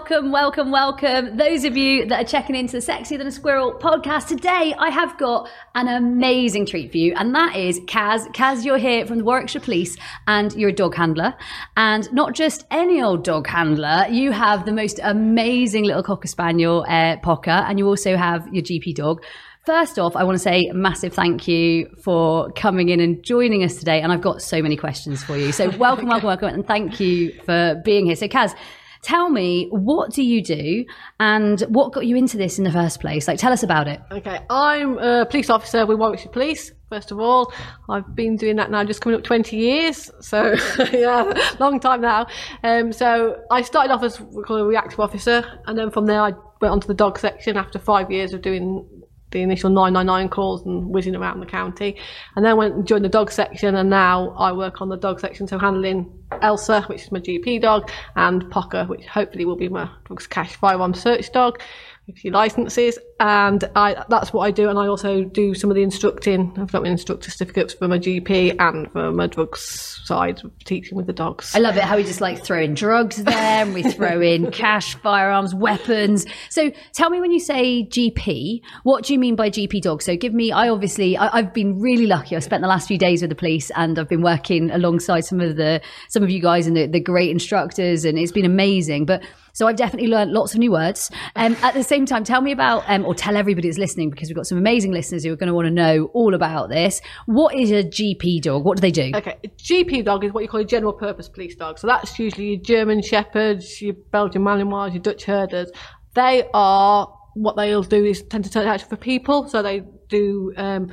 Welcome, 0.00 0.32
welcome, 0.32 0.70
welcome. 0.70 1.36
Those 1.36 1.64
of 1.64 1.76
you 1.76 2.06
that 2.06 2.24
are 2.24 2.26
checking 2.26 2.56
into 2.56 2.72
the 2.72 2.78
Sexier 2.78 3.18
Than 3.18 3.26
a 3.26 3.30
Squirrel 3.30 3.74
podcast 3.74 4.28
today, 4.28 4.74
I 4.78 4.88
have 4.88 5.18
got 5.18 5.50
an 5.74 5.88
amazing 5.88 6.64
treat 6.64 6.90
for 6.90 6.96
you, 6.96 7.12
and 7.16 7.34
that 7.34 7.54
is 7.54 7.80
Kaz. 7.80 8.26
Kaz, 8.28 8.64
you're 8.64 8.78
here 8.78 9.04
from 9.06 9.18
the 9.18 9.24
Warwickshire 9.24 9.60
Police, 9.60 9.98
and 10.26 10.54
you're 10.54 10.70
a 10.70 10.74
dog 10.74 10.94
handler, 10.94 11.34
and 11.76 12.10
not 12.14 12.34
just 12.34 12.64
any 12.70 13.02
old 13.02 13.24
dog 13.24 13.46
handler. 13.46 14.06
You 14.10 14.32
have 14.32 14.64
the 14.64 14.72
most 14.72 15.00
amazing 15.02 15.84
little 15.84 16.02
cocker 16.02 16.28
spaniel, 16.28 16.86
uh, 16.88 17.18
Pocker, 17.18 17.50
and 17.50 17.78
you 17.78 17.86
also 17.86 18.16
have 18.16 18.48
your 18.54 18.64
GP 18.64 18.94
dog. 18.94 19.22
First 19.66 19.98
off, 19.98 20.16
I 20.16 20.24
want 20.24 20.36
to 20.36 20.42
say 20.42 20.68
a 20.70 20.74
massive 20.74 21.12
thank 21.12 21.46
you 21.46 21.94
for 22.02 22.50
coming 22.52 22.88
in 22.88 23.00
and 23.00 23.22
joining 23.22 23.62
us 23.62 23.76
today. 23.76 24.00
And 24.00 24.10
I've 24.10 24.22
got 24.22 24.40
so 24.40 24.62
many 24.62 24.78
questions 24.78 25.22
for 25.22 25.36
you. 25.36 25.52
So 25.52 25.68
welcome, 25.76 26.08
welcome, 26.08 26.28
welcome, 26.28 26.48
and 26.48 26.66
thank 26.66 26.98
you 26.98 27.38
for 27.44 27.80
being 27.84 28.06
here. 28.06 28.16
So, 28.16 28.26
Kaz, 28.26 28.54
Tell 29.02 29.30
me, 29.30 29.68
what 29.70 30.12
do 30.12 30.22
you 30.22 30.42
do 30.42 30.84
and 31.18 31.60
what 31.68 31.92
got 31.92 32.06
you 32.06 32.16
into 32.16 32.36
this 32.36 32.58
in 32.58 32.64
the 32.64 32.72
first 32.72 33.00
place? 33.00 33.26
Like, 33.26 33.38
tell 33.38 33.52
us 33.52 33.62
about 33.62 33.88
it. 33.88 34.00
Okay, 34.10 34.40
I'm 34.50 34.98
a 34.98 35.24
police 35.24 35.48
officer 35.48 35.86
with 35.86 35.98
Warwickshire 35.98 36.30
Police. 36.30 36.72
First 36.90 37.10
of 37.10 37.20
all, 37.20 37.52
I've 37.88 38.14
been 38.14 38.36
doing 38.36 38.56
that 38.56 38.70
now 38.70 38.84
just 38.84 39.00
coming 39.00 39.16
up 39.16 39.24
20 39.24 39.56
years, 39.56 40.10
so 40.20 40.56
yeah, 40.92 41.32
long 41.60 41.80
time 41.80 42.00
now. 42.00 42.26
Um, 42.64 42.92
so 42.92 43.40
I 43.50 43.62
started 43.62 43.92
off 43.92 44.02
as 44.02 44.20
a 44.20 44.64
reactive 44.64 45.00
officer, 45.00 45.44
and 45.66 45.78
then 45.78 45.90
from 45.90 46.06
there 46.06 46.20
I 46.20 46.32
went 46.60 46.72
on 46.72 46.80
to 46.80 46.88
the 46.88 46.94
dog 46.94 47.18
section 47.18 47.56
after 47.56 47.78
five 47.78 48.10
years 48.10 48.34
of 48.34 48.42
doing 48.42 48.86
the 49.30 49.42
initial 49.42 49.70
999 49.70 50.28
calls 50.28 50.64
and 50.64 50.88
whizzing 50.88 51.16
around 51.16 51.40
the 51.40 51.46
county. 51.46 51.96
And 52.36 52.44
then 52.44 52.56
went 52.56 52.74
and 52.74 52.86
joined 52.86 53.04
the 53.04 53.08
dog 53.08 53.30
section, 53.30 53.74
and 53.76 53.90
now 53.90 54.30
I 54.30 54.52
work 54.52 54.80
on 54.80 54.88
the 54.88 54.96
dog 54.96 55.20
section, 55.20 55.46
so 55.46 55.58
handling 55.58 56.10
Elsa, 56.42 56.82
which 56.82 57.02
is 57.02 57.12
my 57.12 57.20
GP 57.20 57.62
dog, 57.62 57.90
and 58.16 58.50
Pocker, 58.50 58.84
which 58.86 59.06
hopefully 59.06 59.44
will 59.44 59.56
be 59.56 59.68
my 59.68 59.90
dog's 60.08 60.26
cash 60.26 60.54
firearm 60.56 60.94
search 60.94 61.32
dog 61.32 61.60
a 62.08 62.12
few 62.12 62.30
licenses, 62.30 62.98
and 63.18 63.64
I, 63.76 64.04
that's 64.08 64.32
what 64.32 64.42
I 64.42 64.50
do. 64.50 64.68
And 64.68 64.78
I 64.78 64.86
also 64.86 65.24
do 65.24 65.54
some 65.54 65.70
of 65.70 65.76
the 65.76 65.82
instructing. 65.82 66.52
I've 66.58 66.72
got 66.72 66.82
my 66.82 66.88
instructor 66.88 67.30
certificates 67.30 67.74
for 67.74 67.88
my 67.88 67.98
GP 67.98 68.56
and 68.58 68.90
for 68.92 69.12
my 69.12 69.26
drugs 69.26 70.00
side 70.04 70.42
of 70.44 70.50
teaching 70.64 70.96
with 70.96 71.06
the 71.06 71.12
dogs. 71.12 71.54
I 71.54 71.58
love 71.58 71.76
it 71.76 71.82
how 71.82 71.96
we 71.96 72.02
just 72.02 72.20
like 72.20 72.42
throw 72.42 72.60
in 72.60 72.74
drugs 72.74 73.22
there, 73.24 73.62
and 73.62 73.74
we 73.74 73.82
throw 73.82 74.20
in 74.20 74.50
cash, 74.52 74.94
firearms, 74.96 75.54
weapons. 75.54 76.26
So 76.48 76.70
tell 76.92 77.10
me 77.10 77.20
when 77.20 77.32
you 77.32 77.40
say 77.40 77.84
GP, 77.84 78.60
what 78.82 79.04
do 79.04 79.12
you 79.12 79.18
mean 79.18 79.36
by 79.36 79.50
GP 79.50 79.82
dog? 79.82 80.02
So 80.02 80.16
give 80.16 80.34
me. 80.34 80.52
I 80.52 80.68
obviously 80.68 81.16
I, 81.16 81.38
I've 81.38 81.54
been 81.54 81.78
really 81.78 82.06
lucky. 82.06 82.36
I've 82.36 82.44
spent 82.44 82.62
the 82.62 82.68
last 82.68 82.88
few 82.88 82.98
days 82.98 83.20
with 83.20 83.30
the 83.30 83.36
police, 83.36 83.70
and 83.76 83.98
I've 83.98 84.08
been 84.08 84.22
working 84.22 84.70
alongside 84.70 85.24
some 85.24 85.40
of 85.40 85.56
the 85.56 85.80
some 86.08 86.22
of 86.22 86.30
you 86.30 86.40
guys 86.40 86.66
and 86.66 86.76
the, 86.76 86.86
the 86.86 87.00
great 87.00 87.30
instructors, 87.30 88.04
and 88.04 88.18
it's 88.18 88.32
been 88.32 88.44
amazing. 88.44 89.06
But 89.06 89.22
so 89.52 89.66
I've 89.66 89.76
definitely 89.76 90.08
learned 90.08 90.32
lots 90.32 90.54
of 90.54 90.60
new 90.60 90.72
words. 90.72 91.10
Um, 91.36 91.56
at 91.62 91.74
the 91.74 91.82
same 91.82 92.06
time, 92.06 92.24
tell 92.24 92.40
me 92.40 92.52
about, 92.52 92.84
um, 92.88 93.04
or 93.04 93.14
tell 93.14 93.36
everybody 93.36 93.68
that's 93.68 93.78
listening, 93.78 94.10
because 94.10 94.28
we've 94.28 94.36
got 94.36 94.46
some 94.46 94.58
amazing 94.58 94.92
listeners 94.92 95.24
who 95.24 95.32
are 95.32 95.36
going 95.36 95.48
to 95.48 95.54
want 95.54 95.66
to 95.66 95.72
know 95.72 96.10
all 96.14 96.34
about 96.34 96.68
this. 96.68 97.00
What 97.26 97.54
is 97.54 97.70
a 97.70 97.82
GP 97.82 98.42
dog? 98.42 98.64
What 98.64 98.76
do 98.76 98.80
they 98.80 98.90
do? 98.90 99.12
Okay, 99.14 99.36
a 99.44 99.48
GP 99.48 100.04
dog 100.04 100.24
is 100.24 100.32
what 100.32 100.42
you 100.42 100.48
call 100.48 100.60
a 100.60 100.64
general 100.64 100.92
purpose 100.92 101.28
police 101.28 101.54
dog. 101.54 101.78
So 101.78 101.86
that's 101.86 102.18
usually 102.18 102.54
your 102.54 102.60
German 102.60 103.02
Shepherds, 103.02 103.80
your 103.80 103.94
Belgian 104.12 104.42
Malinois, 104.42 104.92
your 104.92 105.02
Dutch 105.02 105.24
Herders. 105.24 105.70
They 106.14 106.48
are 106.54 107.12
what 107.34 107.56
they'll 107.56 107.82
do 107.82 108.04
is 108.04 108.22
tend 108.22 108.44
to 108.44 108.50
turn 108.50 108.66
out 108.66 108.80
for 108.82 108.96
people. 108.96 109.48
So 109.48 109.62
they 109.62 109.82
do, 110.08 110.52
um, 110.56 110.90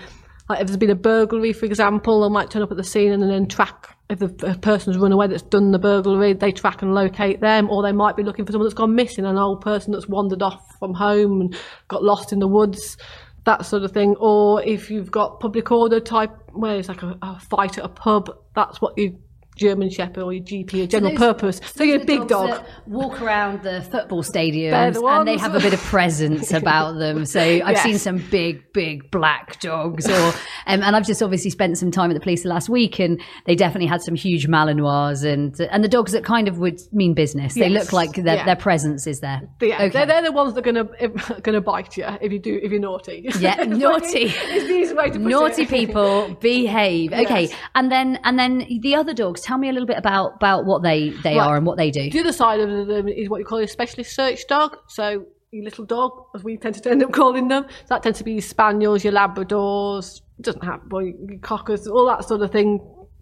like 0.49 0.61
if 0.61 0.67
there's 0.67 0.77
been 0.77 0.89
a 0.89 0.95
burglary, 0.95 1.53
for 1.53 1.65
example, 1.65 2.21
they 2.21 2.29
might 2.29 2.51
turn 2.51 2.61
up 2.61 2.71
at 2.71 2.77
the 2.77 2.83
scene 2.83 3.11
and 3.11 3.23
then 3.23 3.47
track 3.47 3.96
if 4.09 4.19
the 4.19 4.57
person's 4.61 4.97
run 4.97 5.11
away 5.11 5.27
that's 5.27 5.41
done 5.41 5.71
the 5.71 5.79
burglary, 5.79 6.33
they 6.33 6.51
track 6.51 6.81
and 6.81 6.95
locate 6.95 7.41
them, 7.41 7.69
or 7.69 7.83
they 7.83 7.91
might 7.91 8.15
be 8.15 8.23
looking 8.23 8.45
for 8.45 8.51
someone 8.53 8.67
that's 8.67 8.73
gone 8.73 8.95
missing, 8.95 9.25
an 9.25 9.37
old 9.37 9.61
person 9.61 9.91
that's 9.91 10.07
wandered 10.07 10.41
off 10.41 10.77
from 10.79 10.93
home 10.93 11.41
and 11.41 11.57
got 11.89 12.03
lost 12.03 12.31
in 12.31 12.39
the 12.39 12.47
woods, 12.47 12.97
that 13.45 13.65
sort 13.65 13.83
of 13.83 13.91
thing. 13.91 14.15
Or 14.19 14.63
if 14.63 14.89
you've 14.89 15.11
got 15.11 15.41
public 15.41 15.71
order 15.71 15.99
type, 15.99 16.31
where 16.53 16.77
it's 16.77 16.87
like 16.87 17.03
a, 17.03 17.17
a 17.21 17.39
fight 17.39 17.77
at 17.77 17.83
a 17.83 17.89
pub, 17.89 18.29
that's 18.55 18.81
what 18.81 18.97
you 18.97 19.19
German 19.57 19.89
Shepherd 19.89 20.23
or 20.23 20.33
your 20.33 20.43
GP, 20.43 20.83
a 20.83 20.87
general 20.87 21.11
so 21.11 21.17
those, 21.17 21.33
purpose. 21.33 21.61
So 21.75 21.83
you're 21.83 22.01
a 22.01 22.05
big 22.05 22.27
dog. 22.27 22.63
Walk 22.85 23.21
around 23.21 23.63
the 23.63 23.81
football 23.81 24.23
stadiums 24.23 24.93
the 24.93 25.05
and 25.05 25.27
they 25.27 25.37
have 25.37 25.55
a 25.55 25.59
bit 25.59 25.73
of 25.73 25.79
presence 25.81 26.51
about 26.53 26.93
them. 26.93 27.25
So 27.25 27.41
I've 27.41 27.75
yes. 27.75 27.83
seen 27.83 27.97
some 27.97 28.17
big, 28.29 28.71
big 28.73 29.09
black 29.11 29.59
dogs. 29.59 30.09
Or 30.09 30.33
um, 30.67 30.81
and 30.83 30.95
I've 30.95 31.05
just 31.05 31.21
obviously 31.21 31.51
spent 31.51 31.77
some 31.77 31.91
time 31.91 32.09
at 32.11 32.13
the 32.13 32.19
police 32.19 32.45
last 32.45 32.69
week, 32.69 32.99
and 32.99 33.21
they 33.45 33.55
definitely 33.55 33.87
had 33.87 34.01
some 34.01 34.15
huge 34.15 34.47
Malinois 34.47 35.23
and 35.25 35.59
and 35.59 35.83
the 35.83 35.87
dogs 35.87 36.11
that 36.11 36.23
kind 36.23 36.47
of 36.47 36.59
would 36.59 36.79
mean 36.91 37.13
business. 37.13 37.53
They 37.53 37.69
look 37.69 37.93
like 37.93 38.13
their, 38.13 38.35
yeah. 38.35 38.45
their 38.45 38.55
presence 38.55 39.07
is 39.07 39.19
there. 39.19 39.41
Yeah, 39.61 39.75
okay. 39.75 39.89
they're, 39.89 40.05
they're 40.05 40.23
the 40.23 40.31
ones 40.31 40.53
that 40.53 40.67
are 40.67 40.71
gonna 40.71 41.39
gonna 41.41 41.61
bite 41.61 41.97
you 41.97 42.05
if 42.21 42.31
you 42.31 42.39
do 42.39 42.59
if 42.61 42.71
you're 42.71 42.79
naughty. 42.79 43.29
Yeah, 43.39 43.55
naughty. 43.63 44.25
it's 44.25 44.67
the 44.67 44.73
easy 44.73 44.93
way 44.93 45.09
to 45.09 45.19
naughty 45.19 45.63
it. 45.63 45.69
people 45.69 46.35
behave. 46.41 47.13
Okay, 47.13 47.43
yes. 47.43 47.53
and 47.75 47.91
then 47.91 48.19
and 48.23 48.37
then 48.37 48.65
the 48.81 48.95
other 48.95 49.13
dogs 49.13 49.45
tell 49.47 49.57
me 49.57 49.69
a 49.69 49.71
little 49.71 49.87
bit 49.87 49.97
about 49.97 50.35
about 50.35 50.65
what 50.65 50.83
they 50.83 51.11
they 51.23 51.37
right. 51.37 51.47
are 51.47 51.55
and 51.55 51.65
what 51.65 51.77
they 51.77 51.89
do. 51.89 52.09
The 52.09 52.19
other 52.19 52.33
side 52.33 52.59
of 52.59 52.87
them 52.87 53.07
is 53.07 53.29
what 53.29 53.39
you 53.39 53.45
call 53.45 53.59
a 53.59 53.67
specialist 53.67 54.13
search 54.13 54.45
dog. 54.47 54.77
So 54.87 55.25
your 55.51 55.63
little 55.63 55.85
dog, 55.85 56.11
as 56.35 56.43
we 56.43 56.57
tend 56.57 56.75
to 56.75 56.91
end 56.91 57.01
up 57.01 57.13
calling 57.13 57.47
them, 57.47 57.65
so 57.69 57.85
that 57.89 58.03
tends 58.03 58.17
to 58.17 58.25
be 58.25 58.33
your 58.33 58.41
spaniels, 58.41 59.03
your 59.05 59.13
labradors, 59.13 60.21
doesn't 60.41 60.63
have 60.63 60.81
well, 60.89 61.01
your 61.01 61.39
cockers, 61.41 61.87
all 61.87 62.05
that 62.07 62.25
sort 62.25 62.41
of 62.41 62.51
thing. 62.51 62.79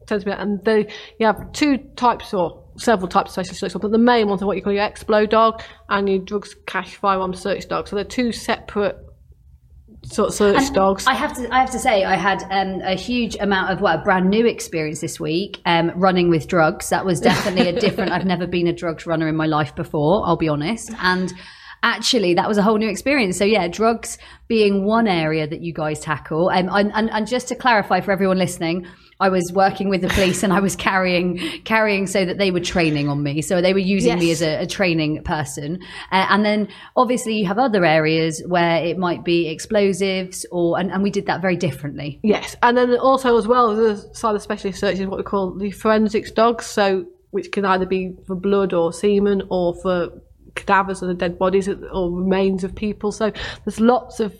Tends 0.08 0.24
to 0.24 0.32
be, 0.32 0.36
and 0.36 0.64
they 0.66 0.88
you 1.20 1.26
have 1.26 1.52
two 1.52 1.78
types 1.96 2.34
or 2.34 2.64
several 2.78 3.08
types 3.08 3.30
of 3.30 3.34
specialist 3.34 3.60
search 3.60 3.74
dogs, 3.74 3.82
but 3.82 3.92
the 3.92 3.98
main 3.98 4.28
ones 4.28 4.42
are 4.42 4.46
what 4.46 4.58
you 4.58 4.64
call 4.64 4.74
your 4.74 4.88
explo 4.88 5.30
dog 5.30 5.62
and 5.90 6.10
your 6.10 6.20
drugs 6.20 6.56
cash 6.66 6.96
firearm 6.96 7.34
search 7.34 7.68
dog. 7.68 7.88
So 7.88 7.96
they're 7.96 8.06
two 8.06 8.32
separate 8.32 8.98
sort 10.06 10.30
of 10.30 10.36
search 10.36 10.58
and 10.58 10.76
dogs. 10.76 11.06
I 11.08 11.14
have 11.14 11.34
to, 11.36 11.54
I 11.54 11.60
have 11.60 11.72
to 11.72 11.80
say, 11.80 12.04
I 12.04 12.16
had 12.16 12.44
um, 12.52 12.82
a 12.82 12.96
huge 12.96 13.36
amount 13.40 13.72
of 13.72 13.82
well, 13.82 14.02
brand 14.04 14.30
new 14.30 14.46
experience 14.46 15.02
this 15.02 15.20
week 15.20 15.62
um, 15.66 15.92
running 15.96 16.30
with 16.30 16.48
drugs. 16.48 16.90
That 16.90 17.06
was 17.06 17.20
definitely 17.20 17.70
a 17.70 17.80
different. 17.80 18.12
I've 18.12 18.26
never 18.26 18.48
been 18.48 18.68
a 18.68 18.74
drugs 18.74 19.06
runner 19.06 19.28
in 19.28 19.36
my 19.36 19.48
life 19.48 19.76
before. 19.76 20.26
I'll 20.26 20.38
be 20.38 20.50
honest, 20.50 20.92
and 21.00 21.34
actually 21.84 22.34
that 22.34 22.48
was 22.48 22.58
a 22.58 22.64
whole 22.64 22.78
new 22.78 22.90
experience. 22.90 23.38
So 23.38 23.46
yeah, 23.46 23.68
drugs 23.68 24.18
being 24.48 24.86
one 24.86 25.08
area 25.08 25.48
that 25.48 25.62
you 25.62 25.74
guys 25.74 26.00
tackle, 26.00 26.50
um, 26.50 26.70
and, 26.72 26.92
and, 26.94 27.10
and 27.12 27.28
just 27.28 27.48
to 27.50 27.56
clarify 27.56 28.02
for 28.02 28.12
everyone 28.12 28.38
listening 28.38 28.88
I 29.20 29.30
was 29.30 29.52
working 29.54 29.90
with 29.90 30.02
the 30.02 30.10
police 30.10 30.44
and 30.44 30.52
I 30.52 30.60
was 30.60 30.76
carrying 30.76 31.38
carrying 31.64 32.06
so 32.06 32.26
that 32.26 32.38
they 32.38 32.52
were 32.52 32.60
training 32.60 33.08
on 33.08 33.24
me. 33.24 33.42
So 33.42 33.62
they 33.62 33.74
were 33.74 33.80
using 33.80 34.12
yes. 34.12 34.20
me 34.20 34.32
as 34.32 34.42
a, 34.42 34.64
a 34.64 34.68
training 34.68 35.24
person. 35.24 35.80
Uh, 36.12 36.28
and 36.30 36.44
then 36.44 36.68
obviously 36.96 37.36
you 37.36 37.46
have 37.46 37.58
other 37.58 37.86
areas 37.86 38.44
where 38.46 38.84
it 38.84 38.98
might 38.98 39.24
be 39.24 39.48
explosives 39.48 40.46
or 40.52 40.78
and, 40.78 40.92
and 40.92 41.02
we 41.02 41.10
did 41.10 41.28
that 41.28 41.42
very 41.42 41.56
differently. 41.56 42.20
Yes. 42.24 42.56
And 42.62 42.78
then 42.78 42.98
also 42.98 43.38
as 43.38 43.48
well 43.48 43.76
the 43.76 43.98
side 44.14 44.36
of 44.36 44.42
specialist 44.42 44.80
search 44.80 45.00
is 45.00 45.08
what 45.08 45.18
we 45.18 45.24
call 45.24 45.52
the 45.52 45.72
forensics 45.72 46.32
dogs. 46.32 46.66
So 46.66 47.06
which 47.32 47.52
can 47.52 47.66
either 47.66 47.86
be 47.86 48.16
for 48.28 48.36
blood 48.36 48.74
or 48.74 48.92
semen 48.92 49.44
or 49.50 49.74
for 49.76 50.10
cadavers 50.56 51.04
or 51.04 51.08
the 51.08 51.14
dead 51.14 51.38
bodies 51.38 51.68
or 51.68 52.12
remains 52.12 52.64
of 52.64 52.74
people. 52.76 53.12
So 53.12 53.32
there's 53.64 53.80
lots 53.80 54.20
of 54.20 54.34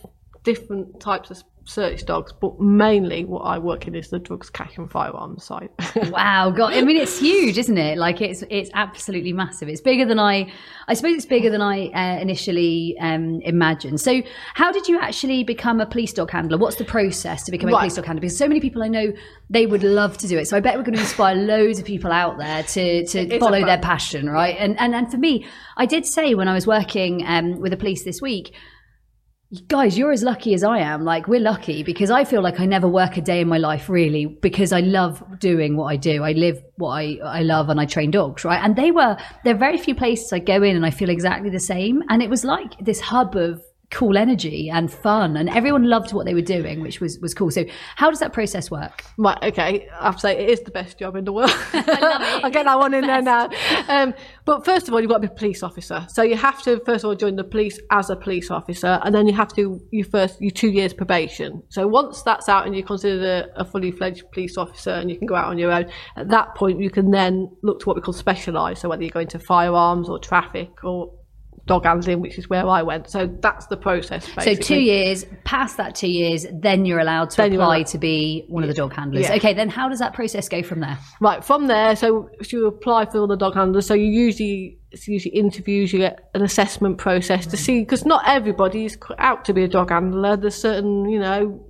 different 0.44 1.00
types 1.00 1.30
of 1.30 1.42
search 1.66 2.06
dogs, 2.06 2.32
but 2.32 2.58
mainly 2.60 3.24
what 3.24 3.40
I 3.40 3.58
work 3.58 3.86
in 3.86 3.94
is 3.94 4.08
the 4.08 4.18
drugs, 4.18 4.48
cash, 4.48 4.78
and 4.78 4.90
firearms 4.90 5.44
side. 5.44 5.68
wow, 6.10 6.50
God! 6.50 6.72
I 6.72 6.82
mean, 6.82 6.96
it's 6.96 7.18
huge, 7.18 7.58
isn't 7.58 7.76
it? 7.76 7.98
Like 7.98 8.20
it's 8.20 8.42
it's 8.50 8.70
absolutely 8.74 9.32
massive. 9.32 9.68
It's 9.68 9.80
bigger 9.80 10.04
than 10.04 10.18
I. 10.18 10.50
I 10.88 10.94
suppose 10.94 11.16
it's 11.16 11.26
bigger 11.26 11.50
than 11.50 11.60
I 11.60 11.88
uh, 11.88 12.20
initially 12.20 12.96
um, 13.00 13.40
imagined. 13.42 14.00
So, 14.00 14.22
how 14.54 14.72
did 14.72 14.88
you 14.88 14.98
actually 15.00 15.44
become 15.44 15.80
a 15.80 15.86
police 15.86 16.12
dog 16.12 16.30
handler? 16.30 16.56
What's 16.56 16.76
the 16.76 16.84
process 16.84 17.42
to 17.44 17.50
become 17.50 17.68
a 17.68 17.72
Right. 17.72 17.80
police 17.80 17.96
dog 17.96 18.06
handler? 18.06 18.20
Because 18.20 18.38
so 18.38 18.48
many 18.48 18.60
people 18.60 18.82
I 18.82 18.88
know 18.88 19.12
they 19.50 19.66
would 19.66 19.82
love 19.82 20.16
to 20.18 20.28
do 20.28 20.38
it. 20.38 20.46
So 20.46 20.56
I 20.56 20.60
bet 20.60 20.76
we're 20.76 20.84
going 20.84 20.94
to 20.94 21.00
inspire 21.00 21.34
loads 21.34 21.78
of 21.78 21.84
people 21.84 22.12
out 22.12 22.38
there 22.38 22.62
to 22.62 23.06
to 23.06 23.18
It's 23.18 23.38
follow 23.38 23.64
their 23.64 23.78
passion, 23.78 24.30
right? 24.30 24.56
And 24.58 24.78
and 24.78 24.94
and 24.94 25.10
for 25.10 25.18
me, 25.18 25.46
I 25.76 25.86
did 25.86 26.06
say 26.06 26.34
when 26.34 26.48
I 26.48 26.54
was 26.54 26.66
working 26.66 27.24
um, 27.26 27.60
with 27.60 27.72
the 27.72 27.76
police 27.76 28.04
this 28.04 28.22
week 28.22 28.54
guys 29.68 29.96
you're 29.96 30.12
as 30.12 30.22
lucky 30.22 30.54
as 30.54 30.62
i 30.62 30.78
am. 30.78 31.04
Like 31.04 31.28
we're 31.28 31.40
lucky 31.40 31.82
because 31.82 32.10
i 32.10 32.24
feel 32.24 32.42
like 32.42 32.60
i 32.60 32.66
never 32.66 32.88
work 32.88 33.16
a 33.16 33.20
day 33.20 33.40
in 33.40 33.48
my 33.48 33.58
life 33.58 33.88
really 33.88 34.26
because 34.26 34.72
i 34.72 34.80
love 34.80 35.22
doing 35.38 35.76
what 35.76 35.86
i 35.86 35.96
do. 35.96 36.22
I 36.22 36.32
live 36.32 36.62
what 36.76 36.90
i 36.90 37.18
i 37.24 37.42
love 37.42 37.68
and 37.68 37.80
i 37.80 37.86
train 37.86 38.10
dogs 38.10 38.44
right? 38.44 38.62
And 38.62 38.76
they 38.76 38.90
were 38.90 39.16
there 39.44 39.54
are 39.54 39.58
very 39.58 39.78
few 39.78 39.94
places 39.94 40.32
i 40.32 40.38
go 40.38 40.62
in 40.62 40.76
and 40.76 40.86
i 40.86 40.90
feel 40.90 41.10
exactly 41.10 41.50
the 41.50 41.60
same. 41.60 42.02
And 42.08 42.22
it 42.22 42.30
was 42.30 42.44
like 42.44 42.78
this 42.80 43.00
hub 43.00 43.36
of 43.36 43.62
cool 43.90 44.16
energy 44.16 44.68
and 44.70 44.92
fun 44.92 45.36
and 45.36 45.48
everyone 45.50 45.84
loved 45.84 46.12
what 46.12 46.26
they 46.26 46.34
were 46.34 46.40
doing 46.40 46.80
which 46.80 47.00
was 47.00 47.18
was 47.20 47.34
cool 47.34 47.50
so 47.50 47.64
how 47.96 48.10
does 48.10 48.20
that 48.20 48.32
process 48.32 48.70
work 48.70 49.04
Right, 49.18 49.38
okay. 49.44 49.88
I 49.98 50.04
have 50.04 50.16
to 50.16 50.20
say 50.20 50.38
it 50.38 50.50
is 50.50 50.60
the 50.60 50.70
best 50.70 50.98
job 50.98 51.16
in 51.16 51.24
the 51.24 51.32
world. 51.32 51.50
I 51.72 52.40
will 52.42 52.50
get 52.50 52.64
that 52.64 52.78
one 52.78 52.92
in 52.92 53.06
there 53.06 53.22
now. 53.22 53.48
Um, 53.88 54.12
but 54.44 54.64
first 54.64 54.88
of 54.88 54.94
all, 54.94 55.00
you've 55.00 55.08
got 55.08 55.22
to 55.22 55.28
be 55.28 55.32
a 55.32 55.36
police 55.36 55.62
officer. 55.62 56.06
So 56.10 56.22
you 56.22 56.36
have 56.36 56.62
to 56.64 56.80
first 56.84 57.04
of 57.04 57.08
all 57.08 57.14
join 57.14 57.36
the 57.36 57.44
police 57.44 57.80
as 57.90 58.10
a 58.10 58.16
police 58.16 58.50
officer, 58.50 59.00
and 59.04 59.14
then 59.14 59.26
you 59.26 59.32
have 59.32 59.54
to 59.54 59.80
you 59.90 60.04
first 60.04 60.40
you 60.40 60.50
two 60.50 60.70
years 60.70 60.92
probation. 60.92 61.62
So 61.70 61.86
once 61.86 62.22
that's 62.22 62.48
out 62.48 62.66
and 62.66 62.74
you're 62.74 62.86
considered 62.86 63.22
a, 63.22 63.60
a 63.60 63.64
fully 63.64 63.90
fledged 63.90 64.30
police 64.32 64.58
officer 64.58 64.90
and 64.90 65.10
you 65.10 65.16
can 65.16 65.26
go 65.26 65.34
out 65.34 65.46
on 65.46 65.58
your 65.58 65.72
own, 65.72 65.86
at 66.16 66.28
that 66.28 66.54
point 66.54 66.78
you 66.78 66.90
can 66.90 67.10
then 67.10 67.50
look 67.62 67.80
to 67.80 67.86
what 67.86 67.96
we 67.96 68.02
call 68.02 68.14
specialised. 68.14 68.82
So 68.82 68.90
whether 68.90 69.02
you're 69.02 69.10
going 69.10 69.28
to 69.28 69.38
firearms 69.38 70.10
or 70.10 70.18
traffic 70.18 70.84
or 70.84 71.10
dog 71.66 71.84
handling, 71.84 72.20
which 72.20 72.38
is 72.38 72.48
where 72.48 72.64
I 72.66 72.82
went. 72.82 73.10
So 73.10 73.26
that's 73.40 73.66
the 73.66 73.76
process. 73.76 74.24
Basically. 74.26 74.54
so 74.54 74.60
two 74.62 74.80
years 74.80 75.26
past 75.44 75.76
that 75.76 75.94
two 75.96 76.08
years 76.08 76.46
then 76.52 76.84
you're 76.84 77.00
allowed 77.00 77.30
to 77.30 77.36
Then 77.38 77.52
apply 77.54 77.76
allowed- 77.78 77.86
to 77.88 77.98
be 77.98 78.44
one 78.48 78.62
of 78.62 78.68
the 78.68 78.74
dog 78.74 78.92
handlers 78.94 79.24
Yeah. 79.24 79.34
okay 79.34 79.52
then 79.52 79.68
how 79.68 79.88
does 79.88 79.98
that 79.98 80.12
process 80.14 80.48
go 80.48 80.62
from 80.62 80.80
there 80.80 80.98
Right, 81.20 81.44
from 81.44 81.66
there, 81.66 81.96
so 81.96 82.30
you 82.50 82.66
apply 82.66 83.06
for 83.06 83.18
all 83.18 83.26
the 83.26 83.36
dog 83.36 83.54
handlers, 83.54 83.86
so 83.86 83.94
you 83.94 84.06
usually 84.06 84.78
it's 84.92 85.08
usually 85.08 85.34
interviews, 85.34 85.92
you 85.92 85.98
get 85.98 86.30
an 86.34 86.42
assessment 86.42 86.98
process 86.98 87.46
to 87.46 87.56
see 87.56 87.80
because 87.80 88.06
not 88.06 88.22
everybody's 88.26 88.96
out 89.18 89.44
to 89.46 89.52
be 89.52 89.64
a 89.64 89.68
dog 89.68 89.90
handler. 89.90 90.36
There's 90.36 90.54
certain, 90.54 91.08
you 91.10 91.18
know, 91.18 91.66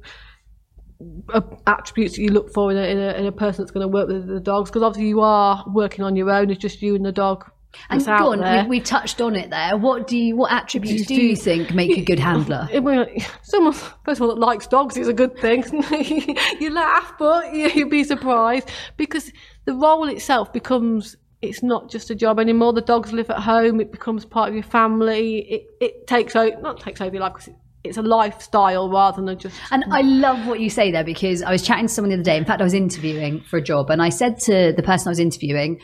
attributes 1.66 2.16
that 2.16 2.22
you 2.22 2.30
look 2.30 2.52
for 2.52 2.70
in 2.70 2.76
a, 2.76 2.82
in 2.82 2.98
a, 2.98 3.12
in 3.20 3.26
a 3.26 3.32
person 3.32 3.62
that's 3.64 3.70
going 3.72 3.82
to 3.84 3.88
work 3.88 4.08
with 4.08 4.26
the 4.28 4.40
dogs 4.40 4.70
because 4.70 4.82
obviously 4.82 5.08
you 5.08 5.20
are 5.20 5.64
working 5.72 6.04
on 6.04 6.14
your 6.16 6.30
own. 6.30 6.50
It's 6.50 6.60
just 6.60 6.82
you 6.82 6.94
and 6.94 7.04
the 7.04 7.12
dog. 7.12 7.50
And 7.90 8.04
go 8.04 8.32
on, 8.32 8.64
we, 8.64 8.68
we've 8.68 8.84
touched 8.84 9.20
on 9.20 9.36
it 9.36 9.50
there. 9.50 9.76
What 9.76 10.06
do 10.06 10.16
you, 10.18 10.36
what 10.36 10.52
attributes 10.52 11.06
Do 11.06 11.14
do 11.14 11.22
you- 11.22 11.30
you 11.30 11.36
think 11.36 11.72
make 11.74 11.96
a 11.96 12.02
good 12.02 12.18
handler? 12.18 12.68
Someone 13.42 13.72
first 13.72 14.20
of 14.20 14.22
all 14.22 14.28
that 14.28 14.38
likes 14.38 14.66
dogs 14.66 14.96
is 14.96 15.08
a 15.08 15.12
good 15.12 15.38
thing. 15.38 15.64
you 16.60 16.70
laugh, 16.70 17.14
but 17.18 17.54
you- 17.54 17.68
you'd 17.74 17.90
be 17.90 18.04
surprised 18.04 18.68
because 18.96 19.32
the 19.64 19.74
role 19.74 20.08
itself 20.08 20.52
becomes. 20.52 21.16
It's 21.42 21.62
not 21.62 21.90
just 21.90 22.10
a 22.10 22.14
job 22.14 22.40
anymore. 22.40 22.72
The 22.72 22.80
dogs 22.80 23.12
live 23.12 23.28
at 23.30 23.38
home. 23.40 23.78
It 23.80 23.92
becomes 23.92 24.24
part 24.24 24.48
of 24.48 24.54
your 24.54 24.64
family. 24.64 25.38
It 25.40 25.62
it 25.80 26.06
takes 26.06 26.34
over, 26.34 26.58
not 26.62 26.80
takes 26.80 27.00
over 27.00 27.14
your 27.14 27.20
life 27.22 27.34
because 27.34 27.48
it, 27.48 27.56
it's 27.84 27.96
a 27.98 28.02
lifestyle 28.02 28.88
rather 28.90 29.22
than 29.22 29.38
just. 29.38 29.54
And 29.70 29.84
I 29.92 30.00
love 30.00 30.46
what 30.46 30.60
you 30.60 30.70
say 30.70 30.90
there 30.90 31.04
because 31.04 31.42
I 31.42 31.52
was 31.52 31.62
chatting 31.62 31.88
to 31.88 31.92
someone 31.92 32.08
the 32.08 32.14
other 32.16 32.22
day. 32.24 32.38
In 32.38 32.46
fact, 32.46 32.62
I 32.62 32.64
was 32.64 32.74
interviewing 32.74 33.42
for 33.42 33.58
a 33.58 33.62
job, 33.62 33.90
and 33.90 34.02
I 34.02 34.08
said 34.08 34.40
to 34.40 34.72
the 34.74 34.82
person 34.82 35.08
I 35.08 35.10
was 35.10 35.20
interviewing, 35.20 35.78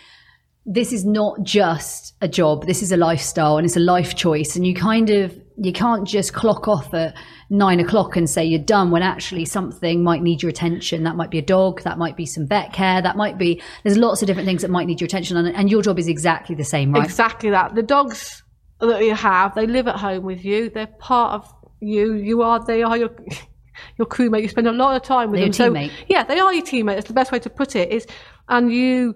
"This 0.64 0.92
is 0.92 1.04
not 1.04 1.42
just 1.42 2.14
a 2.20 2.28
job. 2.28 2.66
This 2.66 2.82
is 2.82 2.92
a 2.92 2.96
lifestyle, 2.96 3.56
and 3.56 3.64
it's 3.64 3.76
a 3.76 3.80
life 3.80 4.14
choice. 4.14 4.56
And 4.56 4.66
you 4.66 4.74
kind 4.74 5.10
of 5.10 5.38
you 5.58 5.72
can't 5.72 6.06
just 6.06 6.32
clock 6.32 6.66
off 6.66 6.92
at 6.94 7.14
nine 7.50 7.78
o'clock 7.78 8.16
and 8.16 8.28
say 8.28 8.44
you're 8.44 8.58
done 8.58 8.90
when 8.90 9.02
actually 9.02 9.44
something 9.44 10.02
might 10.02 10.22
need 10.22 10.42
your 10.42 10.50
attention. 10.50 11.02
That 11.04 11.16
might 11.16 11.30
be 11.30 11.38
a 11.38 11.42
dog. 11.42 11.82
That 11.82 11.98
might 11.98 12.16
be 12.16 12.26
some 12.26 12.46
vet 12.46 12.72
care. 12.72 13.02
That 13.02 13.16
might 13.16 13.38
be 13.38 13.60
there's 13.82 13.98
lots 13.98 14.22
of 14.22 14.26
different 14.26 14.46
things 14.46 14.62
that 14.62 14.70
might 14.70 14.86
need 14.86 15.00
your 15.00 15.06
attention. 15.06 15.36
And, 15.36 15.54
and 15.54 15.70
your 15.70 15.82
job 15.82 15.98
is 15.98 16.08
exactly 16.08 16.54
the 16.54 16.64
same, 16.64 16.92
right? 16.92 17.04
Exactly 17.04 17.50
that. 17.50 17.74
The 17.74 17.82
dogs 17.82 18.42
that 18.80 19.04
you 19.04 19.14
have, 19.14 19.54
they 19.54 19.66
live 19.66 19.86
at 19.88 19.96
home 19.96 20.24
with 20.24 20.44
you. 20.44 20.70
They're 20.70 20.86
part 20.86 21.34
of 21.34 21.54
you. 21.80 22.14
You 22.14 22.42
are. 22.42 22.64
They 22.64 22.82
are 22.82 22.96
your 22.96 23.10
your 23.98 24.06
crewmate. 24.06 24.42
You 24.42 24.48
spend 24.48 24.66
a 24.66 24.72
lot 24.72 24.96
of 24.96 25.02
time 25.02 25.30
with 25.30 25.40
They're 25.40 25.50
them. 25.50 25.76
your 25.76 25.84
teammate. 25.84 25.90
So 25.90 26.04
yeah, 26.08 26.24
they 26.24 26.38
are 26.38 26.52
your 26.52 26.64
teammate. 26.64 26.94
That's 26.94 27.08
the 27.08 27.14
best 27.14 27.32
way 27.32 27.38
to 27.40 27.50
put 27.50 27.76
it. 27.76 27.90
Is 27.90 28.06
and 28.48 28.72
you 28.72 29.14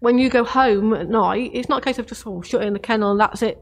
when 0.00 0.18
you 0.18 0.28
go 0.28 0.44
home 0.44 0.92
at 0.94 1.08
night, 1.08 1.50
it's 1.54 1.68
not 1.68 1.82
a 1.82 1.84
case 1.84 1.98
of 1.98 2.06
just 2.06 2.26
oh, 2.26 2.42
shut 2.42 2.62
in 2.62 2.72
the 2.72 2.78
kennel 2.78 3.12
and 3.12 3.20
that's 3.20 3.42
it. 3.42 3.58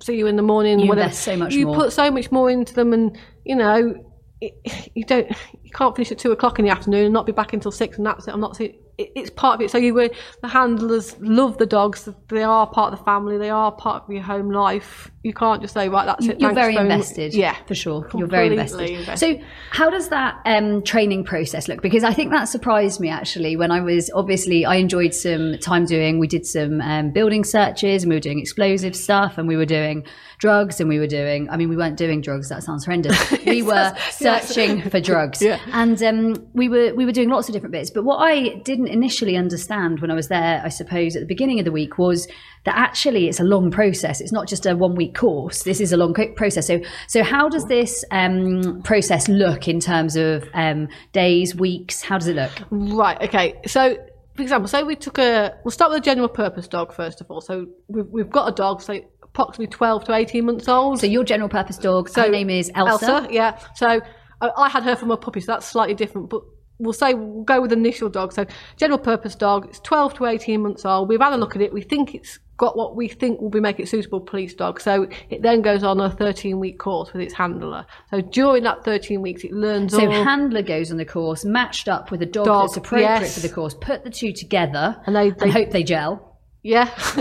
See 0.00 0.16
you 0.16 0.26
in 0.26 0.36
the 0.36 0.42
morning. 0.42 0.80
You 0.80 0.88
whatever. 0.88 1.12
so 1.12 1.36
much 1.36 1.54
you 1.54 1.66
more. 1.66 1.76
put 1.76 1.92
so 1.92 2.10
much 2.10 2.32
more 2.32 2.50
into 2.50 2.74
them, 2.74 2.92
and 2.92 3.16
you 3.44 3.56
know. 3.56 3.94
It, 4.40 4.90
you 4.94 5.04
don't. 5.04 5.30
You 5.62 5.70
can't 5.70 5.94
finish 5.94 6.10
at 6.12 6.18
two 6.18 6.32
o'clock 6.32 6.58
in 6.58 6.64
the 6.64 6.70
afternoon 6.70 7.04
and 7.06 7.14
not 7.14 7.26
be 7.26 7.32
back 7.32 7.52
until 7.52 7.70
six, 7.70 7.96
and 7.96 8.06
that's 8.06 8.26
it. 8.26 8.34
I'm 8.34 8.40
not 8.40 8.60
it, 8.98 9.12
it's 9.14 9.30
part 9.30 9.56
of 9.56 9.64
it. 9.64 9.70
So 9.70 9.78
you 9.78 9.94
were 9.94 10.10
the 10.42 10.48
handlers 10.48 11.16
love 11.20 11.58
the 11.58 11.66
dogs. 11.66 12.08
They 12.28 12.42
are 12.42 12.66
part 12.66 12.92
of 12.92 12.98
the 12.98 13.04
family. 13.04 13.38
They 13.38 13.50
are 13.50 13.72
part 13.72 14.04
of 14.04 14.10
your 14.10 14.22
home 14.22 14.50
life. 14.50 15.10
You 15.24 15.32
can't 15.32 15.62
just 15.62 15.72
say 15.72 15.88
right, 15.88 16.04
that's 16.04 16.28
it. 16.28 16.38
You're 16.38 16.52
very 16.52 16.74
very 16.74 16.86
much." 16.86 16.96
invested. 16.98 17.34
Yeah, 17.34 17.56
for 17.66 17.74
sure. 17.74 18.06
You're 18.14 18.28
very 18.28 18.48
invested. 18.48 18.90
invested. 18.90 19.40
So, 19.40 19.44
how 19.70 19.88
does 19.88 20.10
that 20.10 20.38
um, 20.44 20.82
training 20.82 21.24
process 21.24 21.66
look? 21.66 21.80
Because 21.80 22.04
I 22.04 22.12
think 22.12 22.30
that 22.30 22.44
surprised 22.44 23.00
me 23.00 23.08
actually 23.08 23.56
when 23.56 23.70
I 23.70 23.80
was 23.80 24.10
obviously 24.14 24.66
I 24.66 24.74
enjoyed 24.76 25.14
some 25.14 25.56
time 25.62 25.86
doing. 25.86 26.18
We 26.18 26.26
did 26.26 26.44
some 26.44 26.82
um, 26.82 27.10
building 27.10 27.42
searches 27.42 28.02
and 28.02 28.10
we 28.10 28.16
were 28.16 28.20
doing 28.20 28.38
explosive 28.38 28.94
stuff 28.94 29.38
and 29.38 29.48
we 29.48 29.56
were 29.56 29.64
doing 29.64 30.04
drugs 30.38 30.78
and 30.78 30.90
we 30.90 30.98
were 30.98 31.06
doing. 31.06 31.48
I 31.48 31.56
mean, 31.56 31.70
we 31.70 31.76
weren't 31.76 31.96
doing 31.96 32.20
drugs. 32.20 32.50
That 32.50 32.62
sounds 32.62 32.84
horrendous. 32.84 33.18
We 33.46 33.62
were 33.62 33.94
searching 34.10 34.82
for 34.90 35.00
drugs, 35.00 35.40
Yeah. 35.40 35.60
and 35.72 36.02
um, 36.02 36.34
we 36.54 36.68
were 36.68 36.92
we 36.94 37.06
were 37.06 37.12
doing 37.12 37.30
lots 37.30 37.48
of 37.48 37.52
different 37.54 37.72
bits. 37.72 37.90
But 37.90 38.04
what 38.04 38.16
I 38.16 38.56
didn't 38.64 38.88
initially 38.88 39.36
understand 39.36 40.00
when 40.00 40.10
I 40.10 40.14
was 40.14 40.28
there, 40.28 40.60
I 40.64 40.68
suppose, 40.68 41.14
at 41.16 41.20
the 41.20 41.26
beginning 41.26 41.60
of 41.60 41.64
the 41.64 41.72
week 41.72 41.96
was 41.98 42.26
that 42.64 42.76
actually 42.76 43.28
it's 43.28 43.40
a 43.40 43.44
long 43.44 43.70
process. 43.70 44.20
It's 44.20 44.32
not 44.32 44.48
just 44.48 44.66
a 44.66 44.74
one 44.74 44.94
week 44.96 45.13
course. 45.14 45.62
This 45.62 45.80
is 45.80 45.92
a 45.92 45.96
long 45.96 46.14
process. 46.34 46.66
So 46.66 46.80
so 47.08 47.22
how 47.22 47.48
does 47.48 47.64
this 47.66 48.04
um, 48.10 48.82
process 48.82 49.28
look 49.28 49.68
in 49.68 49.80
terms 49.80 50.16
of 50.16 50.48
um, 50.54 50.88
days, 51.12 51.54
weeks? 51.54 52.02
How 52.02 52.18
does 52.18 52.28
it 52.28 52.36
look? 52.36 52.52
Right. 52.70 53.20
Okay. 53.22 53.54
So, 53.66 53.96
for 54.34 54.42
example, 54.42 54.68
say 54.68 54.82
we 54.82 54.96
took 54.96 55.18
a. 55.18 55.54
We'll 55.64 55.72
start 55.72 55.90
with 55.90 56.00
a 56.00 56.04
general 56.04 56.28
purpose 56.28 56.68
dog 56.68 56.92
first 56.92 57.20
of 57.20 57.30
all. 57.30 57.40
So 57.40 57.66
we've 57.88 58.06
we've 58.10 58.30
got 58.30 58.48
a 58.48 58.52
dog, 58.52 58.82
say 58.82 59.06
approximately 59.22 59.68
twelve 59.68 60.04
to 60.04 60.14
eighteen 60.14 60.46
months 60.46 60.68
old. 60.68 61.00
So 61.00 61.06
your 61.06 61.24
general 61.24 61.48
purpose 61.48 61.78
dog. 61.78 62.08
So 62.08 62.22
her 62.22 62.28
name 62.28 62.50
is 62.50 62.70
Elsa. 62.74 63.26
yeah. 63.30 63.58
So 63.74 64.00
I, 64.40 64.50
I 64.56 64.68
had 64.68 64.82
her 64.84 64.96
from 64.96 65.10
a 65.10 65.16
puppy, 65.16 65.40
so 65.40 65.52
that's 65.52 65.66
slightly 65.66 65.94
different. 65.94 66.30
But 66.30 66.42
we'll 66.78 66.92
say 66.92 67.14
we'll 67.14 67.44
go 67.44 67.60
with 67.60 67.72
initial 67.72 68.08
dog. 68.08 68.32
So 68.32 68.46
general 68.76 68.98
purpose 68.98 69.34
dog. 69.34 69.66
It's 69.66 69.80
twelve 69.80 70.14
to 70.14 70.26
eighteen 70.26 70.62
months 70.62 70.84
old. 70.84 71.08
We've 71.08 71.20
had 71.20 71.32
a 71.32 71.36
look 71.36 71.56
at 71.56 71.62
it. 71.62 71.72
We 71.72 71.82
think 71.82 72.14
it's 72.14 72.38
got 72.56 72.76
what 72.76 72.94
we 72.94 73.08
think 73.08 73.40
will 73.40 73.50
be 73.50 73.60
make 73.60 73.80
it 73.80 73.88
suitable 73.88 74.20
police 74.20 74.54
dog. 74.54 74.80
So 74.80 75.08
it 75.30 75.42
then 75.42 75.62
goes 75.62 75.82
on 75.82 76.00
a 76.00 76.10
thirteen 76.10 76.60
week 76.60 76.78
course 76.78 77.12
with 77.12 77.22
its 77.22 77.34
handler. 77.34 77.84
So 78.10 78.20
during 78.20 78.62
that 78.64 78.84
thirteen 78.84 79.22
weeks, 79.22 79.44
it 79.44 79.52
learns 79.52 79.92
So 79.92 80.06
all. 80.06 80.24
handler 80.24 80.62
goes 80.62 80.90
on 80.90 80.96
the 80.98 81.04
course, 81.04 81.44
matched 81.44 81.88
up 81.88 82.10
with 82.10 82.22
a 82.22 82.26
dog, 82.26 82.46
Dog, 82.46 82.62
that's 82.68 82.76
appropriate 82.76 83.06
yes. 83.22 83.34
for 83.34 83.40
the 83.46 83.52
course. 83.52 83.74
Put 83.74 84.04
the 84.04 84.10
two 84.10 84.32
together 84.32 84.96
And 85.06 85.16
they- 85.16 85.30
they- 85.30 85.50
hope 85.50 85.70
they 85.70 85.82
gel. 85.82 86.30
Yeah, 86.66 86.88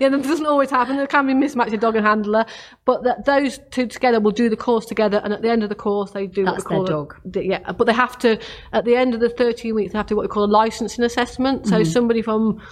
yeah, 0.00 0.08
that 0.08 0.22
doesn't 0.22 0.46
always 0.46 0.70
happen. 0.70 0.96
There 0.96 1.06
can 1.06 1.26
be 1.26 1.34
mismatch 1.34 1.70
of 1.74 1.80
dog 1.80 1.96
and 1.96 2.06
handler, 2.06 2.46
but 2.86 3.04
that 3.04 3.26
those 3.26 3.58
two 3.70 3.86
together 3.88 4.20
will 4.20 4.30
do 4.30 4.48
the 4.48 4.56
course 4.56 4.86
together, 4.86 5.20
and 5.22 5.34
at 5.34 5.42
the 5.42 5.50
end 5.50 5.62
of 5.62 5.68
the 5.68 5.74
course, 5.74 6.12
they 6.12 6.26
do 6.26 6.46
That's 6.46 6.64
what 6.64 6.70
we 6.70 6.76
call 6.76 6.84
their 6.86 6.94
dog. 6.96 7.14
d- 7.30 7.42
yeah, 7.50 7.72
but 7.72 7.86
they 7.86 7.92
have 7.92 8.16
to 8.20 8.38
at 8.72 8.86
the 8.86 8.96
end 8.96 9.12
of 9.12 9.20
the 9.20 9.28
thirteen 9.28 9.74
weeks, 9.74 9.92
they 9.92 9.98
have 9.98 10.06
to 10.06 10.12
do 10.12 10.16
what 10.16 10.22
we 10.22 10.28
call 10.28 10.44
a 10.44 10.46
licensing 10.46 11.04
assessment. 11.04 11.64
Mm-hmm. 11.64 11.74
So 11.74 11.84
somebody 11.84 12.22
from 12.22 12.62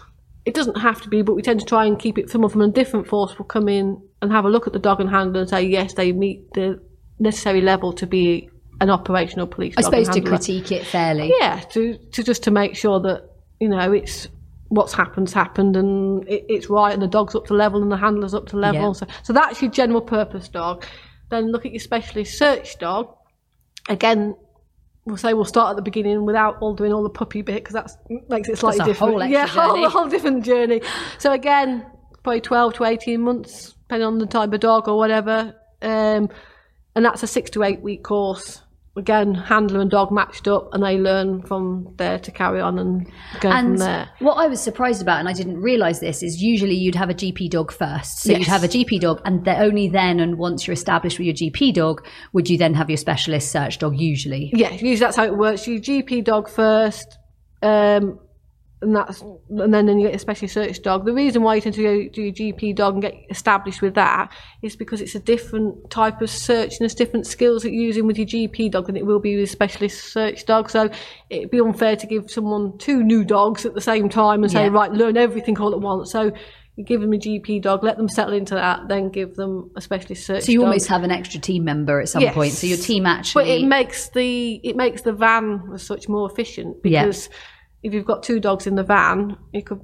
it 0.44 0.54
doesn't 0.54 0.76
have 0.76 1.00
to 1.02 1.08
be, 1.08 1.22
but 1.22 1.34
we 1.34 1.42
tend 1.42 1.60
to 1.60 1.66
try 1.66 1.86
and 1.86 1.98
keep 1.98 2.18
it. 2.18 2.30
Someone 2.30 2.50
from 2.50 2.60
a 2.60 2.68
different 2.68 3.06
force 3.06 3.36
will 3.38 3.46
come 3.46 3.68
in 3.68 4.02
and 4.20 4.30
have 4.30 4.44
a 4.44 4.48
look 4.48 4.66
at 4.66 4.72
the 4.72 4.78
dog 4.78 5.00
and 5.00 5.08
handler 5.08 5.40
and 5.40 5.48
say 5.48 5.62
yes, 5.62 5.94
they 5.94 6.12
meet 6.12 6.52
the 6.52 6.80
necessary 7.18 7.60
level 7.60 7.92
to 7.94 8.06
be 8.06 8.50
an 8.80 8.90
operational 8.90 9.46
police. 9.46 9.74
I 9.78 9.82
suppose 9.82 10.08
to 10.10 10.20
critique 10.20 10.70
it 10.70 10.84
fairly. 10.86 11.32
Yeah, 11.38 11.60
to 11.70 11.96
to 11.96 12.22
just 12.22 12.42
to 12.44 12.50
make 12.50 12.76
sure 12.76 13.00
that 13.00 13.30
you 13.60 13.68
know 13.68 13.92
it's 13.92 14.28
what's 14.68 14.92
happened's 14.92 15.32
happened 15.32 15.76
and 15.76 16.28
it, 16.28 16.44
it's 16.48 16.68
right 16.68 16.92
and 16.92 17.00
the 17.00 17.06
dog's 17.06 17.34
up 17.34 17.46
to 17.46 17.54
level 17.54 17.82
and 17.82 17.92
the 17.92 17.96
handler's 17.96 18.34
up 18.34 18.46
to 18.48 18.56
level. 18.56 18.88
Yeah. 18.88 18.92
So 18.92 19.06
so 19.22 19.32
that's 19.32 19.62
your 19.62 19.70
general 19.70 20.02
purpose 20.02 20.48
dog. 20.48 20.84
Then 21.30 21.52
look 21.52 21.64
at 21.64 21.72
your 21.72 21.80
specialist 21.80 22.36
search 22.36 22.78
dog. 22.78 23.14
Again, 23.88 24.34
we'll 25.06 25.16
say 25.16 25.34
we'll 25.34 25.44
start 25.44 25.70
at 25.70 25.76
the 25.76 25.82
beginning 25.82 26.24
without 26.24 26.56
all 26.60 26.74
doing 26.74 26.92
all 26.92 27.02
the 27.02 27.10
puppy 27.10 27.42
bit 27.42 27.56
because 27.56 27.74
that 27.74 27.90
makes 28.28 28.48
it 28.48 28.58
slightly 28.58 28.80
a 28.80 28.84
different. 28.84 29.14
whole 29.20 29.26
yeah, 29.26 29.46
whole, 29.46 29.88
whole 29.88 30.08
different 30.08 30.44
journey. 30.44 30.80
So 31.18 31.32
again, 31.32 31.86
probably 32.22 32.40
twelve 32.40 32.74
to 32.74 32.84
eighteen 32.84 33.20
months, 33.20 33.74
depending 33.82 34.06
on 34.06 34.18
the 34.18 34.26
type 34.26 34.52
of 34.52 34.60
dog 34.60 34.88
or 34.88 34.96
whatever. 34.96 35.54
Um, 35.82 36.30
and 36.96 37.04
that's 37.04 37.22
a 37.22 37.26
six 37.26 37.50
to 37.50 37.62
eight 37.62 37.80
week 37.80 38.02
course. 38.02 38.60
Again, 38.96 39.34
handler 39.34 39.80
and 39.80 39.90
dog 39.90 40.12
matched 40.12 40.46
up, 40.46 40.68
and 40.72 40.82
they 40.82 40.98
learn 40.98 41.42
from 41.42 41.92
there 41.96 42.18
to 42.18 42.30
carry 42.30 42.60
on 42.60 42.78
and 42.78 43.06
go 43.40 43.50
from 43.50 43.52
And 43.52 43.78
there. 43.78 44.08
what 44.20 44.34
I 44.34 44.46
was 44.46 44.60
surprised 44.60 45.02
about, 45.02 45.18
and 45.18 45.28
I 45.28 45.32
didn't 45.32 45.60
realise 45.60 45.98
this, 45.98 46.22
is 46.22 46.40
usually 46.40 46.74
you'd 46.74 46.94
have 46.94 47.10
a 47.10 47.14
GP 47.14 47.50
dog 47.50 47.72
first. 47.72 48.20
So 48.20 48.32
you'd 48.32 48.46
have 48.46 48.62
a 48.64 48.68
GP 48.68 49.00
dog, 49.00 49.20
and 49.24 49.46
only 49.48 49.88
then, 49.88 50.20
and 50.20 50.38
once 50.38 50.66
you're 50.66 50.74
established 50.74 51.18
with 51.18 51.26
your 51.26 51.34
GP 51.34 51.74
dog, 51.74 52.06
would 52.32 52.48
you 52.48 52.56
then 52.56 52.74
have 52.74 52.88
your 52.88 52.96
specialist 52.96 53.50
search 53.50 53.78
dog 53.78 53.98
usually. 53.98 54.50
Yeah, 54.54 54.70
usually 54.70 54.96
that's 54.96 55.16
how 55.16 55.24
it 55.24 55.36
works. 55.36 55.66
You 55.66 55.80
GP 55.80 56.24
dog 56.24 56.48
first, 56.48 57.18
um, 57.62 58.18
and 58.84 58.94
that's 58.94 59.20
and 59.22 59.72
then, 59.74 59.86
then 59.86 59.98
you 59.98 60.06
get 60.06 60.14
a 60.14 60.18
specially 60.18 60.48
search 60.48 60.80
dog. 60.82 61.04
The 61.04 61.12
reason 61.12 61.42
why 61.42 61.56
you 61.56 61.60
tend 61.60 61.74
to 61.74 61.82
go 61.82 62.08
do 62.12 62.22
your 62.22 62.32
GP 62.32 62.76
dog 62.76 62.94
and 62.94 63.02
get 63.02 63.14
established 63.30 63.82
with 63.82 63.94
that 63.94 64.32
is 64.62 64.76
because 64.76 65.00
it's 65.00 65.14
a 65.14 65.18
different 65.20 65.90
type 65.90 66.20
of 66.22 66.30
search 66.30 66.72
and 66.72 66.80
there's 66.80 66.94
different 66.94 67.26
skills 67.26 67.62
that 67.62 67.72
you're 67.72 67.82
using 67.84 68.06
with 68.06 68.18
your 68.18 68.26
GP 68.26 68.70
dog 68.70 68.86
than 68.86 68.96
it 68.96 69.04
will 69.06 69.18
be 69.20 69.34
with 69.36 69.44
a 69.44 69.52
specialist 69.52 70.12
search 70.12 70.46
dog. 70.46 70.70
So 70.70 70.88
it'd 71.30 71.50
be 71.50 71.60
unfair 71.60 71.96
to 71.96 72.06
give 72.06 72.30
someone 72.30 72.78
two 72.78 73.02
new 73.02 73.24
dogs 73.24 73.66
at 73.66 73.74
the 73.74 73.80
same 73.80 74.08
time 74.08 74.42
and 74.44 74.52
say, 74.52 74.64
Yeah. 74.64 74.70
right, 74.72 74.92
learn 74.92 75.16
everything 75.16 75.58
all 75.58 75.72
at 75.72 75.80
once. 75.80 76.12
So 76.12 76.32
you 76.76 76.82
give 76.82 77.00
them 77.00 77.12
a 77.12 77.16
GP 77.16 77.62
dog, 77.62 77.84
let 77.84 77.96
them 77.96 78.08
settle 78.08 78.34
into 78.34 78.56
that, 78.56 78.88
then 78.88 79.08
give 79.08 79.36
them 79.36 79.70
a 79.76 79.80
specialist 79.80 80.26
search 80.26 80.42
So 80.42 80.50
you 80.50 80.58
dog. 80.58 80.66
almost 80.66 80.88
have 80.88 81.04
an 81.04 81.12
extra 81.12 81.38
team 81.40 81.62
member 81.64 82.00
at 82.00 82.08
some 82.08 82.20
Yes. 82.22 82.34
point. 82.34 82.52
So 82.52 82.66
your 82.66 82.76
team 82.78 83.06
actually, 83.06 83.44
But 83.44 83.48
it 83.48 83.64
makes 83.66 84.08
the 84.08 84.54
it 84.64 84.74
makes 84.74 85.02
the 85.02 85.12
van 85.12 85.70
as 85.72 85.84
such 85.86 86.08
more 86.08 86.28
efficient 86.28 86.78
Yeah. 86.82 87.04
If 87.84 87.94
you've 87.94 88.06
got 88.06 88.22
two 88.24 88.40
dogs 88.40 88.66
in 88.66 88.74
the 88.74 88.82
van, 88.82 89.36
you 89.52 89.62
could 89.62 89.80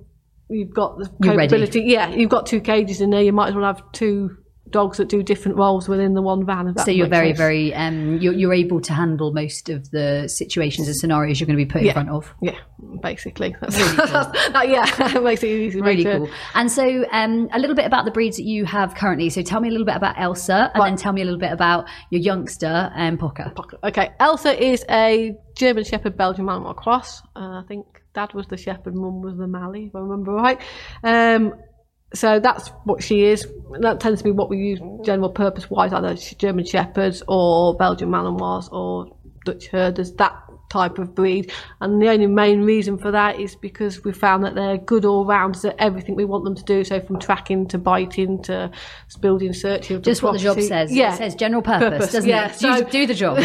you've 0.48 0.74
got 0.74 0.98
the 0.98 1.08
You're 1.22 1.36
ready. 1.36 1.48
capability. 1.48 1.82
Yeah, 1.86 2.08
you've 2.08 2.30
got 2.30 2.46
two 2.46 2.60
cages 2.60 3.00
in 3.00 3.10
there. 3.10 3.22
You 3.22 3.32
might 3.32 3.50
as 3.50 3.54
well 3.54 3.64
have 3.64 3.82
two 3.92 4.38
dogs 4.70 4.98
that 4.98 5.08
do 5.08 5.22
different 5.22 5.56
roles 5.56 5.88
within 5.88 6.14
the 6.14 6.22
one 6.22 6.44
van. 6.46 6.76
So 6.78 6.90
you're 6.90 7.06
very, 7.06 7.28
sense. 7.28 7.38
very, 7.38 7.74
um, 7.74 8.18
you're, 8.18 8.32
you're 8.34 8.54
able 8.54 8.80
to 8.80 8.92
handle 8.92 9.32
most 9.32 9.68
of 9.68 9.90
the 9.90 10.28
situations 10.28 10.86
and 10.88 10.96
scenarios 10.96 11.40
you're 11.40 11.46
going 11.46 11.58
to 11.58 11.64
be 11.64 11.70
put 11.70 11.80
in 11.82 11.86
Yeah. 11.88 11.92
front 11.94 12.10
of. 12.10 12.34
yeah, 12.40 12.56
basically. 13.02 13.54
That's, 13.60 13.76
really 13.78 13.96
that, 13.96 14.68
yeah, 14.68 15.18
makes 15.20 15.42
it 15.42 15.48
easy. 15.48 15.80
Really 15.80 16.04
cool. 16.04 16.28
And 16.54 16.70
so, 16.70 17.04
um, 17.12 17.48
a 17.52 17.58
little 17.58 17.76
bit 17.76 17.86
about 17.86 18.04
the 18.04 18.10
breeds 18.10 18.36
that 18.36 18.44
you 18.44 18.64
have 18.64 18.94
currently. 18.94 19.30
So, 19.30 19.42
tell 19.42 19.60
me 19.60 19.68
a 19.68 19.72
little 19.72 19.86
bit 19.86 19.96
about 19.96 20.18
Elsa, 20.18 20.70
and 20.74 20.82
then 20.82 20.96
tell 20.96 21.12
me 21.12 21.22
a 21.22 21.24
little 21.24 21.40
bit 21.40 21.52
about 21.52 21.86
your 22.10 22.20
youngster, 22.20 22.90
um, 22.94 23.18
Pocker. 23.18 23.52
Okay, 23.84 24.10
Elsa 24.20 24.62
is 24.62 24.84
a 24.90 25.34
German 25.56 25.84
Shepherd 25.84 26.16
Belgian 26.16 26.46
Malinois 26.46 26.76
cross. 26.76 27.20
Uh, 27.36 27.60
I 27.60 27.64
think 27.68 27.86
dad 28.14 28.32
was 28.34 28.46
the 28.48 28.56
Shepherd, 28.56 28.94
mum 28.94 29.20
was 29.22 29.36
the 29.36 29.46
Mali, 29.46 29.86
if 29.86 29.94
I 29.94 30.00
remember 30.00 30.32
right. 30.32 30.60
Um, 31.04 31.54
so 32.14 32.40
that's 32.40 32.68
what 32.84 33.02
she 33.02 33.24
is. 33.24 33.46
That 33.80 34.00
tends 34.00 34.20
to 34.20 34.24
be 34.24 34.30
what 34.30 34.50
we 34.50 34.58
use 34.58 34.80
general 35.04 35.30
purpose 35.30 35.70
wise, 35.70 35.92
either 35.92 36.14
German 36.14 36.64
Shepherds 36.64 37.22
or 37.28 37.76
Belgian 37.76 38.08
Malinois 38.08 38.70
or 38.72 39.16
Dutch 39.44 39.68
Herders, 39.68 40.12
that 40.14 40.36
type 40.70 40.98
of 40.98 41.14
breed. 41.14 41.52
And 41.80 42.00
the 42.00 42.08
only 42.08 42.26
main 42.26 42.62
reason 42.62 42.96
for 42.96 43.10
that 43.10 43.38
is 43.38 43.54
because 43.54 44.02
we 44.04 44.12
found 44.12 44.44
that 44.44 44.54
they're 44.54 44.78
good 44.78 45.04
all 45.04 45.24
rounders 45.26 45.64
at 45.64 45.76
everything 45.78 46.16
we 46.16 46.24
want 46.24 46.44
them 46.44 46.54
to 46.54 46.64
do. 46.64 46.82
So 46.84 47.00
from 47.00 47.18
tracking 47.18 47.68
to 47.68 47.78
biting 47.78 48.42
to 48.44 48.70
building, 49.20 49.52
searching. 49.52 50.00
Just 50.02 50.22
what 50.22 50.32
the 50.32 50.38
job 50.38 50.60
says. 50.60 50.92
Yeah. 50.92 51.14
It 51.14 51.18
says 51.18 51.34
general 51.34 51.62
purpose, 51.62 51.90
Purpose, 51.90 52.12
doesn't 52.12 52.30
yeah. 52.30 52.48
it? 52.48 52.54
So- 52.54 52.84
do, 52.84 52.90
do 52.90 53.06
the 53.06 53.14
job. 53.14 53.40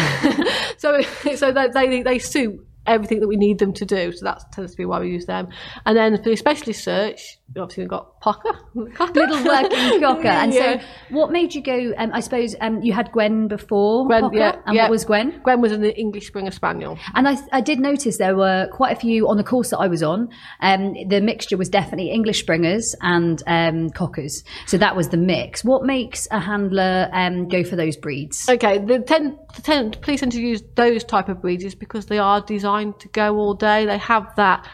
so 0.78 1.02
so 1.34 1.52
they, 1.52 1.68
they 1.68 2.02
they 2.02 2.18
suit 2.18 2.66
everything 2.86 3.20
that 3.20 3.28
we 3.28 3.36
need 3.36 3.58
them 3.58 3.72
to 3.74 3.84
do. 3.84 4.12
So 4.12 4.24
that 4.24 4.40
tends 4.52 4.72
to 4.72 4.76
be 4.76 4.84
why 4.84 5.00
we 5.00 5.10
use 5.10 5.26
them. 5.26 5.48
And 5.84 5.96
then 5.96 6.16
for 6.22 6.30
the 6.30 6.36
specialist 6.36 6.84
search, 6.84 7.38
obviously 7.50 7.84
we've 7.84 7.90
got 7.90 8.20
Pocker, 8.20 8.58
Little 8.74 9.44
working 9.44 10.00
cocker. 10.00 10.28
And 10.28 10.52
Yeah. 10.52 10.80
so, 10.80 10.86
what 11.10 11.30
made 11.30 11.54
you 11.54 11.62
go? 11.62 11.92
Um, 11.96 12.10
I 12.12 12.20
suppose 12.20 12.54
um, 12.60 12.82
you 12.82 12.92
had 12.92 13.12
Gwen 13.12 13.48
before. 13.48 14.06
Gwen, 14.06 14.30
yeah, 14.32 14.56
And 14.66 14.74
yeah. 14.74 14.82
what 14.82 14.90
was 14.90 15.04
Gwen? 15.04 15.40
Gwen 15.44 15.60
was 15.60 15.72
an 15.72 15.84
English 15.84 16.26
Springer 16.26 16.50
Spaniel. 16.50 16.98
And 17.14 17.28
I, 17.28 17.36
I 17.52 17.60
did 17.60 17.78
notice 17.78 18.18
there 18.18 18.36
were 18.36 18.68
quite 18.72 18.96
a 18.96 19.00
few 19.00 19.28
on 19.28 19.36
the 19.36 19.44
course 19.44 19.70
that 19.70 19.78
I 19.78 19.86
was 19.86 20.02
on. 20.02 20.28
Um, 20.60 20.94
the 21.08 21.20
mixture 21.20 21.56
was 21.56 21.68
definitely 21.68 22.10
English 22.10 22.40
Springers 22.40 22.94
and 23.00 23.42
um, 23.46 23.90
Cockers. 23.90 24.42
So 24.66 24.76
that 24.78 24.96
was 24.96 25.08
the 25.10 25.16
mix. 25.16 25.64
What 25.64 25.84
makes 25.84 26.26
a 26.30 26.40
handler 26.40 27.08
um, 27.12 27.48
go 27.48 27.62
for 27.64 27.76
those 27.76 27.96
breeds? 27.96 28.48
Okay, 28.48 28.78
the 28.78 29.00
ten, 29.00 29.38
the 29.54 29.62
ten, 29.62 29.92
police 29.92 30.20
tend 30.20 30.32
to 30.32 30.40
use 30.40 30.62
those 30.74 31.04
type 31.04 31.28
of 31.28 31.40
breeds 31.40 31.64
is 31.64 31.74
because 31.74 32.06
they 32.06 32.18
are 32.18 32.40
designed 32.40 32.98
to 33.00 33.08
go 33.08 33.36
all 33.36 33.54
day. 33.54 33.86
They 33.86 33.98
have 33.98 34.34
that 34.36 34.68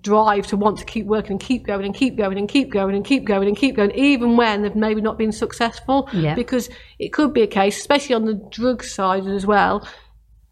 drive 0.00 0.46
to 0.46 0.56
want 0.56 0.78
to 0.78 0.84
keep 0.84 1.06
working 1.06 1.32
and 1.32 1.40
keep 1.40 1.66
going 1.66 1.84
and 1.84 1.94
keep 1.94 2.16
going 2.16 2.38
and 2.38 2.48
keep 2.48 2.70
going 2.70 2.94
and 2.94 3.04
keep 3.04 3.24
going 3.24 3.48
and 3.48 3.56
keep 3.56 3.74
going, 3.74 3.90
even 3.92 4.36
when 4.36 4.62
they've 4.62 4.76
maybe 4.76 5.00
not 5.00 5.18
been 5.18 5.32
successful. 5.32 6.08
Yeah. 6.12 6.34
Because 6.34 6.68
it 6.98 7.12
could 7.12 7.32
be 7.32 7.42
a 7.42 7.46
case, 7.46 7.78
especially 7.78 8.14
on 8.14 8.24
the 8.24 8.34
drug 8.50 8.84
side 8.84 9.26
as 9.26 9.46
well. 9.46 9.86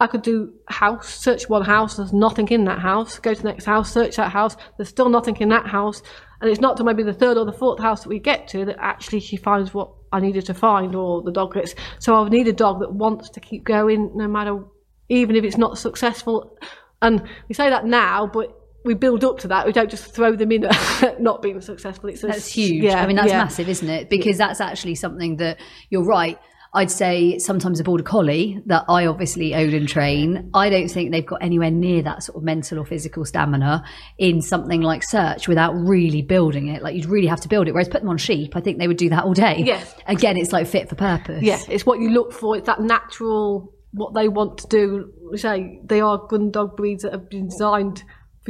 I 0.01 0.07
could 0.07 0.23
do 0.23 0.53
house, 0.69 1.09
search 1.09 1.49
one 1.49 1.65
house, 1.65 1.97
there's 1.97 2.13
nothing 2.13 2.49
in 2.49 2.65
that 2.67 2.79
house, 2.79 3.19
go 3.19 3.35
to 3.35 3.43
the 3.43 3.49
next 3.49 3.65
house, 3.65 3.93
search 3.93 4.17
that 4.17 4.31
house, 4.31 4.57
there's 4.77 4.89
still 4.89 5.09
nothing 5.09 5.37
in 5.39 5.49
that 5.49 5.67
house. 5.67 6.03
And 6.41 6.49
it's 6.49 6.61
not 6.61 6.77
till 6.77 6.87
maybe 6.87 7.03
the 7.03 7.13
third 7.13 7.37
or 7.37 7.45
the 7.45 7.53
fourth 7.53 7.81
house 7.81 8.03
that 8.03 8.09
we 8.09 8.21
get 8.21 8.47
to 8.49 8.65
that 8.67 8.77
actually 8.79 9.19
she 9.21 9.37
finds 9.37 9.75
what 9.75 9.91
I 10.13 10.21
needed 10.21 10.47
to 10.47 10.55
find 10.55 10.95
or 10.95 11.23
the 11.23 11.33
dog 11.33 11.55
gets. 11.55 11.75
So 11.99 12.15
I 12.15 12.21
would 12.21 12.33
need 12.33 12.47
a 12.47 12.53
dog 12.53 12.79
that 12.79 12.93
wants 12.93 13.29
to 13.31 13.41
keep 13.41 13.65
going 13.65 14.13
no 14.15 14.29
matter, 14.29 14.63
even 15.09 15.35
if 15.35 15.43
it's 15.43 15.59
not 15.59 15.79
successful. 15.79 16.57
And 17.03 17.23
we 17.49 17.55
say 17.55 17.69
that 17.69 17.85
now, 17.85 18.29
but 18.29 18.58
we 18.89 18.95
build 18.95 19.23
up 19.23 19.39
to 19.41 19.49
that. 19.49 19.67
We 19.67 19.73
don't 19.73 19.91
just 19.91 20.15
throw 20.15 20.35
them 20.35 20.51
in 20.51 20.65
at 20.65 21.21
not 21.21 21.43
being 21.43 21.61
successful. 21.61 22.09
It's 22.09 22.25
a- 22.25 22.29
That's 22.29 22.51
huge. 22.51 22.83
Yeah, 22.85 23.03
I 23.03 23.07
mean, 23.07 23.17
that's 23.17 23.29
yeah. 23.29 23.43
massive, 23.45 23.69
isn't 23.69 23.89
it? 23.89 24.09
Because 24.09 24.39
that's 24.39 24.63
actually 24.63 24.95
something 24.95 25.37
that 25.37 25.61
you're 25.91 26.07
right. 26.07 26.39
I'd 26.73 26.91
say 26.91 27.39
sometimes 27.39 27.81
a 27.81 27.85
border 27.85 28.03
collie 28.03 28.63
that 28.65 28.87
I 28.89 29.05
obviously 29.05 29.55
own 29.55 29.75
and 29.75 29.87
train, 29.87 30.51
I 30.55 30.71
don't 30.71 30.89
think 30.89 31.13
they've 31.13 31.25
got 31.25 31.43
anywhere 31.43 31.71
near 31.71 32.01
that 32.03 32.23
sort 32.23 32.37
of 32.37 32.45
mental 32.45 32.79
or 32.79 32.87
physical 32.87 33.27
stamina 33.27 33.85
in 34.17 34.41
something 34.41 34.81
like 34.81 35.03
search 35.03 35.49
without 35.49 35.75
really 35.75 36.23
building 36.23 36.69
it. 36.69 36.83
Like 36.83 36.95
you'd 36.95 37.07
really 37.07 37.27
have 37.27 37.41
to 37.43 37.49
build 37.49 37.69
it. 37.69 37.73
Whereas 37.73 37.91
put 37.91 38.01
them 38.01 38.09
on 38.09 38.17
sheep, 38.17 38.57
I 38.57 38.61
think 38.61 38.79
they 38.79 38.89
would 38.89 38.97
do 38.97 39.11
that 39.11 39.25
all 39.25 39.35
day. 39.35 39.63
Yes. 39.67 39.95
Again, 40.07 40.39
it's 40.39 40.53
like 40.53 40.67
fit 40.67 40.89
for 40.89 40.95
purpose. 40.95 41.43
Yeah, 41.43 41.61
it's 41.69 41.85
what 41.85 42.01
you 42.01 42.09
look 42.09 42.33
for. 42.33 42.57
It's 42.57 42.67
that 42.67 42.81
natural, 42.81 43.71
what 43.93 44.15
they 44.15 44.29
want 44.29 44.57
to 44.59 44.67
do. 44.69 45.13
Say 45.37 45.81
they 45.85 46.01
are 46.01 46.27
gun 46.27 46.51
dog 46.51 46.75
breeds 46.77 47.03
that 47.03 47.13
have 47.13 47.29
been 47.29 47.49
designed 47.49 48.03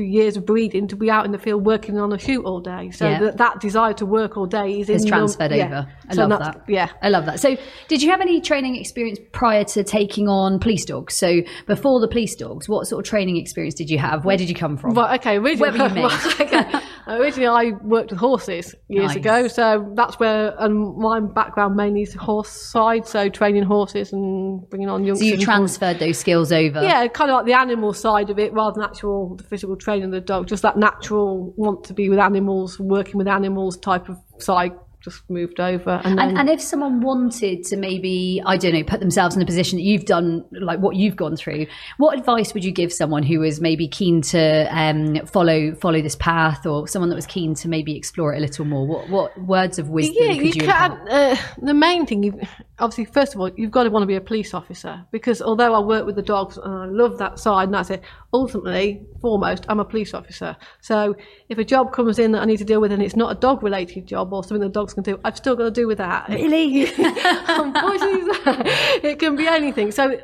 years 0.03 0.37
of 0.37 0.45
breeding 0.47 0.89
to 0.89 0.97
be 0.97 1.11
out 1.11 1.25
in 1.25 1.33
the 1.33 1.39
field 1.39 1.65
working 1.67 1.99
on 1.99 2.13
a 2.13 2.19
shoot 2.19 2.45
all 2.45 2.61
day. 2.61 2.91
So 2.91 3.09
Yeah. 3.09 3.21
that, 3.21 3.37
that 3.39 3.61
desire 3.61 3.93
to 3.95 4.07
work 4.07 4.37
all 4.37 4.47
day 4.47 4.81
is 4.81 4.89
It's 4.89 5.05
in 5.05 5.11
them. 5.11 5.19
transferred 5.19 5.53
Yeah. 5.53 5.65
over. 5.67 5.87
I 6.11 6.15
So 6.15 6.27
love 6.27 6.41
that. 6.41 6.63
Yeah. 6.69 6.89
I 7.03 7.09
love 7.09 7.27
that. 7.27 7.41
So, 7.41 7.57
did 7.89 8.03
you 8.03 8.11
have 8.11 8.21
any 8.21 8.41
training 8.41 8.77
experience 8.77 9.19
prior 9.33 9.65
to 9.65 9.85
taking 9.85 10.29
on 10.29 10.59
police 10.59 10.85
dogs? 10.85 11.15
So, 11.15 11.41
before 11.67 12.01
the 12.01 12.09
police 12.09 12.35
dogs, 12.35 12.69
what 12.69 12.87
sort 12.87 13.05
of 13.05 13.09
training 13.11 13.37
experience 13.37 13.75
did 13.75 13.91
you 13.91 13.99
have? 13.99 14.25
Where 14.25 14.37
did 14.37 14.49
you 14.49 14.55
come 14.55 14.77
from? 14.77 14.95
Right, 14.95 15.21
okay. 15.21 15.37
Originally, 15.37 15.79
Where 15.79 15.89
were 15.89 15.95
you 15.97 16.03
made? 16.03 16.13
okay. 16.41 16.81
Originally, 17.09 17.47
I 17.47 17.71
worked 17.83 18.11
with 18.11 18.21
horses 18.21 18.75
years 18.89 19.09
Nice. 19.09 19.17
ago, 19.17 19.49
so 19.49 19.91
that's 19.95 20.21
where 20.21 20.55
and 20.59 20.97
my 20.97 21.21
background 21.21 21.75
mainly 21.75 22.03
is 22.03 22.15
horse 22.15 22.51
side, 22.51 23.07
so 23.07 23.29
training 23.29 23.63
horses 23.63 24.13
and 24.13 24.69
bringing 24.69 24.89
on 24.89 25.05
young. 25.05 25.17
So 25.17 25.25
you 25.25 25.39
transferred 25.39 25.99
those 25.99 26.19
skills 26.19 26.53
over. 26.53 26.83
Yeah, 26.83 27.07
kind 27.09 27.31
of 27.31 27.37
like 27.37 27.47
the 27.47 27.55
animal 27.55 27.95
side 27.95 28.29
of 28.31 28.39
it 28.39 28.53
rather 28.53 28.75
than 28.75 28.85
actual 28.85 29.37
the 29.37 29.45
physical 29.45 29.77
training 29.77 30.05
of 30.05 30.11
the 30.11 30.21
dog. 30.21 30.47
Just 30.47 30.63
that 30.63 30.77
natural 30.77 31.55
want 31.57 31.85
to 31.85 31.95
be 31.95 32.11
with 32.11 32.19
animals, 32.19 32.79
working 32.79 33.17
with 33.17 33.29
animals 33.29 33.79
type 33.79 34.09
of 34.09 34.19
side 34.39 34.73
just 35.01 35.29
moved 35.31 35.61
over. 35.61 36.01
And 36.05 36.19
then, 36.19 36.29
And, 36.31 36.39
and 36.39 36.51
if 36.51 36.61
someone 36.61 37.01
wanted 37.01 37.65
to 37.65 37.77
maybe, 37.77 38.43
I 38.45 38.57
don't 38.57 38.73
know, 38.73 38.83
put 38.83 39.01
themselves 39.01 39.37
in 39.37 39.43
a 39.43 39.47
position 39.47 39.77
that 39.79 39.83
you've 39.83 40.05
done, 40.05 40.45
like 40.51 40.81
what 40.81 40.97
you've 40.97 41.17
gone 41.17 41.37
through, 41.37 41.67
what 41.99 42.19
advice 42.19 42.53
would 42.55 42.65
you 42.65 42.73
give 42.73 42.93
someone 42.93 43.23
who 43.23 43.41
was 43.41 43.61
maybe 43.61 43.87
keen 43.87 44.21
to 44.23 44.69
um, 44.71 45.25
follow 45.27 45.75
follow 45.77 46.03
this 46.03 46.17
path, 46.17 46.67
or 46.67 46.89
someone 46.89 47.09
that 47.11 47.17
was 47.17 47.27
keen 47.27 47.55
to 47.55 47.69
maybe 47.69 47.97
explore 47.97 48.35
it 48.35 48.39
a 48.39 48.41
little 48.41 48.65
more? 48.65 48.87
What 48.87 49.09
what 49.09 49.41
words 49.43 49.79
of 49.79 49.91
wisdom 49.91 50.17
yeah, 50.19 50.35
could 50.35 50.55
you 50.55 50.63
you, 50.63 50.63
can. 50.63 50.93
Uh, 51.09 51.37
the 51.63 51.75
main 51.75 52.07
thing, 52.07 52.47
obviously, 52.79 53.05
first 53.05 53.35
of 53.35 53.41
all, 53.41 53.51
you've 53.57 53.71
got 53.71 53.85
to 53.85 53.91
want 53.91 54.03
to 54.03 54.07
be 54.07 54.17
a 54.17 54.21
police 54.21 54.53
officer 54.55 55.05
because 55.13 55.41
although 55.41 55.75
I 55.75 55.81
work 55.81 56.07
with 56.07 56.17
the 56.17 56.23
dogs 56.23 56.57
and 56.59 56.75
I 56.75 56.87
love 56.87 57.19
that 57.19 57.39
side, 57.39 57.65
and 57.65 57.75
that's 57.75 57.91
it. 57.91 58.03
Ultimately, 58.33 59.01
foremost, 59.21 59.65
I'm 59.69 59.81
a 59.81 59.85
police 59.85 60.13
officer. 60.13 60.57
So 60.81 61.17
if 61.49 61.57
a 61.59 61.65
job 61.65 61.93
comes 61.93 62.19
in 62.19 62.33
that 62.33 62.43
I 62.43 62.45
need 62.45 62.59
to 62.59 62.65
deal 62.65 62.81
with 62.81 62.93
and 62.93 63.03
it's 63.03 63.17
not 63.17 63.35
a 63.35 63.41
dog 63.41 63.63
related 63.63 64.07
job 64.07 64.33
or 64.33 64.45
something 64.45 64.61
the 64.61 64.69
dogs 64.89 64.95
can 64.95 65.03
do, 65.03 65.21
I've 65.25 65.37
still 65.37 65.57
got 65.57 65.65
to 65.65 65.71
do 65.71 65.87
with 65.87 65.99
that. 65.99 66.29
Really? 66.29 66.85
Unfortunately, 66.99 68.71
it 69.03 69.19
can 69.19 69.37
be 69.37 69.47
anything. 69.47 69.91
So 69.91 70.21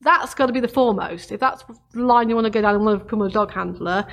that's 0.00 0.34
got 0.34 0.46
to 0.46 0.52
be 0.52 0.60
the 0.60 0.68
foremost. 0.68 1.32
If 1.32 1.40
that's 1.40 1.64
the 1.92 2.02
line 2.02 2.28
you 2.28 2.34
want 2.34 2.46
to 2.46 2.50
go 2.50 2.60
down 2.60 2.74
and 2.74 2.84
want 2.84 2.98
to 2.98 3.04
become 3.04 3.22
a 3.22 3.30
dog 3.30 3.52
handler, 3.52 4.06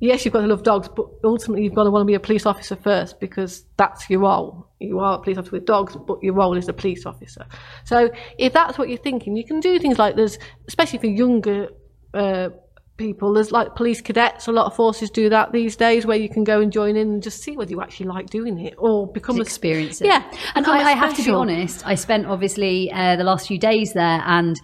yes, 0.00 0.24
you've 0.24 0.32
got 0.32 0.42
to 0.42 0.46
love 0.46 0.62
dogs, 0.62 0.88
but 0.88 1.06
ultimately 1.24 1.64
you've 1.64 1.74
got 1.74 1.84
to 1.84 1.90
want 1.90 2.02
to 2.02 2.06
be 2.06 2.14
a 2.14 2.20
police 2.20 2.46
officer 2.46 2.76
first 2.76 3.20
because 3.20 3.64
that's 3.76 4.08
your 4.08 4.20
role. 4.20 4.68
You 4.80 4.98
are 5.00 5.18
a 5.18 5.22
police 5.22 5.38
officer 5.38 5.56
with 5.56 5.66
dogs, 5.66 5.96
but 5.96 6.22
your 6.22 6.34
role 6.34 6.56
is 6.56 6.68
a 6.68 6.72
police 6.72 7.04
officer. 7.06 7.46
So 7.84 8.10
if 8.38 8.52
that's 8.52 8.78
what 8.78 8.88
you're 8.88 8.98
thinking, 8.98 9.36
you 9.36 9.44
can 9.44 9.60
do 9.60 9.78
things 9.78 9.98
like 9.98 10.16
there's, 10.16 10.38
especially 10.66 10.98
for 10.98 11.06
younger 11.06 11.68
uh, 12.14 12.50
people, 12.96 13.32
there's 13.32 13.52
like 13.52 13.74
police 13.74 14.00
cadets. 14.00 14.46
A 14.46 14.52
lot 14.52 14.66
of 14.66 14.76
forces 14.76 15.10
do 15.10 15.28
that 15.28 15.52
these 15.52 15.76
days, 15.76 16.06
where 16.06 16.16
you 16.16 16.28
can 16.28 16.44
go 16.44 16.60
and 16.60 16.72
join 16.72 16.96
in 16.96 17.10
and 17.10 17.22
just 17.22 17.42
see 17.42 17.56
whether 17.56 17.70
you 17.70 17.80
actually 17.80 18.06
like 18.06 18.30
doing 18.30 18.58
it 18.58 18.74
or 18.78 19.06
become 19.06 19.38
a 19.38 19.42
experience 19.42 20.00
it. 20.00 20.06
Yeah, 20.06 20.22
and 20.54 20.66
I, 20.66 20.90
I 20.90 20.92
have 20.92 21.16
to 21.16 21.22
be 21.22 21.30
honest. 21.30 21.86
I 21.86 21.94
spent 21.94 22.26
obviously 22.26 22.92
uh, 22.92 23.16
the 23.16 23.24
last 23.24 23.48
few 23.48 23.58
days 23.58 23.92
there, 23.92 24.22
and 24.26 24.60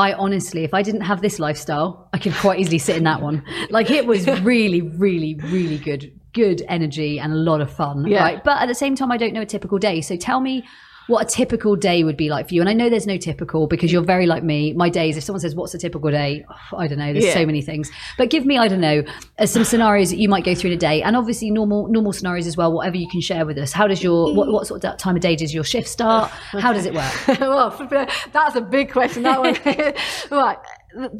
I 0.00 0.14
honestly, 0.14 0.64
if 0.64 0.72
I 0.72 0.82
didn't 0.82 1.02
have 1.02 1.20
this 1.20 1.38
lifestyle, 1.38 2.08
I 2.12 2.18
could 2.18 2.34
quite 2.34 2.58
easily 2.58 2.78
sit 2.78 2.96
in 2.96 3.04
that 3.04 3.20
one. 3.20 3.44
Like 3.70 3.90
it 3.90 4.06
was 4.06 4.26
really, 4.42 4.80
really, 4.80 5.34
really 5.34 5.78
good, 5.78 6.18
good 6.32 6.62
energy 6.68 7.18
and 7.18 7.32
a 7.32 7.36
lot 7.36 7.60
of 7.60 7.70
fun. 7.70 8.06
Yeah. 8.06 8.22
Right. 8.22 8.44
But 8.44 8.62
at 8.62 8.66
the 8.66 8.74
same 8.74 8.96
time, 8.96 9.12
I 9.12 9.16
don't 9.16 9.34
know 9.34 9.42
a 9.42 9.46
typical 9.46 9.78
day. 9.78 10.00
So 10.00 10.16
tell 10.16 10.40
me 10.40 10.64
what 11.10 11.26
a 11.26 11.28
typical 11.28 11.74
day 11.76 12.04
would 12.04 12.16
be 12.16 12.30
like 12.30 12.48
for 12.48 12.54
you. 12.54 12.60
And 12.60 12.70
I 12.70 12.72
know 12.72 12.88
there's 12.88 13.06
no 13.06 13.16
typical 13.16 13.66
because 13.66 13.92
you're 13.92 14.02
very 14.04 14.26
like 14.26 14.44
me. 14.44 14.72
My 14.72 14.88
days, 14.88 15.16
if 15.16 15.24
someone 15.24 15.40
says, 15.40 15.54
what's 15.56 15.74
a 15.74 15.78
typical 15.78 16.10
day? 16.10 16.44
I 16.76 16.86
don't 16.86 16.98
know. 16.98 17.12
There's 17.12 17.24
Yeah. 17.26 17.34
so 17.34 17.44
many 17.44 17.60
things. 17.60 17.90
But 18.16 18.30
give 18.30 18.46
me, 18.46 18.56
I 18.56 18.68
don't 18.68 18.80
know, 18.80 19.02
uh, 19.38 19.46
some 19.46 19.64
scenarios 19.64 20.10
that 20.10 20.18
you 20.18 20.28
might 20.28 20.44
go 20.44 20.54
through 20.54 20.70
in 20.70 20.76
a 20.76 20.80
day. 20.80 21.02
And 21.02 21.16
obviously 21.16 21.50
normal, 21.50 21.88
normal 21.88 22.12
scenarios 22.12 22.46
as 22.46 22.56
well, 22.56 22.72
whatever 22.72 22.96
you 22.96 23.08
can 23.08 23.20
share 23.20 23.44
with 23.44 23.58
us. 23.58 23.72
How 23.72 23.86
does 23.88 24.02
your, 24.02 24.34
what, 24.34 24.52
what 24.52 24.66
sort 24.66 24.84
of 24.84 24.96
time 24.96 25.16
of 25.16 25.22
day 25.22 25.34
does 25.36 25.52
your 25.52 25.64
shift 25.64 25.88
start? 25.88 26.30
How 26.30 26.72
does 26.72 26.86
it 26.86 26.94
work? 26.94 27.12
well, 27.40 27.70
that's 28.32 28.54
a 28.56 28.60
big 28.60 28.92
question. 28.92 29.24
That 29.24 29.40
one, 29.40 29.56
right? 30.30 30.58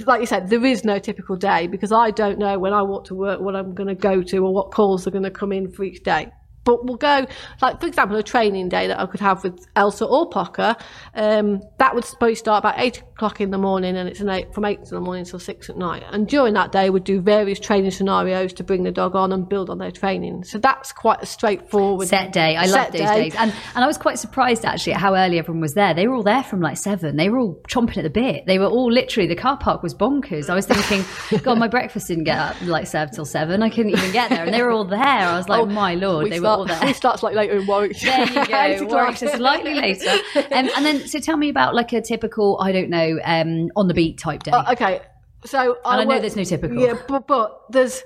Like 0.06 0.20
you 0.20 0.26
said, 0.26 0.50
there 0.50 0.64
is 0.64 0.84
no 0.84 0.98
typical 0.98 1.36
day 1.36 1.66
because 1.66 1.92
I 1.92 2.10
don't 2.10 2.38
know 2.38 2.58
when 2.58 2.72
I 2.72 2.82
walk 2.82 3.04
to 3.06 3.14
work 3.14 3.40
what 3.40 3.54
I'm 3.56 3.74
going 3.74 3.88
to 3.88 3.94
go 3.94 4.22
to 4.22 4.38
or 4.38 4.52
what 4.54 4.70
calls 4.70 5.06
are 5.06 5.10
going 5.10 5.24
to 5.24 5.30
come 5.30 5.52
in 5.52 5.70
for 5.70 5.84
each 5.84 6.02
day. 6.02 6.30
But 6.70 6.84
we'll 6.84 6.96
go, 6.96 7.26
like 7.60 7.80
for 7.80 7.86
example, 7.88 8.16
a 8.16 8.22
training 8.22 8.68
day 8.68 8.86
that 8.86 9.00
I 9.00 9.06
could 9.06 9.18
have 9.18 9.42
with 9.42 9.66
Elsa 9.74 10.04
or 10.04 10.30
Pocker. 10.30 10.76
Um, 11.14 11.62
that 11.78 11.94
would 11.96 12.04
to 12.34 12.38
start 12.38 12.62
about 12.62 12.74
eight 12.78 13.02
o'clock 13.20 13.40
in 13.42 13.50
the 13.50 13.58
morning, 13.58 13.98
and 13.98 14.08
it's 14.08 14.20
an 14.20 14.30
eight 14.30 14.54
from 14.54 14.64
eight 14.64 14.78
in 14.78 14.84
the 14.86 15.00
morning 15.00 15.26
till 15.26 15.38
six 15.38 15.68
at 15.68 15.76
night. 15.76 16.02
And 16.10 16.26
during 16.26 16.54
that 16.54 16.72
day, 16.72 16.88
we'd 16.88 17.04
do 17.04 17.20
various 17.20 17.60
training 17.60 17.90
scenarios 17.90 18.54
to 18.54 18.64
bring 18.64 18.82
the 18.82 18.90
dog 18.90 19.14
on 19.14 19.30
and 19.30 19.46
build 19.46 19.68
on 19.68 19.76
their 19.76 19.90
training. 19.90 20.44
So 20.44 20.56
that's 20.56 20.90
quite 20.90 21.22
a 21.22 21.26
straightforward 21.26 22.08
Set 22.08 22.32
day. 22.32 22.56
I 22.56 22.64
love 22.64 22.92
those 22.92 23.02
day. 23.02 23.24
days. 23.24 23.34
And 23.36 23.52
and 23.74 23.84
I 23.84 23.86
was 23.86 23.98
quite 23.98 24.18
surprised 24.18 24.64
actually 24.64 24.94
at 24.94 25.00
how 25.00 25.14
early 25.14 25.38
everyone 25.38 25.60
was 25.60 25.74
there. 25.74 25.92
They 25.92 26.08
were 26.08 26.14
all 26.14 26.22
there 26.22 26.42
from 26.42 26.62
like 26.62 26.78
seven. 26.78 27.16
They 27.16 27.28
were 27.28 27.38
all 27.38 27.60
chomping 27.68 27.98
at 27.98 28.04
the 28.04 28.10
bit. 28.10 28.46
They 28.46 28.58
were 28.58 28.66
all 28.66 28.90
literally 28.90 29.28
the 29.28 29.36
car 29.36 29.58
park 29.58 29.82
was 29.82 29.94
bonkers. 29.94 30.48
I 30.48 30.54
was 30.54 30.64
thinking, 30.64 31.04
God, 31.42 31.58
my 31.58 31.68
breakfast 31.68 32.08
didn't 32.08 32.24
get 32.24 32.38
up 32.38 32.56
like 32.62 32.86
served 32.86 33.12
till 33.12 33.26
seven. 33.26 33.62
I 33.62 33.68
couldn't 33.68 33.90
even 33.90 34.12
get 34.12 34.30
there. 34.30 34.44
And 34.44 34.54
they 34.54 34.62
were 34.62 34.70
all 34.70 34.86
there. 34.86 34.98
I 34.98 35.36
was 35.36 35.46
like, 35.46 35.60
oh, 35.60 35.66
my 35.66 35.94
lord, 35.94 36.24
We 36.24 36.30
they 36.30 36.38
start, 36.38 36.58
were 36.58 36.62
all 36.62 36.66
there. 36.66 36.80
We 36.86 36.94
start 36.94 37.20
slightly 37.20 37.36
later 37.36 37.58
in 37.58 37.66
Warwickshire. 37.66 38.26
There 38.26 38.78
you 38.78 38.86
go. 38.86 38.94
Warwickshire 38.94 39.36
slightly 39.36 39.74
later. 39.74 40.10
Um, 40.36 40.70
and 40.74 40.86
then, 40.86 41.06
so 41.06 41.18
tell 41.18 41.36
me 41.36 41.50
about 41.50 41.74
like 41.74 41.92
a 41.92 42.00
typical, 42.00 42.58
I 42.62 42.72
don't 42.72 42.88
know, 42.88 43.09
um, 43.24 43.68
on 43.76 43.88
the 43.88 43.94
beat 43.94 44.18
type 44.18 44.42
day. 44.42 44.50
Uh, 44.52 44.72
okay, 44.72 45.00
so 45.44 45.76
I 45.84 46.04
know 46.04 46.08
work- 46.08 46.20
there's 46.20 46.36
no 46.36 46.44
typical. 46.44 46.76
Yeah, 46.78 46.94
but 47.08 47.26
but 47.26 47.60
there's 47.70 48.02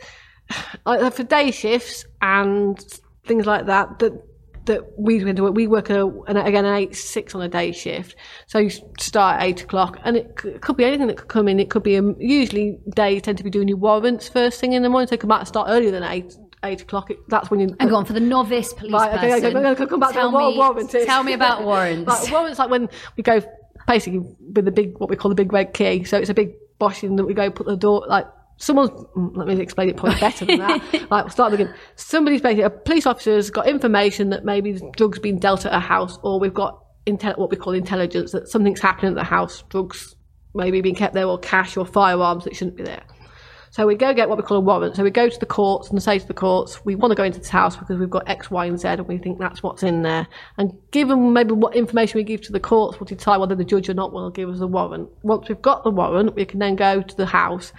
uh, 0.87 1.11
for 1.11 1.23
day 1.25 1.51
shifts 1.51 2.05
and 2.23 2.79
things 3.27 3.47
like 3.47 3.67
that 3.67 3.99
that 3.99 4.13
that 4.67 4.99
we 4.99 5.23
it. 5.23 5.39
We 5.55 5.67
work 5.67 5.91
a, 5.91 6.07
an, 6.27 6.37
again 6.39 6.65
an 6.65 6.75
eight 6.75 6.97
six 6.97 7.35
on 7.35 7.43
a 7.43 7.49
day 7.49 7.73
shift, 7.73 8.17
so 8.47 8.59
you 8.59 8.71
start 8.99 9.37
at 9.41 9.47
eight 9.47 9.63
o'clock, 9.63 9.99
and 10.05 10.17
it, 10.17 10.39
c- 10.41 10.49
it 10.51 10.63
could 10.63 10.77
be 10.77 10.85
anything 10.85 11.07
that 11.09 11.17
could 11.19 11.29
come 11.29 11.49
in. 11.49 11.61
It 11.61 11.71
could 11.71 11.83
be 11.83 11.97
um, 11.99 12.17
usually 12.19 12.79
days 12.95 13.23
tend 13.23 13.39
to 13.39 13.45
be 13.45 13.51
doing 13.51 13.69
your 13.69 13.77
warrants 13.77 14.29
first 14.29 14.61
thing 14.61 14.73
in 14.73 14.83
the 14.83 14.89
morning, 14.89 15.09
so 15.09 15.17
you 15.21 15.29
might 15.29 15.47
start 15.47 15.69
earlier 15.69 15.91
than 15.91 16.03
eight 16.03 16.35
eight 16.65 16.81
o'clock. 16.81 17.11
It, 17.11 17.19
that's 17.29 17.51
when 17.51 17.61
you 17.61 17.77
and 17.79 17.91
go 17.91 17.97
on 17.97 18.07
for 18.07 18.15
the 18.15 18.21
novice 18.21 18.73
police 18.73 18.93
Right, 18.95 19.13
okay, 19.19 19.33
okay, 19.35 19.41
person. 19.53 19.63
Going 19.63 19.77
to 19.77 19.87
come 19.87 20.01
back 20.01 20.13
tell 20.13 20.33
to 20.33 20.39
me, 20.39 20.55
a 20.55 20.57
warrant. 20.57 20.91
Tell 20.91 21.23
me 21.23 21.35
about 21.35 21.65
warrants. 21.65 22.07
Like, 22.23 22.33
warrants 22.33 22.59
like 22.59 22.71
when 22.71 22.89
we 23.19 23.23
go 23.23 23.43
basically 23.87 24.21
with 24.21 24.65
the 24.65 24.73
big 24.73 24.99
what 24.99 25.11
we 25.11 25.17
call 25.17 25.29
the 25.29 25.35
big 25.35 25.53
red 25.53 25.75
key. 25.75 26.05
So 26.05 26.19
it's 26.19 26.31
a 26.31 26.35
big 26.35 26.55
boshing 26.81 27.17
that 27.17 27.25
we 27.25 27.35
go 27.35 27.51
put 27.51 27.67
the 27.67 27.77
door 27.77 28.05
like 28.09 28.27
someone's 28.57 28.91
mm, 28.91 29.37
let 29.37 29.47
me 29.47 29.61
explain 29.61 29.89
it 29.89 29.97
probably 29.97 30.19
better 30.21 30.45
than 30.45 30.59
that. 30.59 30.83
like 31.11 31.25
we'll 31.25 31.31
start 31.31 31.53
again. 31.53 31.75
Somebody's 31.97 32.41
basically 32.41 32.65
a 32.65 32.71
police 32.71 33.07
officer's 33.07 33.51
got 33.51 33.67
information 33.67 34.31
that 34.31 34.45
maybe 34.45 34.81
drugs 34.97 35.19
being 35.19 35.39
dealt 35.39 35.67
at 35.67 35.73
a 35.73 35.81
house 35.81 36.19
or 36.23 36.41
we've 36.41 36.55
got 36.55 36.81
intel- 37.07 37.39
what 37.39 37.51
we 37.51 37.57
call 37.57 37.73
intelligence 37.73 38.33
that 38.33 38.49
something's 38.49 38.81
happening 38.81 39.13
at 39.13 39.17
the 39.17 39.25
house, 39.25 39.63
drugs 39.69 40.17
maybe 40.55 40.81
being 40.81 40.95
kept 40.95 41.15
there 41.15 41.27
or 41.27 41.39
cash 41.39 41.77
or 41.77 41.85
firearms 41.85 42.45
that 42.45 42.55
shouldn't 42.55 42.77
be 42.77 42.85
there. 42.85 43.03
So 43.75 43.89
we 43.89 43.97
go 43.97 44.15
get 44.15 44.29
what 44.29 44.39
we 44.39 44.45
call 44.45 44.59
a 44.59 44.61
warrant. 44.61 44.95
So 44.95 45.03
we 45.03 45.11
go 45.11 45.29
to 45.29 45.41
the 45.41 45.47
courts 45.47 45.91
and 45.91 46.01
say 46.01 46.17
to 46.21 46.27
the 46.29 46.33
courts, 46.33 46.85
we 46.85 46.95
want 46.95 47.11
to 47.11 47.17
go 47.17 47.25
into 47.25 47.41
this 47.41 47.49
house 47.49 47.75
because 47.77 47.99
we've 47.99 48.09
got 48.09 48.29
X, 48.29 48.49
Y, 48.49 48.67
and 48.67 48.79
Z, 48.79 48.87
and 48.87 49.09
we 49.09 49.19
think 49.19 49.41
that's 49.41 49.65
what's 49.65 49.83
in 49.83 50.03
there. 50.03 50.29
And 50.59 50.73
given 50.93 51.33
maybe 51.33 51.55
what 51.55 51.75
information 51.75 52.19
we 52.19 52.23
give 52.23 52.41
to 52.43 52.53
the 52.53 52.61
courts, 52.61 53.01
we'll 53.01 53.07
decide 53.07 53.39
whether 53.39 53.57
the 53.57 53.65
judge 53.65 53.89
or 53.89 53.95
not 53.95 54.13
will 54.13 54.31
give 54.31 54.49
us 54.49 54.61
a 54.61 54.67
warrant. 54.69 55.09
Once 55.25 55.49
we've 55.49 55.61
got 55.61 55.83
the 55.83 55.91
warrant, 55.91 56.37
we 56.37 56.45
can 56.45 56.61
then 56.61 56.77
go 56.77 57.03
to 57.03 57.17
the 57.17 57.27
house. 57.27 57.73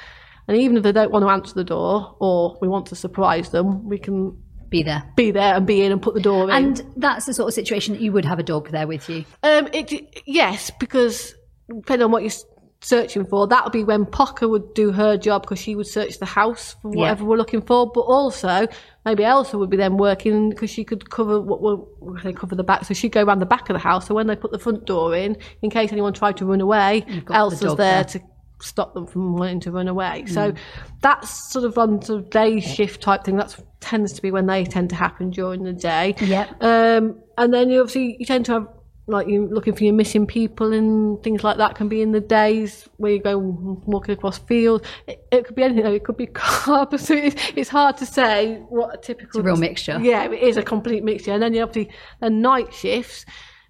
And 0.49 0.57
even 0.57 0.75
if 0.75 0.83
they 0.83 0.91
don't 0.91 1.11
want 1.13 1.23
to 1.23 1.29
answer 1.29 1.53
the 1.53 1.63
door 1.63 2.17
or 2.19 2.57
we 2.59 2.67
want 2.67 2.87
to 2.87 2.95
surprise 2.97 3.51
them, 3.51 3.87
we 3.87 3.97
can 3.97 4.37
Be 4.69 4.83
there. 4.83 5.01
be 5.15 5.31
there 5.31 5.55
and 5.55 5.65
be 5.65 5.81
in 5.81 5.93
and 5.93 6.01
put 6.01 6.13
the 6.13 6.19
door 6.19 6.43
in. 6.43 6.49
And 6.49 6.83
that's 6.97 7.25
the 7.25 7.33
sort 7.33 7.47
of 7.47 7.53
situation 7.53 7.93
that 7.93 8.01
you 8.01 8.11
would 8.11 8.25
have 8.25 8.37
a 8.37 8.43
dog 8.43 8.69
there 8.71 8.85
with 8.85 9.07
you. 9.09 9.23
Um, 9.43 9.69
it, 9.71 9.93
yes, 10.27 10.71
because 10.77 11.33
depending 11.69 12.03
on 12.03 12.11
what 12.11 12.21
you're 12.21 12.31
s- 12.31 12.43
searching 12.85 13.25
for, 13.25 13.47
that 13.47 13.63
would 13.63 13.73
be 13.73 13.83
when 13.83 14.05
Pocker 14.05 14.47
would 14.47 14.73
do 14.75 14.91
her 14.91 15.17
job 15.17 15.41
because 15.41 15.57
she 15.59 15.75
would 15.75 15.87
search 15.87 16.19
the 16.19 16.25
house 16.25 16.75
for 16.81 16.93
Yeah. 16.93 16.99
whatever 17.01 17.25
we're 17.25 17.37
looking 17.37 17.61
for. 17.61 17.91
But 17.91 18.01
also, 18.01 18.67
maybe 19.05 19.23
Elsa 19.23 19.57
would 19.57 19.69
be 19.71 19.77
then 19.77 19.97
working 19.97 20.49
because 20.51 20.69
she 20.69 20.83
could 20.83 21.09
cover 21.09 21.41
what 21.41 21.61
we're, 21.61 22.21
they 22.21 22.31
cover 22.31 22.55
the 22.55 22.63
back. 22.63 22.85
So 22.85 22.93
she'd 22.93 23.11
go 23.11 23.23
around 23.23 23.39
the 23.39 23.45
back 23.47 23.69
of 23.69 23.73
the 23.73 23.79
house. 23.79 24.07
So 24.07 24.13
when 24.13 24.27
they 24.27 24.35
put 24.35 24.51
the 24.51 24.59
front 24.59 24.85
door 24.85 25.15
in, 25.15 25.35
in 25.63 25.69
case 25.71 25.91
anyone 25.91 26.13
tried 26.13 26.37
to 26.37 26.45
run 26.45 26.61
away, 26.61 27.01
got 27.01 27.27
the 27.27 27.33
Elsa's 27.33 27.75
there, 27.75 27.75
there. 27.75 28.03
to 28.03 28.21
stop 28.61 28.93
them 28.93 29.07
from 29.07 29.35
wanting 29.35 29.59
to 29.61 29.71
run 29.71 29.87
away. 29.87 30.25
So 30.27 30.53
that's 31.01 31.51
sort 31.51 31.65
of 31.65 31.77
on 31.77 32.01
sort 32.03 32.21
of 32.21 32.29
day 32.29 32.59
shift 32.59 33.01
type 33.01 33.23
thing. 33.23 33.37
That 33.37 33.55
tends 33.79 34.13
to 34.13 34.21
be 34.21 34.31
when 34.31 34.45
they 34.45 34.63
tend 34.63 34.89
to 34.91 34.95
happen 34.95 35.31
during 35.31 35.63
the 35.63 35.73
day. 35.73 36.15
Yep. 36.21 36.63
Um, 36.63 37.19
and 37.37 37.53
then 37.53 37.69
you 37.69 37.81
obviously 37.81 38.15
you 38.19 38.25
tend 38.25 38.45
to 38.45 38.53
have 38.53 38.67
like 39.07 39.27
you 39.27 39.47
looking 39.47 39.75
for 39.75 39.83
your 39.83 39.93
missing 39.93 40.25
people 40.25 40.73
and 40.73 41.21
things 41.21 41.43
like 41.43 41.57
that 41.57 41.75
can 41.75 41.87
be 41.87 42.01
in 42.01 42.11
the 42.11 42.19
days 42.19 42.89
where 42.97 43.11
you 43.11 43.19
go 43.19 43.37
walking 43.37 44.13
across 44.13 44.39
fields. 44.39 44.87
It, 45.07 45.25
it 45.31 45.45
could 45.45 45.55
be 45.55 45.63
anything. 45.63 45.83
though. 45.83 45.93
It 45.93 46.03
could 46.03 46.17
be 46.17 46.25
cars. 46.33 47.01
So 47.01 47.13
it's, 47.13 47.35
it's 47.55 47.69
hard 47.69 47.97
to 47.97 48.05
say 48.05 48.57
what 48.69 48.95
a 48.95 48.97
typical. 48.97 49.27
It's 49.27 49.37
a 49.37 49.43
real 49.43 49.57
mixture. 49.57 49.99
Yeah, 50.01 50.25
it 50.25 50.41
is 50.41 50.57
a 50.57 50.63
complete 50.63 51.03
mixture. 51.03 51.31
And 51.31 51.41
then 51.41 51.53
you 51.53 51.61
obviously 51.61 51.93
the 52.19 52.29
night 52.29 52.73
shifts. 52.73 53.25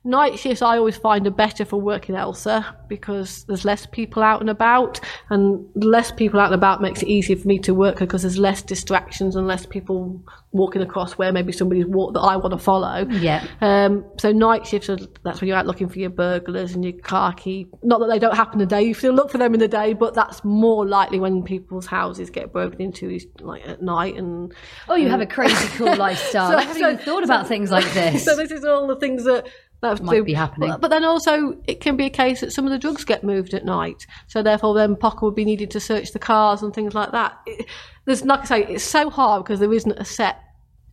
Night 0.06 0.38
shifts 0.38 0.62
I 0.62 0.78
always 0.78 0.96
find 0.96 1.26
are 1.26 1.32
better 1.32 1.66
for 1.66 1.82
working 1.82 2.16
Elsa 2.16 2.78
because 2.88 3.44
there's 3.46 3.66
less 3.66 3.88
people 3.88 4.22
out 4.22 4.40
and 4.40 4.50
about, 4.52 5.00
and 5.32 5.66
less 5.76 6.12
people 6.12 6.40
out 6.40 6.46
and 6.46 6.54
about 6.54 6.80
makes 6.80 7.02
it 7.02 7.08
easier 7.08 7.36
for 7.36 7.48
me 7.48 7.58
to 7.60 7.74
work 7.74 7.98
her 8.00 8.06
because 8.06 8.22
there's 8.22 8.38
less 8.38 8.62
distractions 8.62 9.36
and 9.36 9.48
less 9.48 9.66
people 9.66 10.24
walking 10.52 10.82
across 10.84 11.14
where 11.14 11.34
maybe 11.34 11.52
somebody's 11.52 11.86
walked 11.88 12.14
that 12.14 12.22
I 12.22 12.38
want 12.38 12.52
to 12.54 12.58
follow. 12.60 13.06
Yeah. 13.10 13.46
Um, 13.62 14.06
so 14.20 14.32
night 14.32 14.66
shifts 14.68 14.90
are 14.90 14.98
that's 15.24 15.42
when 15.42 15.48
you're 15.48 15.58
out 15.58 15.66
looking 15.66 15.90
for 15.90 15.98
your 16.00 16.12
burglars 16.12 16.76
and 16.76 16.84
your 16.86 16.94
car 16.94 17.34
key. 17.34 17.68
Not 17.84 18.00
that 18.00 18.08
they 18.08 18.20
don't 18.20 18.36
happen 18.36 18.62
in 18.62 18.68
the 18.68 18.76
day. 18.76 18.84
You 18.84 18.94
still 18.94 19.14
look 19.14 19.32
for 19.32 19.40
them 19.40 19.54
in 19.56 19.60
the 19.60 19.68
day, 19.68 19.94
but 19.94 20.14
that's 20.14 20.44
more 20.46 20.86
likely 20.86 21.20
when 21.20 21.42
people's 21.44 21.88
houses 21.88 22.30
get 22.30 22.54
broken 22.54 22.80
into 22.80 23.10
is 23.10 23.26
like 23.42 23.68
at 23.68 23.82
night 23.82 24.16
and 24.18 24.54
Oh, 24.88 24.96
you 24.96 25.10
have 25.10 25.20
a 25.22 25.26
crazy 25.26 25.68
cool 25.78 25.96
lifestyle. 25.98 26.52
So- 26.52 26.58
I 26.58 26.62
haven't 26.62 26.82
so- 26.82 26.90
even 26.92 27.04
thought 27.04 27.24
about 27.24 27.48
things 27.48 27.72
like 27.72 27.86
this. 27.94 28.24
so 28.24 28.36
this 28.36 28.52
is 28.52 28.64
all 28.64 28.86
the 28.88 28.96
things 28.98 29.24
that 29.26 29.48
that 29.82 30.02
Might 30.02 30.16
do. 30.16 30.24
be 30.24 30.34
happening. 30.34 30.70
But, 30.72 30.82
but 30.82 30.88
then 30.90 31.04
also 31.04 31.58
it 31.68 31.80
can 31.82 31.96
be 31.96 32.06
a 32.06 32.10
case 32.10 32.42
that 32.42 32.52
some 32.52 32.66
of 32.66 32.72
the 32.72 32.80
drugs 32.80 33.06
get 33.06 33.24
moved 33.24 33.54
at 33.54 33.66
night. 33.66 34.08
So 34.28 34.42
therefore, 34.42 34.74
then 34.74 34.96
Pocker 34.96 35.22
would 35.24 35.36
be 35.36 35.46
needed 35.46 35.72
to 35.72 35.80
search 35.80 36.12
the 36.12 36.20
cars 36.20 36.62
and 36.62 36.74
things 36.74 36.94
like 36.94 37.12
that. 37.12 37.38
It, 37.46 37.68
there's 38.06 38.24
like 38.24 38.42
I 38.42 38.46
say, 38.46 38.66
it's 38.66 38.84
so 38.84 39.10
hard 39.10 39.44
because 39.44 39.60
there 39.60 39.74
isn't 39.74 39.92
a 39.98 40.06
set. 40.06 40.42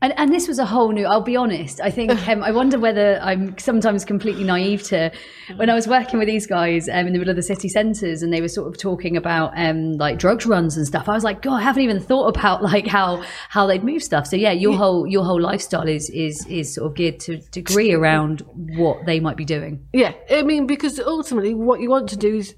And, 0.03 0.13
and 0.17 0.35
this 0.35 0.49
was 0.49 0.59
a 0.59 0.67
whole 0.67 0.91
new. 0.91 1.07
I'll 1.07 1.23
be 1.23 1.37
honest. 1.37 1.81
I 1.81 1.91
think 1.91 2.11
um, 2.29 2.43
I 2.43 2.51
wonder 2.51 2.79
whether 2.79 3.21
I'm 3.23 3.57
sometimes 3.57 4.05
completely 4.05 4.43
naive 4.45 4.83
to 4.85 5.13
when 5.57 5.71
I 5.71 5.75
was 5.75 5.87
working 5.87 6.19
with 6.19 6.27
these 6.29 6.47
guys 6.47 6.89
um, 6.89 7.07
in 7.07 7.13
the 7.13 7.19
middle 7.21 7.31
of 7.31 7.37
the 7.37 7.43
city 7.43 7.69
centres, 7.69 8.23
and 8.23 8.33
they 8.33 8.41
were 8.41 8.49
sort 8.49 8.67
of 8.69 8.79
talking 8.79 9.17
about 9.17 9.53
um, 9.57 9.93
like 9.93 10.19
drugs 10.19 10.45
runs 10.45 10.77
and 10.77 10.87
stuff. 10.87 11.09
I 11.09 11.13
was 11.13 11.25
like, 11.25 11.41
God, 11.41 11.55
I 11.55 11.63
haven't 11.63 11.83
even 11.83 12.01
thought 12.01 12.37
about 12.37 12.63
like 12.63 12.87
how 12.87 13.23
how 13.49 13.67
they'd 13.67 13.85
move 13.85 14.03
stuff. 14.03 14.27
So 14.27 14.37
yeah, 14.37 14.53
your 14.53 14.77
whole 14.77 15.07
your 15.07 15.25
whole 15.25 15.41
lifestyle 15.41 15.89
is 15.89 16.11
is 16.11 16.45
is 16.47 16.75
sort 16.75 16.91
of 16.91 16.97
geared 16.97 17.21
to 17.21 17.39
degree 17.53 17.93
around 17.93 18.43
what 18.77 19.07
they 19.07 19.21
might 19.21 19.37
be 19.37 19.45
doing. 19.45 19.87
Yeah, 19.93 20.15
I 20.29 20.43
mean 20.43 20.67
because 20.67 20.99
ultimately 20.99 21.55
what 21.55 21.81
you 21.81 21.89
want 21.89 22.09
to 22.11 22.17
do 22.17 22.37
is 22.37 22.57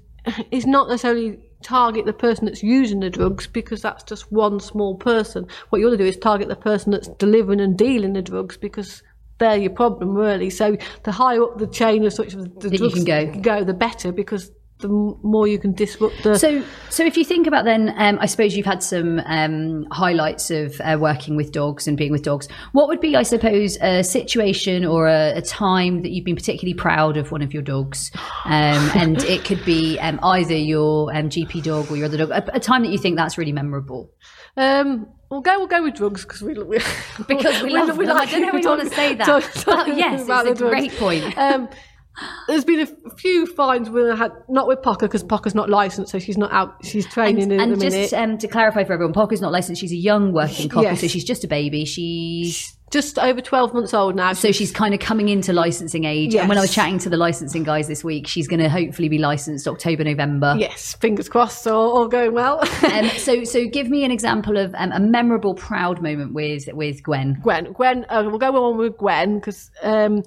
is 0.49 0.65
not 0.65 0.87
necessarily 0.87 1.39
target 1.65 2.05
the 2.05 2.13
person 2.13 2.45
that's 2.45 2.61
using 2.61 2.99
the 2.99 3.09
drugs 3.09 3.47
because 3.47 3.81
that's 3.81 4.03
just 4.03 4.31
one 4.31 4.59
small 4.59 4.95
person. 4.95 5.47
What 5.69 5.79
you 5.79 5.87
want 5.87 5.97
to 5.97 6.03
do 6.03 6.07
is 6.07 6.15
target 6.15 6.47
the 6.47 6.55
person 6.55 6.91
that's 6.91 7.07
delivering 7.07 7.59
and 7.59 7.75
dealing 7.75 8.13
the 8.13 8.21
drugs 8.21 8.55
because 8.55 9.01
they're 9.39 9.57
your 9.57 9.71
problem 9.71 10.13
really. 10.13 10.51
So 10.51 10.77
the 11.03 11.11
higher 11.11 11.43
up 11.43 11.57
the 11.57 11.67
chain 11.67 12.05
of 12.05 12.13
such 12.13 12.33
the 12.33 12.69
you 12.71 12.77
drugs 12.77 13.03
can 13.03 13.41
go. 13.41 13.63
the 13.63 13.73
better 13.73 14.11
because 14.11 14.51
the 14.87 15.17
more 15.23 15.47
you 15.47 15.57
can 15.59 15.73
disrupt 15.73 16.23
the. 16.23 16.37
So, 16.37 16.63
so 16.89 17.03
if 17.05 17.17
you 17.17 17.25
think 17.25 17.47
about 17.47 17.65
then, 17.65 17.93
um, 17.97 18.17
I 18.21 18.25
suppose 18.25 18.55
you've 18.55 18.65
had 18.65 18.83
some 18.83 19.19
um, 19.25 19.85
highlights 19.91 20.51
of 20.51 20.79
uh, 20.81 20.97
working 20.99 21.35
with 21.35 21.51
dogs 21.51 21.87
and 21.87 21.97
being 21.97 22.11
with 22.11 22.23
dogs. 22.23 22.47
What 22.73 22.87
would 22.87 22.99
be, 22.99 23.15
I 23.15 23.23
suppose, 23.23 23.77
a 23.81 24.03
situation 24.03 24.85
or 24.85 25.07
a, 25.07 25.33
a 25.37 25.41
time 25.41 26.01
that 26.03 26.11
you've 26.11 26.25
been 26.25 26.35
particularly 26.35 26.73
proud 26.75 27.17
of 27.17 27.31
one 27.31 27.41
of 27.41 27.53
your 27.53 27.63
dogs? 27.63 28.11
Um, 28.45 28.51
and 28.95 29.21
it 29.23 29.43
could 29.43 29.63
be 29.65 29.97
um, 29.99 30.19
either 30.23 30.55
your 30.55 31.15
um, 31.15 31.29
GP 31.29 31.63
dog 31.63 31.91
or 31.91 31.97
your 31.97 32.05
other 32.05 32.17
dog. 32.17 32.29
A, 32.31 32.55
a 32.55 32.59
time 32.59 32.83
that 32.83 32.91
you 32.91 32.97
think 32.97 33.17
that's 33.17 33.37
really 33.37 33.51
memorable. 33.51 34.11
Um, 34.57 35.07
we'll 35.29 35.41
go. 35.41 35.57
We'll 35.57 35.67
go 35.67 35.83
with 35.83 35.95
drugs 35.95 36.23
because 36.23 36.41
we, 36.41 36.53
we 36.53 36.79
Because 37.27 37.61
we 37.61 37.69
love 37.73 37.87
them. 37.97 37.99
I 38.09 38.25
don't 38.25 38.41
know 38.41 38.51
talk- 38.61 38.77
want 38.77 38.89
to 38.89 38.95
say 38.95 39.15
that. 39.15 39.25
talk- 39.25 39.51
talk 39.53 39.87
But 39.87 39.97
yes, 39.97 40.23
about 40.23 40.47
it's 40.47 40.61
a 40.61 40.63
great 40.63 40.93
point. 40.93 41.37
There's 42.47 42.63
been 42.63 42.79
a 42.81 43.15
few 43.17 43.45
fines 43.45 43.89
I 43.89 44.15
had 44.15 44.31
not 44.47 44.67
with 44.67 44.81
Pocker 44.81 45.07
because 45.07 45.23
Pocker's 45.23 45.55
not 45.55 45.69
licensed, 45.69 46.11
so 46.11 46.19
she's 46.19 46.37
not 46.37 46.51
out. 46.53 46.73
She's 46.85 47.05
training 47.05 47.51
in 47.51 47.59
and 47.59 47.73
a 47.73 47.77
minute. 47.77 47.91
just 47.91 48.13
um, 48.13 48.37
to 48.37 48.47
clarify 48.47 48.83
for 48.83 48.93
everyone, 48.93 49.13
Pocker's 49.13 49.41
not 49.41 49.51
licensed. 49.51 49.81
She's 49.81 49.91
a 49.91 49.97
young 49.97 50.31
working 50.33 50.69
cocker, 50.69 50.87
Yes. 50.87 51.01
so 51.01 51.07
she's 51.07 51.25
just 51.25 51.43
a 51.43 51.47
baby. 51.47 51.83
She's 51.85 52.75
just 52.91 53.17
over 53.19 53.41
12 53.41 53.73
months 53.73 53.93
old 53.93 54.15
now. 54.15 54.31
so 54.31 54.51
she's 54.53 54.71
kind 54.71 54.93
of 54.93 54.99
coming 55.01 55.27
into 55.27 55.51
licensing 55.51 56.05
age. 56.05 56.35
And 56.35 56.47
when 56.47 56.57
I 56.57 56.61
was 56.61 56.73
chatting 56.73 56.99
to 56.99 57.09
the 57.09 57.17
licensing 57.17 57.63
guys 57.63 57.87
this 57.89 58.03
week, 58.03 58.27
she's 58.27 58.47
going 58.47 58.61
to 58.61 58.69
hopefully 58.69 59.09
be 59.09 59.17
licensed 59.17 59.67
October, 59.67 60.03
November. 60.05 60.55
yes, 60.57 60.93
fingers 61.01 61.27
crossed, 61.27 61.67
all, 61.67 61.97
all 61.97 62.07
going 62.07 62.33
well. 62.33 62.61
Um, 62.95 63.09
so, 63.17 63.43
so 63.43 63.65
give 63.65 63.89
me 63.89 64.05
an 64.05 64.11
example 64.11 64.57
of 64.57 64.73
um, 64.75 64.91
a 64.93 64.99
memorable, 64.99 65.53
proud 65.55 66.01
moment 66.01 66.33
with 66.33 66.63
with 66.71 67.03
Gwen. 67.03 67.39
Gwen. 67.41 67.73
Gwen, 67.73 68.05
uh, 68.09 68.23
we'll 68.25 68.37
go 68.37 68.55
on 68.63 68.77
with 68.77 68.95
Gwen 68.97 69.39
because 69.39 69.69
um, 69.81 70.21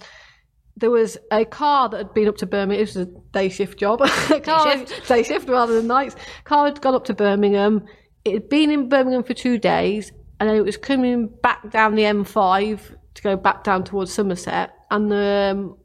there 0.80 0.90
was 0.90 1.18
a 1.32 1.44
car 1.44 1.88
that 1.88 1.96
had 1.96 2.14
been 2.14 2.28
up 2.28 2.36
to 2.36 2.46
Birmingham. 2.46 2.80
It 2.80 2.94
was 2.94 2.96
a 2.96 3.06
day 3.32 3.48
shift 3.48 3.78
job. 3.78 4.00
A 4.30 4.40
car- 4.40 4.78
shift. 4.78 5.08
day 5.08 5.22
shift 5.22 5.48
rather 5.48 5.74
than 5.74 5.86
nights. 5.86 6.14
Car 6.44 6.66
had 6.66 6.80
gone 6.80 6.94
up 6.94 7.04
to 7.04 7.14
Birmingham. 7.14 7.84
It 8.24 8.34
had 8.34 8.48
been 8.48 8.70
in 8.70 8.88
Birmingham 8.88 9.24
for 9.24 9.34
two 9.34 9.58
days, 9.58 10.12
and 10.38 10.48
then 10.48 10.56
it 10.56 10.64
was 10.64 10.76
coming 10.76 11.28
back 11.42 11.70
down 11.70 11.94
the 11.94 12.02
M5 12.02 12.96
to 13.14 13.22
go 13.22 13.36
back 13.36 13.64
down 13.64 13.84
towards 13.84 14.12
Somerset, 14.12 14.70
and 14.90 15.10
the 15.10 15.50
um, 15.52 15.76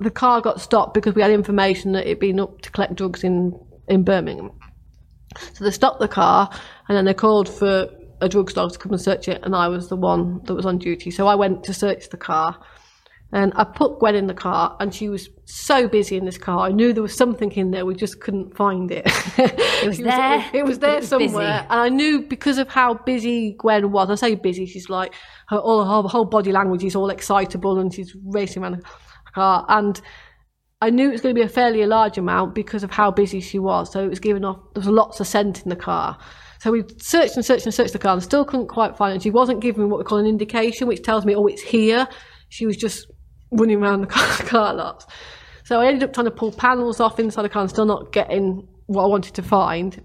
the 0.00 0.10
car 0.10 0.40
got 0.40 0.60
stopped 0.60 0.94
because 0.94 1.14
we 1.14 1.22
had 1.22 1.30
information 1.30 1.92
that 1.92 2.06
it'd 2.06 2.20
been 2.20 2.40
up 2.40 2.60
to 2.62 2.70
collect 2.70 2.94
drugs 2.94 3.24
in 3.24 3.52
in 3.88 4.04
Birmingham. 4.04 4.50
So 5.54 5.64
they 5.64 5.70
stopped 5.70 6.00
the 6.00 6.08
car 6.08 6.48
and 6.88 6.96
then 6.96 7.04
they 7.06 7.14
called 7.14 7.48
for 7.48 7.88
a 8.20 8.28
drugs 8.28 8.54
dog 8.54 8.72
to 8.72 8.78
come 8.78 8.92
and 8.92 9.00
search 9.00 9.28
it, 9.28 9.40
and 9.42 9.54
I 9.54 9.68
was 9.68 9.88
the 9.88 9.96
one 9.96 10.40
that 10.44 10.54
was 10.54 10.66
on 10.66 10.78
duty. 10.78 11.10
So 11.10 11.26
I 11.26 11.34
went 11.34 11.64
to 11.64 11.74
search 11.74 12.10
the 12.10 12.16
car. 12.16 12.58
And 13.34 13.52
I 13.56 13.64
put 13.64 13.98
Gwen 13.98 14.14
in 14.14 14.28
the 14.28 14.34
car, 14.34 14.76
and 14.78 14.94
she 14.94 15.08
was 15.08 15.28
so 15.44 15.88
busy 15.88 16.16
in 16.16 16.24
this 16.24 16.38
car. 16.38 16.60
I 16.60 16.70
knew 16.70 16.92
there 16.92 17.02
was 17.02 17.16
something 17.16 17.50
in 17.50 17.72
there, 17.72 17.84
we 17.84 17.96
just 17.96 18.20
couldn't 18.20 18.56
find 18.56 18.92
it. 18.92 19.02
it 19.36 19.88
was 19.88 19.98
there, 20.10 20.50
It 20.54 20.64
was 20.64 20.78
there 20.78 20.94
it 20.98 21.00
was 21.00 21.10
busy. 21.10 21.26
somewhere, 21.28 21.66
and 21.68 21.80
I 21.80 21.88
knew 21.88 22.22
because 22.22 22.58
of 22.58 22.68
how 22.68 22.94
busy 22.94 23.56
Gwen 23.58 23.90
was. 23.90 24.08
I 24.08 24.14
say 24.14 24.36
busy; 24.36 24.66
she's 24.66 24.88
like 24.88 25.14
her 25.48 25.58
all 25.58 25.84
her 25.84 26.08
whole 26.08 26.24
body 26.24 26.52
language 26.52 26.84
is 26.84 26.94
all 26.94 27.10
excitable, 27.10 27.78
and 27.80 27.92
she's 27.92 28.16
racing 28.24 28.62
around 28.62 28.76
the 28.76 28.82
car. 29.34 29.66
And 29.68 30.00
I 30.80 30.90
knew 30.90 31.08
it 31.08 31.12
was 31.12 31.20
going 31.20 31.34
to 31.34 31.38
be 31.40 31.44
a 31.44 31.48
fairly 31.48 31.84
large 31.86 32.18
amount 32.18 32.54
because 32.54 32.84
of 32.84 32.92
how 32.92 33.10
busy 33.10 33.40
she 33.40 33.58
was. 33.58 33.90
So 33.90 34.04
it 34.04 34.08
was 34.10 34.20
giving 34.20 34.44
off, 34.44 34.58
there 34.74 34.80
was 34.80 34.86
lots 34.86 35.18
of 35.18 35.26
scent 35.26 35.62
in 35.62 35.70
the 35.70 35.76
car. 35.76 36.18
So 36.60 36.70
we 36.70 36.84
searched 36.98 37.36
and 37.36 37.44
searched 37.44 37.64
and 37.64 37.74
searched 37.74 37.94
the 37.94 37.98
car 37.98 38.12
and 38.12 38.22
still 38.22 38.44
couldn't 38.44 38.68
quite 38.68 38.96
find 38.96 39.16
it. 39.16 39.22
She 39.22 39.30
wasn't 39.30 39.60
giving 39.60 39.84
me 39.84 39.90
what 39.90 39.98
we 39.98 40.04
call 40.04 40.18
an 40.18 40.26
indication, 40.26 40.86
which 40.86 41.02
tells 41.02 41.24
me, 41.24 41.34
oh, 41.34 41.46
it's 41.46 41.62
here. 41.62 42.06
She 42.48 42.66
was 42.66 42.76
just 42.76 43.06
running 43.50 43.82
around 43.82 44.02
the 44.02 44.06
car, 44.06 44.36
car 44.46 44.74
lots. 44.74 45.06
So 45.64 45.80
I 45.80 45.86
ended 45.86 46.02
up 46.04 46.12
trying 46.12 46.26
to 46.26 46.30
pull 46.30 46.52
panels 46.52 47.00
off 47.00 47.18
inside 47.18 47.42
the 47.42 47.48
car 47.48 47.62
and 47.62 47.70
still 47.70 47.86
not 47.86 48.12
getting 48.12 48.68
what 48.86 49.04
I 49.04 49.06
wanted 49.06 49.34
to 49.34 49.42
find. 49.42 50.04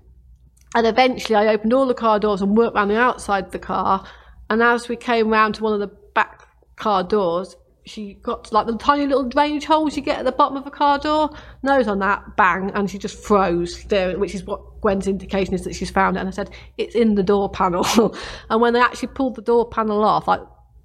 And 0.76 0.88
eventually 0.88 1.36
I 1.36 1.48
opened 1.48 1.74
all 1.74 1.88
the 1.88 1.94
car 1.94 2.20
doors 2.20 2.42
and 2.42 2.56
worked 2.56 2.76
around 2.76 2.90
the 2.90 2.98
outside 2.98 3.46
of 3.46 3.52
the 3.52 3.60
car. 3.60 4.06
And 4.50 4.64
as 4.64 4.88
we 4.88 4.96
came 4.96 5.30
round 5.30 5.56
to 5.56 5.64
one 5.64 5.74
of 5.74 5.80
the 5.80 5.96
back 6.14 6.48
car 6.76 7.04
doors, 7.04 7.56
she 7.86 8.14
got 8.14 8.46
to 8.46 8.54
like 8.54 8.68
the 8.68 8.78
tiny 8.78 9.08
little 9.08 9.28
drainage 9.28 9.66
holes 9.66 9.96
you 9.96 10.04
get 10.04 10.20
at 10.20 10.26
the 10.26 10.32
bottom 10.32 10.58
of 10.58 10.68
a 10.68 10.72
car 10.72 11.00
door. 11.00 11.32
Nose 11.64 11.88
on 11.88 12.00
that, 12.00 12.38
bang, 12.38 12.72
and 12.76 12.90
she 12.90 12.98
just 12.98 13.22
froze 13.24 13.84
there, 13.86 14.18
which 14.18 14.36
is 14.36 14.44
what 14.44 14.80
Gwen's 14.82 15.08
indication 15.08 15.54
is 15.54 15.64
that 15.64 15.76
she's 15.76 15.90
found 15.90 16.16
it. 16.16 16.20
And 16.20 16.30
I 16.30 16.32
said, 16.32 16.52
it's 16.78 16.96
in 16.96 17.16
the 17.16 17.24
door 17.24 17.50
panel. 17.50 17.86
and 18.50 18.62
when 18.62 18.74
they 18.74 18.80
actually 18.80 19.10
pulled 19.10 19.36
the 19.36 19.42
door 19.42 19.68
panel 19.68 20.04
off, 20.04 20.28
like 20.28 20.42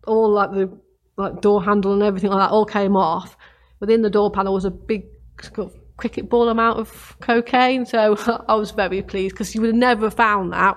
all 0.06 0.30
like 0.30 0.50
the 0.50 0.78
like 1.16 1.40
door 1.40 1.62
handle 1.62 1.92
and 1.92 2.02
everything 2.02 2.30
like 2.30 2.40
that 2.40 2.52
all 2.52 2.64
came 2.66 2.96
off. 2.96 3.36
Within 3.80 4.02
the 4.02 4.10
door 4.10 4.30
panel 4.30 4.54
was 4.54 4.64
a 4.64 4.70
big 4.70 5.04
sort 5.40 5.72
of 5.72 5.80
cricket 5.96 6.28
ball 6.28 6.48
amount 6.48 6.78
of 6.78 7.16
cocaine. 7.20 7.86
So 7.86 8.16
I 8.48 8.54
was 8.54 8.70
very 8.70 9.02
pleased 9.02 9.34
because 9.34 9.54
you 9.54 9.60
would 9.60 9.68
have 9.68 9.76
never 9.76 10.10
found 10.10 10.52
that 10.52 10.76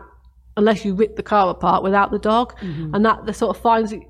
unless 0.56 0.84
you 0.84 0.96
ripped 0.96 1.16
the 1.16 1.24
car 1.24 1.50
apart 1.50 1.84
without 1.84 2.12
the 2.12 2.20
dog. 2.20 2.58
Mm-hmm. 2.60 2.96
And 2.96 3.06
that 3.06 3.26
the 3.26 3.34
sort 3.34 3.56
of 3.56 3.62
finds 3.62 3.92
that, 3.92 4.02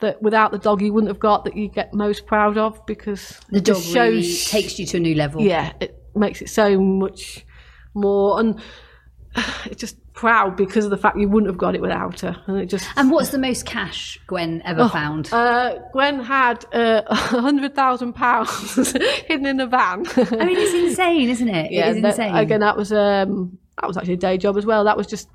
that 0.00 0.22
without 0.22 0.52
the 0.52 0.58
dog 0.58 0.82
you 0.82 0.92
wouldn't 0.92 1.08
have 1.08 1.20
got 1.20 1.44
that 1.44 1.56
you 1.56 1.68
get 1.68 1.94
most 1.94 2.26
proud 2.26 2.58
of 2.58 2.84
because 2.86 3.40
The 3.50 3.60
dog 3.60 3.76
just 3.76 3.94
really 3.94 4.22
shows 4.22 4.50
takes 4.50 4.78
you 4.78 4.86
to 4.86 4.96
a 4.96 5.00
new 5.00 5.14
level. 5.14 5.40
yeah, 5.40 5.72
it 5.80 5.96
makes 6.14 6.42
it 6.42 6.48
so 6.48 6.80
much 6.80 7.46
more 7.94 8.40
and 8.40 8.60
it 9.66 9.78
just 9.78 9.96
proud 10.14 10.56
because 10.56 10.84
of 10.84 10.90
the 10.90 10.96
fact 10.96 11.18
you 11.18 11.28
wouldn't 11.28 11.48
have 11.50 11.58
got 11.58 11.74
it 11.74 11.80
without 11.82 12.20
her. 12.20 12.36
And 12.46 12.56
it 12.58 12.66
just 12.66 12.88
And 12.96 13.10
what's 13.10 13.30
the 13.30 13.38
most 13.38 13.66
cash 13.66 14.18
Gwen 14.28 14.62
ever 14.64 14.88
found? 14.88 15.28
uh, 15.32 15.74
Gwen 15.92 16.20
had 16.20 16.64
uh, 16.72 17.02
a 17.06 17.14
hundred 17.14 17.74
thousand 17.74 18.12
pounds 18.14 18.92
hidden 19.26 19.46
in 19.46 19.60
a 19.60 19.66
van. 19.66 20.04
I 20.16 20.44
mean, 20.44 20.56
it's 20.56 20.72
insane, 20.74 21.28
isn't 21.30 21.48
it? 21.48 21.72
it 21.72 21.96
is 21.96 22.02
that- 22.02 22.10
insane. 22.10 22.36
again, 22.36 22.60
that 22.60 22.76
was 22.76 22.92
um, 22.92 23.58
that 23.80 23.88
was 23.88 23.96
actually 23.96 24.14
a 24.14 24.18
day 24.18 24.38
job 24.38 24.56
as 24.56 24.64
well. 24.64 24.84
That 24.84 24.96
was 24.96 25.06
just 25.08 25.28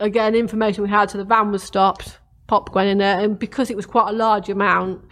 again 0.00 0.34
information 0.34 0.82
we 0.84 0.88
had. 0.90 1.10
So 1.10 1.18
the 1.18 1.24
van 1.24 1.52
was 1.52 1.62
stopped, 1.62 2.18
popped 2.46 2.72
Gwen 2.72 2.88
in 2.88 2.98
there, 2.98 3.20
and 3.20 3.38
because 3.38 3.70
it 3.70 3.76
was 3.76 3.84
quite 3.86 4.08
a 4.08 4.12
large 4.12 4.48
amount, 4.48 5.02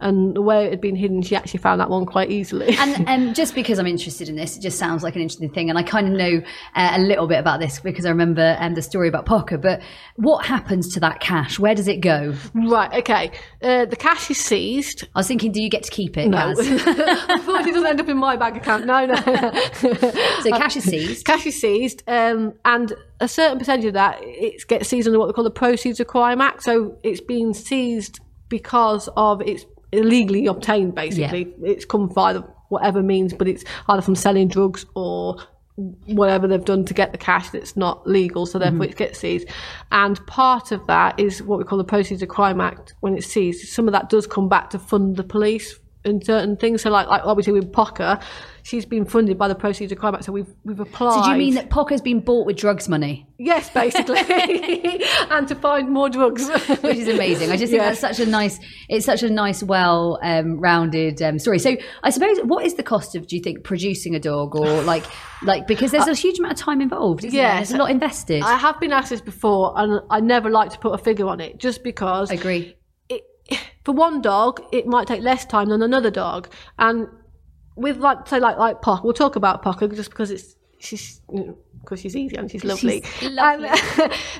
and 0.00 0.34
the 0.34 0.42
way 0.42 0.66
it 0.66 0.70
had 0.70 0.80
been 0.80 0.96
hidden, 0.96 1.22
she 1.22 1.36
actually 1.36 1.60
found 1.60 1.80
that 1.80 1.88
one 1.88 2.04
quite 2.04 2.30
easily. 2.30 2.76
and 2.78 3.08
um, 3.08 3.34
just 3.34 3.54
because 3.54 3.78
I'm 3.78 3.86
interested 3.86 4.28
in 4.28 4.36
this, 4.36 4.56
it 4.56 4.60
just 4.60 4.78
sounds 4.78 5.02
like 5.02 5.14
an 5.14 5.22
interesting 5.22 5.50
thing, 5.50 5.70
and 5.70 5.78
I 5.78 5.82
kind 5.82 6.08
of 6.08 6.14
know 6.14 6.42
uh, 6.74 6.92
a 6.94 7.00
little 7.00 7.26
bit 7.26 7.38
about 7.38 7.60
this 7.60 7.80
because 7.80 8.04
I 8.04 8.10
remember 8.10 8.56
um, 8.58 8.74
the 8.74 8.82
story 8.82 9.08
about 9.08 9.24
Pocker. 9.24 9.56
But 9.56 9.82
what 10.16 10.44
happens 10.44 10.92
to 10.94 11.00
that 11.00 11.20
cash? 11.20 11.58
Where 11.58 11.74
does 11.74 11.88
it 11.88 12.00
go? 12.00 12.34
right, 12.54 12.92
okay. 12.94 13.30
Uh, 13.62 13.84
the 13.84 13.96
cash 13.96 14.30
is 14.30 14.38
seized. 14.38 15.06
I 15.14 15.20
was 15.20 15.28
thinking, 15.28 15.52
do 15.52 15.62
you 15.62 15.70
get 15.70 15.84
to 15.84 15.90
keep 15.90 16.16
it? 16.16 16.28
No, 16.28 16.48
unfortunately, 16.48 16.92
it 17.70 17.74
doesn't 17.74 17.86
end 17.86 18.00
up 18.00 18.08
in 18.08 18.16
my 18.16 18.36
bank 18.36 18.56
account. 18.56 18.86
No, 18.86 19.06
no. 19.06 19.14
So 20.42 20.50
cash 20.50 20.76
is 20.76 20.84
seized. 20.84 21.24
cash 21.24 21.46
is 21.46 21.60
seized, 21.60 22.02
um, 22.06 22.54
and 22.64 22.92
a 23.20 23.28
certain 23.28 23.58
percentage 23.58 23.86
of 23.86 23.94
that 23.94 24.18
it 24.20 24.66
gets 24.68 24.88
seized 24.88 25.06
under 25.06 25.18
what 25.18 25.26
they 25.26 25.32
call 25.32 25.44
the 25.44 25.50
Proceeds 25.50 26.00
of 26.00 26.06
Crime 26.06 26.40
Act. 26.40 26.62
So 26.62 26.98
it's 27.02 27.20
been 27.20 27.54
seized 27.54 28.20
because 28.48 29.08
of 29.16 29.40
it's 29.42 29.64
illegally 29.94 30.46
obtained. 30.46 30.94
Basically, 30.94 31.54
it's 31.62 31.84
come 31.84 32.08
via 32.08 32.40
whatever 32.68 33.02
means, 33.02 33.32
but 33.32 33.48
it's 33.48 33.64
either 33.88 34.02
from 34.02 34.16
selling 34.16 34.48
drugs 34.48 34.86
or 34.94 35.36
whatever 36.06 36.46
they've 36.46 36.64
done 36.64 36.84
to 36.84 36.94
get 36.94 37.12
the 37.12 37.18
cash 37.18 37.50
that's 37.50 37.76
not 37.76 38.06
legal, 38.06 38.46
so 38.46 38.58
therefore 38.58 38.80
mm-hmm. 38.80 38.92
it 38.92 38.96
gets 38.96 39.18
seized. 39.18 39.48
And 39.90 40.24
part 40.26 40.70
of 40.72 40.86
that 40.86 41.18
is 41.18 41.42
what 41.42 41.58
we 41.58 41.64
call 41.64 41.78
the 41.78 41.84
Proceeds 41.84 42.22
of 42.22 42.28
Crime 42.28 42.60
Act. 42.60 42.94
When 43.00 43.16
it's 43.16 43.26
seized, 43.26 43.68
some 43.68 43.88
of 43.88 43.92
that 43.92 44.08
does 44.08 44.26
come 44.26 44.48
back 44.48 44.70
to 44.70 44.78
fund 44.78 45.16
the 45.16 45.24
police 45.24 45.78
in 46.04 46.22
certain 46.22 46.56
things. 46.56 46.82
So, 46.82 46.90
like, 46.90 47.08
like 47.08 47.22
obviously 47.24 47.54
with 47.54 47.72
Pocker, 47.72 48.20
she's 48.64 48.86
been 48.86 49.04
funded 49.04 49.38
by 49.38 49.46
the 49.46 49.54
Proceeds 49.54 49.92
of 49.92 49.98
Crime 49.98 50.14
Act. 50.14 50.24
So 50.24 50.32
we've 50.32 50.52
we've 50.64 50.80
applied. 50.80 51.20
So 51.20 51.24
do 51.24 51.30
you 51.30 51.36
mean 51.36 51.54
that 51.54 51.70
Pocker's 51.70 52.00
been 52.00 52.20
bought 52.20 52.46
with 52.46 52.56
drugs 52.56 52.88
money? 52.88 53.28
Yes, 53.38 53.70
basically, 53.70 54.18
and 55.30 55.46
to 55.46 55.54
find 55.54 55.90
more 55.90 56.08
drugs. 56.08 56.48
which 56.80 56.96
is 56.96 57.08
amazing. 57.08 57.52
I 57.52 57.56
just 57.56 57.70
think 57.70 57.82
that's 57.82 58.00
such 58.00 58.18
a 58.18 58.26
nice. 58.26 58.58
It's 58.88 59.06
such 59.06 59.22
a 59.22 59.30
nice, 59.30 59.62
well 59.62 60.18
um, 60.22 60.58
rounded 60.58 61.22
um, 61.22 61.38
story. 61.38 61.60
So 61.60 61.76
I 62.02 62.10
suppose, 62.10 62.38
what 62.42 62.64
is 62.64 62.74
the 62.74 62.82
cost 62.82 63.14
of? 63.14 63.28
Do 63.28 63.36
you 63.36 63.42
think 63.42 63.62
producing 63.62 64.14
a 64.16 64.20
dog, 64.20 64.56
or 64.56 64.82
like, 64.82 65.04
like 65.42 65.68
because 65.68 65.92
there's 65.92 66.08
a 66.08 66.14
huge 66.14 66.38
amount 66.38 66.54
of 66.54 66.58
time 66.58 66.80
involved? 66.80 67.24
Isn't 67.24 67.36
there? 67.36 67.46
Yes. 67.46 67.68
there's 67.68 67.78
a 67.78 67.82
lot 67.82 67.90
invested. 67.90 68.42
I 68.42 68.56
have 68.56 68.80
been 68.80 68.92
asked 68.92 69.10
this 69.10 69.20
before, 69.20 69.74
and 69.76 70.00
I 70.10 70.20
never 70.20 70.50
like 70.50 70.70
to 70.70 70.78
put 70.78 70.94
a 70.94 70.98
figure 70.98 71.26
on 71.26 71.40
it, 71.40 71.58
just 71.58 71.84
because 71.84 72.30
I 72.30 72.34
agree. 72.34 72.76
for 73.84 73.92
one 73.92 74.22
dog, 74.22 74.62
it 74.72 74.86
might 74.86 75.06
take 75.06 75.20
less 75.20 75.44
time 75.44 75.68
than 75.68 75.82
another 75.82 76.10
dog. 76.10 76.48
And 76.78 77.08
with 77.76 77.98
like 77.98 78.28
say 78.28 78.40
like 78.40 78.56
like 78.56 78.82
Pock, 78.82 79.04
we'll 79.04 79.12
talk 79.12 79.36
about 79.36 79.62
Pock 79.62 79.80
just 79.80 80.10
because 80.10 80.30
it's 80.30 80.56
she's 80.78 81.20
because 81.80 82.00
she's 82.00 82.16
easy 82.16 82.36
and 82.36 82.50
she's 82.50 82.64
lovely. 82.64 83.02
She's 83.18 83.30
lovely. 83.30 83.68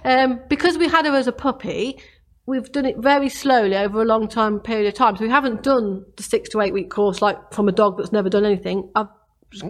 And, 0.04 0.32
um, 0.32 0.40
because 0.48 0.78
we 0.78 0.88
had 0.88 1.06
her 1.06 1.14
as 1.14 1.26
a 1.26 1.32
puppy, 1.32 1.98
we've 2.46 2.70
done 2.72 2.86
it 2.86 2.98
very 2.98 3.28
slowly 3.28 3.76
over 3.76 4.02
a 4.02 4.04
long 4.04 4.28
time 4.28 4.60
period 4.60 4.86
of 4.86 4.94
time. 4.94 5.16
So 5.16 5.24
we 5.24 5.30
haven't 5.30 5.62
done 5.62 6.04
the 6.16 6.22
six 6.22 6.48
to 6.50 6.60
eight 6.60 6.72
week 6.72 6.90
course 6.90 7.22
like 7.22 7.52
from 7.52 7.68
a 7.68 7.72
dog 7.72 7.98
that's 7.98 8.12
never 8.12 8.28
done 8.28 8.44
anything. 8.44 8.90
I've 8.94 9.08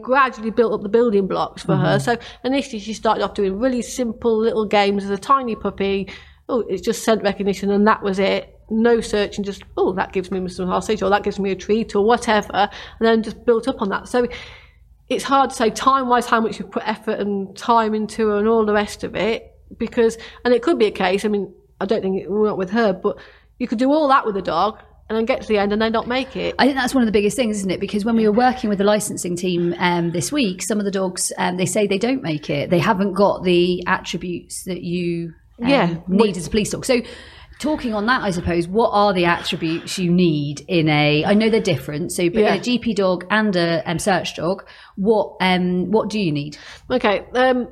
gradually 0.00 0.50
built 0.50 0.72
up 0.72 0.82
the 0.82 0.88
building 0.88 1.26
blocks 1.26 1.62
for 1.62 1.76
her. 1.76 1.98
So 1.98 2.16
initially 2.42 2.78
she 2.78 2.94
started 2.94 3.22
off 3.22 3.34
doing 3.34 3.58
really 3.58 3.82
simple 3.82 4.38
little 4.38 4.66
games 4.66 5.04
as 5.04 5.10
a 5.10 5.18
tiny 5.18 5.56
puppy. 5.56 6.10
Oh, 6.48 6.60
it's 6.68 6.82
just 6.82 7.04
scent 7.04 7.22
recognition 7.22 7.70
and 7.70 7.86
that 7.86 8.02
was 8.02 8.18
it. 8.18 8.53
No 8.74 9.00
search 9.00 9.36
and 9.36 9.44
just, 9.44 9.62
oh, 9.76 9.92
that 9.94 10.12
gives 10.12 10.30
me 10.30 10.38
some 10.48 10.66
sausage 10.68 11.02
or 11.02 11.10
that 11.10 11.22
gives 11.22 11.38
me 11.38 11.50
a 11.50 11.56
treat 11.56 11.94
or 11.94 12.04
whatever. 12.04 12.52
And 12.52 12.70
then 13.00 13.22
just 13.22 13.44
built 13.44 13.68
up 13.68 13.80
on 13.80 13.88
that. 13.90 14.08
So 14.08 14.26
it's 15.08 15.24
hard 15.24 15.50
to 15.50 15.56
say 15.56 15.70
time 15.70 16.08
wise 16.08 16.26
how 16.26 16.40
much 16.40 16.58
you 16.58 16.64
put 16.64 16.86
effort 16.88 17.20
and 17.20 17.56
time 17.56 17.94
into 17.94 18.36
and 18.36 18.48
all 18.48 18.64
the 18.64 18.72
rest 18.72 19.04
of 19.04 19.14
it 19.14 19.52
because 19.78 20.16
and 20.44 20.54
it 20.54 20.62
could 20.62 20.78
be 20.78 20.86
a 20.86 20.90
case 20.90 21.24
i 21.24 21.28
mean 21.28 21.52
i 21.80 21.84
don't 21.84 22.00
think 22.00 22.20
it 22.20 22.30
will 22.30 22.44
not 22.44 22.56
with 22.56 22.70
her 22.70 22.92
but 22.92 23.18
you 23.58 23.66
could 23.68 23.78
do 23.78 23.90
all 23.92 24.08
that 24.08 24.24
with 24.24 24.36
a 24.36 24.42
dog 24.42 24.78
and 25.08 25.18
then 25.18 25.26
get 25.26 25.42
to 25.42 25.48
the 25.48 25.58
end 25.58 25.72
and 25.74 25.82
then 25.82 25.92
not 25.92 26.06
make 26.08 26.34
it 26.36 26.54
I 26.58 26.64
think 26.64 26.76
that's 26.76 26.94
one 26.94 27.02
of 27.02 27.06
the 27.06 27.12
biggest 27.12 27.36
things, 27.36 27.58
isn't 27.58 27.70
it? 27.70 27.78
Because 27.78 28.06
when 28.06 28.16
we 28.16 28.26
were 28.26 28.34
working 28.34 28.70
with 28.70 28.78
the 28.78 28.84
licensing 28.84 29.36
team 29.36 29.74
um, 29.78 30.12
this 30.12 30.32
week, 30.32 30.62
some 30.62 30.78
of 30.78 30.86
the 30.86 30.90
dogs 30.90 31.30
um, 31.36 31.58
they 31.58 31.66
say 31.66 31.86
they 31.86 31.98
don't 31.98 32.22
make 32.22 32.48
it. 32.48 32.70
They 32.70 32.78
haven't 32.78 33.12
got 33.12 33.42
the 33.44 33.84
attributes 33.86 34.64
that 34.64 34.80
you 34.82 35.34
um, 35.60 35.68
Yeah. 35.68 35.96
need 36.08 36.38
as 36.38 36.46
a 36.46 36.50
police 36.50 36.70
dog. 36.70 36.86
So. 36.86 37.02
Talking 37.58 37.94
on 37.94 38.06
that, 38.06 38.22
I 38.22 38.30
suppose, 38.30 38.66
what 38.68 38.90
are 38.90 39.12
the 39.14 39.24
attributes 39.24 39.98
you 39.98 40.10
need 40.10 40.64
in 40.68 40.88
a? 40.88 41.24
I 41.24 41.34
know 41.34 41.48
they're 41.48 41.60
different. 41.60 42.12
So, 42.12 42.28
but 42.28 42.40
Yeah. 42.40 42.54
in 42.54 42.60
a 42.60 42.62
GP 42.62 42.94
dog 42.96 43.26
and 43.30 43.54
a 43.56 43.82
um, 43.90 43.98
search 43.98 44.36
dog, 44.36 44.66
what 44.96 45.36
um, 45.40 45.90
what 45.90 46.10
do 46.10 46.18
you 46.18 46.32
need? 46.32 46.56
Okay. 46.90 47.24
Um, 47.34 47.68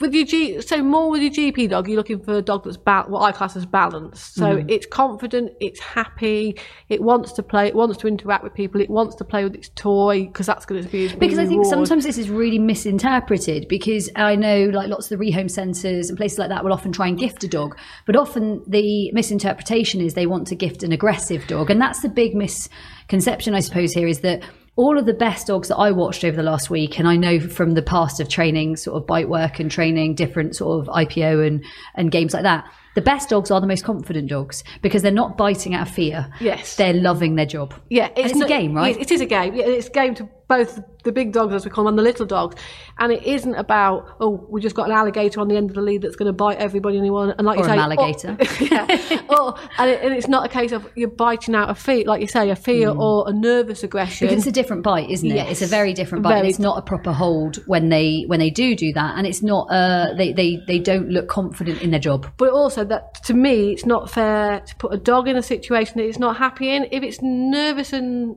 with 0.00 0.14
your 0.14 0.24
G, 0.24 0.60
so 0.60 0.82
more 0.82 1.10
with 1.10 1.22
your 1.22 1.30
GP 1.30 1.70
dog, 1.70 1.88
you're 1.88 1.96
looking 1.96 2.20
for 2.22 2.34
a 2.38 2.42
dog 2.42 2.64
that's 2.64 2.76
ba- 2.76 3.04
what 3.08 3.20
I 3.22 3.32
class 3.32 3.56
as 3.56 3.66
balanced. 3.66 4.34
So 4.34 4.44
Mm-hmm. 4.56 4.68
it's 4.70 4.86
confident, 4.86 5.52
it's 5.60 5.80
happy, 5.80 6.56
it 6.88 7.02
wants 7.02 7.32
to 7.32 7.42
play, 7.42 7.66
it 7.68 7.74
wants 7.74 7.96
to 7.98 8.06
interact 8.08 8.44
with 8.44 8.54
people, 8.54 8.80
it 8.80 8.90
wants 8.90 9.14
to 9.16 9.24
play 9.24 9.44
with 9.44 9.54
its 9.54 9.68
toy 9.70 10.26
because 10.26 10.46
that's 10.46 10.66
going 10.66 10.82
to 10.82 10.88
be 10.88 11.06
its 11.06 11.14
Because 11.14 11.38
I 11.38 11.46
think 11.46 11.64
sometimes 11.66 12.04
this 12.04 12.18
is 12.18 12.30
really 12.30 12.58
misinterpreted 12.58 13.66
because 13.68 14.10
I 14.16 14.36
know 14.36 14.66
like 14.72 14.88
lots 14.88 15.10
of 15.10 15.18
the 15.18 15.24
rehome 15.24 15.50
centres 15.50 16.08
and 16.08 16.16
places 16.16 16.38
like 16.38 16.48
that 16.50 16.64
will 16.64 16.72
often 16.72 16.92
try 16.92 17.06
and 17.08 17.18
gift 17.18 17.44
a 17.44 17.48
dog, 17.48 17.76
but 18.06 18.16
often 18.16 18.62
the 18.66 19.10
misinterpretation 19.12 20.00
is 20.00 20.14
they 20.14 20.26
want 20.26 20.46
to 20.48 20.54
gift 20.54 20.82
an 20.82 20.92
aggressive 20.92 21.46
dog. 21.46 21.70
And 21.70 21.80
that's 21.80 22.00
the 22.00 22.08
big 22.08 22.34
misconception, 22.34 23.54
I 23.54 23.60
suppose, 23.60 23.92
here 23.92 24.06
is 24.08 24.20
that 24.20 24.42
all 24.76 24.98
of 24.98 25.06
the 25.06 25.14
best 25.14 25.46
dogs 25.46 25.68
that 25.68 25.76
I 25.76 25.92
watched 25.92 26.24
over 26.24 26.36
the 26.36 26.42
last 26.42 26.68
week, 26.70 26.98
and 26.98 27.06
I 27.06 27.16
know 27.16 27.38
from 27.40 27.74
the 27.74 27.82
past 27.82 28.20
of 28.20 28.28
training 28.28 28.76
sort 28.76 29.00
of 29.00 29.06
bite 29.06 29.28
work 29.28 29.60
and 29.60 29.70
training 29.70 30.14
different 30.14 30.56
sort 30.56 30.80
of 30.80 30.94
IPO 30.94 31.46
and, 31.46 31.64
and 31.94 32.10
games 32.10 32.34
like 32.34 32.42
that, 32.42 32.68
the 32.94 33.02
best 33.02 33.28
dogs 33.28 33.50
are 33.50 33.60
the 33.60 33.66
most 33.66 33.84
confident 33.84 34.28
dogs 34.28 34.64
because 34.82 35.02
they're 35.02 35.12
not 35.12 35.36
biting 35.36 35.74
out 35.74 35.88
of 35.88 35.94
fear. 35.94 36.30
Yes. 36.40 36.76
They're 36.76 36.92
loving 36.94 37.36
their 37.36 37.46
job. 37.46 37.74
Yeah, 37.90 38.10
it's, 38.16 38.32
a 38.34 38.38
not- 38.38 38.48
game, 38.48 38.74
right? 38.74 38.96
It 38.96 39.10
is 39.10 39.20
a 39.20 39.26
game. 39.26 39.54
It's 39.54 39.88
a 39.88 39.90
game 39.90 40.14
to 40.16 40.28
both 40.46 40.78
the 41.04 41.12
big 41.12 41.32
dogs, 41.32 41.54
as 41.54 41.64
we 41.64 41.70
call 41.70 41.84
them, 41.84 41.92
and 41.92 41.98
the 41.98 42.02
little 42.02 42.26
dogs. 42.26 42.54
And 42.98 43.10
it 43.12 43.22
isn't 43.22 43.54
about 43.54 44.06
oh, 44.20 44.46
we 44.50 44.60
just 44.60 44.76
got 44.76 44.86
an 44.86 44.92
alligator 44.92 45.40
on 45.40 45.48
the 45.48 45.56
end 45.56 45.70
of 45.70 45.74
the 45.74 45.80
lead 45.80 46.02
that's 46.02 46.16
going 46.16 46.26
to 46.26 46.32
bite 46.34 46.58
everybody 46.58 46.96
and 46.96 47.02
anyone. 47.04 47.30
And 47.36 47.46
like 47.46 47.58
Or 47.58 47.64
you 47.64 47.72
an 47.72 47.78
alligator. 47.78 48.36
Or, 48.38 48.46
yeah. 48.64 49.22
or, 49.30 49.58
and, 49.78 49.90
it, 49.90 50.02
and 50.02 50.14
it's 50.14 50.28
not 50.28 50.44
a 50.44 50.48
case 50.48 50.72
of 50.72 50.86
you're 50.94 51.08
biting 51.08 51.54
out 51.54 51.70
a 51.70 51.74
fear, 51.74 52.04
like 52.04 52.20
you 52.20 52.26
say, 52.26 52.50
a 52.50 52.56
fear 52.56 52.90
or 52.90 53.28
a 53.28 53.32
nervous 53.32 53.82
aggression. 53.82 54.26
Mm. 54.26 54.30
Because 54.30 54.46
it's 54.46 54.56
a 54.56 54.60
different 54.60 54.82
bite, 54.82 55.08
isn't 55.10 55.30
it? 55.30 55.48
It's 55.48 55.62
a 55.62 55.66
very 55.66 55.94
different 55.94 56.24
bite. 56.24 56.32
and 56.32 56.40
Very- 56.40 56.50
it's 56.50 56.58
not 56.58 56.78
a 56.78 56.82
proper 56.82 57.12
hold 57.12 57.56
when 57.66 57.88
they 57.88 58.24
when 58.26 58.38
they 58.38 58.50
do 58.50 58.76
do 58.76 58.92
that, 58.92 59.16
and 59.16 59.26
it's 59.26 59.42
not. 59.42 59.66
Uh, 59.70 60.14
they 60.16 60.32
they 60.32 60.60
they 60.66 60.78
don't 60.78 61.08
look 61.08 61.28
confident 61.28 61.80
in 61.82 61.90
their 61.90 62.00
job. 62.00 62.30
but 62.36 62.50
also 62.50 62.83
that 62.84 63.22
to 63.24 63.34
me, 63.34 63.72
it's 63.72 63.86
not 63.86 64.10
fair 64.10 64.60
to 64.60 64.76
put 64.76 64.92
a 64.94 64.96
dog 64.98 65.28
in 65.28 65.36
a 65.36 65.42
situation 65.42 65.98
that 65.98 66.04
it's 66.06 66.18
not 66.18 66.36
happy 66.36 66.70
in. 66.74 66.86
If 66.90 67.02
it's 67.02 67.20
nervous 67.22 67.92
and 67.92 68.36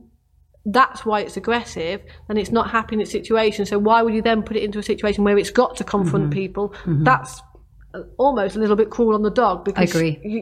that's 0.64 1.06
why 1.06 1.20
it's 1.20 1.36
aggressive, 1.36 2.02
then 2.26 2.36
it's 2.36 2.50
not 2.50 2.70
happy 2.70 2.94
in 2.96 3.00
its 3.00 3.10
situation. 3.10 3.64
So 3.66 3.78
why 3.78 4.02
would 4.02 4.14
you 4.14 4.22
then 4.22 4.42
put 4.42 4.56
it 4.56 4.62
into 4.62 4.78
a 4.78 4.82
situation 4.82 5.24
where 5.24 5.38
it's 5.38 5.50
got 5.50 5.76
to 5.76 5.84
confront 5.84 6.24
Mm-hmm. 6.26 6.32
people? 6.32 6.74
That's 6.86 7.40
uh, 7.94 8.00
almost 8.18 8.56
a 8.56 8.58
little 8.58 8.76
bit 8.76 8.90
cruel 8.90 9.14
on 9.14 9.22
the 9.22 9.30
dog 9.30 9.64
because 9.64 9.94
I 9.94 9.98
agree. 9.98 10.20
You, 10.22 10.40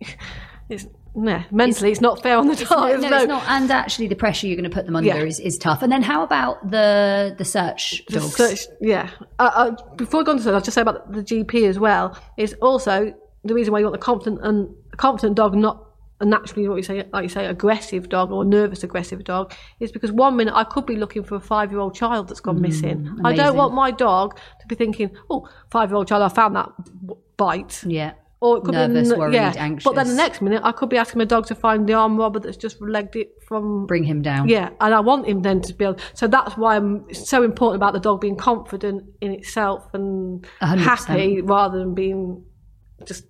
you, 0.00 0.06
it's 0.70 0.86
mentally 1.14 1.90
it's, 1.90 2.00
not 2.00 2.22
fair 2.22 2.38
on 2.38 2.46
the 2.46 2.54
dog. 2.54 2.70
no, 2.70 2.86
There's 2.88 3.02
no, 3.02 3.08
no- 3.10 3.16
it's 3.18 3.26
not. 3.28 3.44
And 3.48 3.70
actually, 3.70 4.06
the 4.06 4.14
pressure 4.14 4.46
you're 4.46 4.56
going 4.56 4.70
to 4.70 4.74
put 4.74 4.86
them 4.86 4.96
under 4.96 5.08
Yeah. 5.08 5.16
is, 5.24 5.40
is 5.40 5.58
tough. 5.58 5.82
And 5.82 5.92
then 5.92 6.02
how 6.02 6.22
about 6.22 6.70
the 6.70 7.34
the 7.36 7.44
search 7.44 8.02
The 8.08 8.20
dogs? 8.20 8.36
search- 8.36 8.66
yeah. 8.80 9.10
Uh, 9.38 9.50
uh, 9.54 9.94
before 9.96 10.20
I 10.20 10.22
go 10.24 10.30
on 10.32 10.38
to 10.38 10.44
that, 10.44 10.54
I'll 10.54 10.60
just 10.60 10.74
say 10.76 10.80
about 10.82 11.12
the 11.12 11.22
GP 11.22 11.68
as 11.68 11.78
well. 11.78 12.16
Is 12.38 12.54
also 12.62 13.12
the 13.44 13.54
reason 13.54 13.72
why 13.72 13.78
you 13.78 13.84
want 13.86 13.94
the 13.94 14.04
confident 14.04 14.40
and 14.42 14.74
a 14.92 14.96
confident 14.96 15.36
dog, 15.36 15.54
not 15.54 15.86
a 16.20 16.26
naturally 16.26 16.68
what 16.68 16.76
you 16.76 16.82
say, 16.82 17.06
like 17.12 17.22
you 17.22 17.28
say, 17.28 17.46
aggressive 17.46 18.08
dog 18.10 18.30
or 18.30 18.44
nervous 18.44 18.82
aggressive 18.84 19.24
dog, 19.24 19.54
is 19.80 19.90
because 19.90 20.12
one 20.12 20.36
minute 20.36 20.54
I 20.54 20.64
could 20.64 20.84
be 20.84 20.96
looking 20.96 21.24
for 21.24 21.36
a 21.36 21.40
five 21.40 21.70
year 21.70 21.80
old 21.80 21.94
child 21.94 22.28
that's 22.28 22.40
gone 22.40 22.58
mm, 22.58 22.62
missing. 22.62 23.18
I 23.24 23.34
don't 23.34 23.56
want 23.56 23.72
my 23.74 23.90
dog 23.90 24.38
to 24.60 24.66
be 24.66 24.74
thinking, 24.74 25.10
"Oh, 25.30 25.48
five 25.70 25.90
year 25.90 25.96
old 25.96 26.08
child, 26.08 26.22
I 26.22 26.28
found 26.28 26.56
that 26.56 26.68
bite." 27.36 27.82
yeah. 27.86 28.12
Or 28.42 28.56
it 28.56 28.62
could 28.62 28.72
Nervous, 28.72 29.12
be, 29.12 29.18
worried, 29.18 29.34
yeah. 29.34 29.52
anxious. 29.58 29.84
But 29.84 29.96
then 29.96 30.08
the 30.08 30.14
next 30.14 30.40
minute, 30.40 30.62
I 30.64 30.72
could 30.72 30.88
be 30.88 30.96
asking 30.96 31.18
my 31.18 31.26
dog 31.26 31.44
to 31.48 31.54
find 31.54 31.86
the 31.86 31.92
arm 31.92 32.16
robber 32.16 32.40
that's 32.40 32.56
just 32.56 32.80
legged 32.80 33.14
it 33.14 33.34
from 33.46 33.84
Bring 33.86 34.02
him 34.02 34.22
down. 34.22 34.48
yeah, 34.48 34.70
and 34.80 34.94
I 34.94 35.00
want 35.00 35.26
him 35.26 35.42
then 35.42 35.60
to 35.60 35.74
be 35.74 35.84
able. 35.84 35.98
So 36.14 36.26
that's 36.26 36.56
why 36.56 36.76
I'm 36.76 37.04
it's 37.10 37.28
so 37.28 37.42
important 37.42 37.76
about 37.82 37.92
the 37.92 38.00
dog 38.00 38.22
being 38.22 38.36
confident 38.36 39.04
in 39.20 39.32
itself 39.32 39.92
and 39.92 40.46
100%. 40.62 40.78
happy 40.78 41.42
rather 41.42 41.78
than 41.80 41.92
being 41.92 42.42
just 43.04 43.24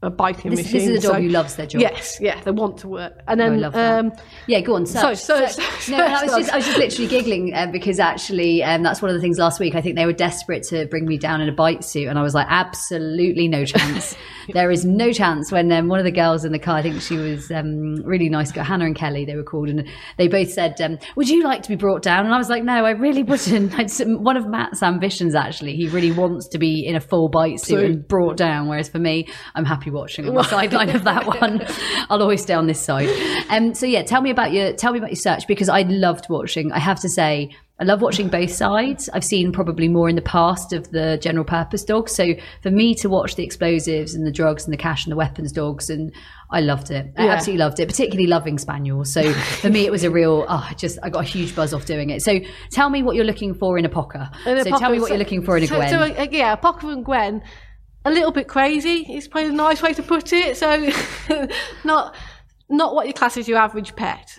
a 0.00 0.10
biting 0.10 0.52
This, 0.52 0.64
machine. 0.72 0.90
this 0.92 0.98
is 0.98 1.04
a 1.04 1.08
dog 1.08 1.16
So- 1.16 1.22
who 1.22 1.28
loves 1.28 1.56
their 1.56 1.66
job. 1.66 1.82
Yes, 1.82 2.18
yeah, 2.20 2.40
they 2.42 2.52
want 2.52 2.78
to 2.78 2.88
work, 2.88 3.14
and 3.26 3.42
I 3.42 3.48
then 3.48 3.60
love 3.60 3.72
that. 3.72 3.98
um, 3.98 4.12
Yeah, 4.46 4.60
go 4.60 4.76
on. 4.76 4.86
Search, 4.86 5.18
search- 5.18 5.50
search. 5.54 5.88
No, 5.90 5.98
I 5.98 6.22
was 6.22 6.32
just 6.36 6.52
I 6.52 6.56
was 6.56 6.66
just 6.66 6.78
literally 6.78 7.08
giggling 7.08 7.52
uh, 7.52 7.66
because 7.72 7.98
actually 7.98 8.62
um, 8.62 8.82
that's 8.84 9.02
one 9.02 9.10
of 9.10 9.16
the 9.16 9.20
things 9.20 9.38
last 9.38 9.58
week. 9.58 9.74
I 9.74 9.80
think 9.80 9.96
they 9.96 10.06
were 10.06 10.12
desperate 10.12 10.62
to 10.68 10.86
bring 10.86 11.04
me 11.06 11.18
down 11.18 11.40
in 11.40 11.48
a 11.48 11.52
bite 11.52 11.82
suit, 11.84 12.06
and 12.06 12.16
I 12.18 12.22
was 12.22 12.32
like, 12.34 12.46
absolutely 12.48 13.48
no 13.48 13.64
chance. 13.64 14.14
there 14.52 14.70
is 14.70 14.84
no 14.84 15.12
chance. 15.12 15.50
When 15.50 15.70
um, 15.72 15.88
one 15.88 15.98
of 15.98 16.04
the 16.04 16.12
girls 16.12 16.44
in 16.44 16.52
the 16.52 16.58
car, 16.58 16.76
I 16.76 16.82
think 16.82 17.00
she 17.00 17.16
was 17.16 17.50
um, 17.50 17.96
really 18.04 18.28
nice 18.28 18.52
girl, 18.52 18.64
Hannah 18.64 18.86
and 18.86 18.94
Kelly, 18.96 19.24
they 19.24 19.34
were 19.36 19.42
called, 19.42 19.68
and 19.68 19.86
they 20.16 20.28
both 20.28 20.50
said, 20.52 20.80
um, 20.80 20.98
"Would 21.16 21.28
you 21.28 21.42
like 21.42 21.62
to 21.64 21.68
be 21.68 21.76
brought 21.76 22.02
down?" 22.02 22.24
And 22.24 22.32
I 22.32 22.38
was 22.38 22.48
like, 22.48 22.62
"No, 22.62 22.84
I 22.84 22.90
really 22.90 23.22
wouldn't." 23.24 23.74
It's 23.78 24.00
one 24.00 24.36
of 24.36 24.46
Matt's 24.46 24.82
ambitions 24.82 25.34
actually. 25.34 25.74
He 25.74 25.88
really 25.88 26.12
wants 26.12 26.46
to 26.48 26.58
be 26.58 26.84
in 26.86 26.94
a 26.96 27.00
full 27.00 27.28
bite 27.28 27.60
suit 27.60 27.80
So- 27.80 27.84
and 27.84 28.06
brought 28.06 28.36
down, 28.36 28.68
whereas 28.68 28.88
for 28.88 28.98
me, 28.98 29.26
I'm 29.54 29.64
happy 29.64 29.87
watching 29.90 30.28
on 30.28 30.34
the 30.34 30.42
sideline 30.44 30.90
of 30.90 31.04
that 31.04 31.26
one. 31.26 31.64
I'll 32.10 32.22
always 32.22 32.42
stay 32.42 32.54
on 32.54 32.66
this 32.66 32.80
side. 32.80 33.08
Um, 33.50 33.74
so 33.74 33.86
yeah, 33.86 34.02
tell 34.02 34.20
me 34.20 34.30
about 34.30 34.52
your 34.52 34.72
tell 34.72 34.92
me 34.92 34.98
about 34.98 35.10
your 35.10 35.16
search 35.16 35.46
because 35.46 35.68
I 35.68 35.82
loved 35.82 36.26
watching. 36.28 36.72
I 36.72 36.78
have 36.78 37.00
to 37.00 37.08
say. 37.08 37.50
I 37.80 37.84
love 37.84 38.02
watching 38.02 38.26
both 38.28 38.50
sides. 38.50 39.08
I've 39.12 39.22
seen 39.22 39.52
probably 39.52 39.86
more 39.86 40.08
in 40.08 40.16
the 40.16 40.20
past 40.22 40.72
of 40.72 40.90
the 40.90 41.16
general 41.22 41.44
purpose 41.44 41.84
dogs. 41.84 42.12
So 42.12 42.34
for 42.60 42.72
me 42.72 42.92
to 42.96 43.08
watch 43.08 43.36
the 43.36 43.44
explosives 43.44 44.16
and 44.16 44.26
the 44.26 44.32
drugs 44.32 44.64
and 44.64 44.72
the 44.72 44.76
cash 44.76 45.04
and 45.06 45.12
the 45.12 45.16
weapons 45.16 45.52
dogs, 45.52 45.88
and 45.88 46.12
I 46.50 46.60
loved 46.60 46.90
it. 46.90 47.06
I 47.16 47.26
Yeah. 47.26 47.30
absolutely 47.34 47.60
loved 47.64 47.78
it, 47.78 47.86
particularly 47.86 48.26
loving 48.26 48.58
spaniels. 48.58 49.12
So 49.12 49.32
for 49.60 49.70
me, 49.70 49.86
it 49.86 49.92
was 49.92 50.02
a 50.02 50.10
real. 50.10 50.44
Oh, 50.48 50.66
I 50.68 50.74
just 50.74 50.98
I 51.04 51.08
got 51.10 51.20
a 51.20 51.28
huge 51.28 51.54
buzz 51.54 51.72
off 51.72 51.84
doing 51.86 52.10
it. 52.10 52.20
So 52.20 52.40
tell 52.72 52.90
me 52.90 53.04
what 53.04 53.14
you're 53.14 53.24
looking 53.24 53.54
for 53.54 53.78
in 53.78 53.84
a 53.84 53.88
pocker. 53.88 54.28
in 54.44 54.58
a 54.58 54.64
so 54.64 54.76
tell 54.76 54.90
me 54.90 54.98
what 54.98 55.10
you're 55.10 55.18
looking 55.18 55.42
for 55.42 55.56
in 55.56 55.62
a 55.62 55.66
so- 55.68 55.76
Gwen. 55.76 55.88
So, 55.88 56.00
uh, 56.00 56.26
yeah, 56.32 56.56
Pocker 56.56 56.90
and 56.90 57.04
Gwen, 57.04 57.42
a 58.04 58.10
little 58.10 58.32
bit 58.32 58.48
crazy. 58.48 59.06
Is 59.10 59.28
probably 59.28 59.50
a 59.50 59.52
nice 59.52 59.82
way 59.82 59.92
to 59.94 60.02
put 60.02 60.32
it. 60.32 60.56
So 60.56 60.90
not 61.84 62.14
not 62.68 62.94
what 62.94 63.06
you 63.06 63.14
class 63.14 63.36
as 63.36 63.48
your 63.48 63.58
average 63.58 63.96
pet. 63.96 64.38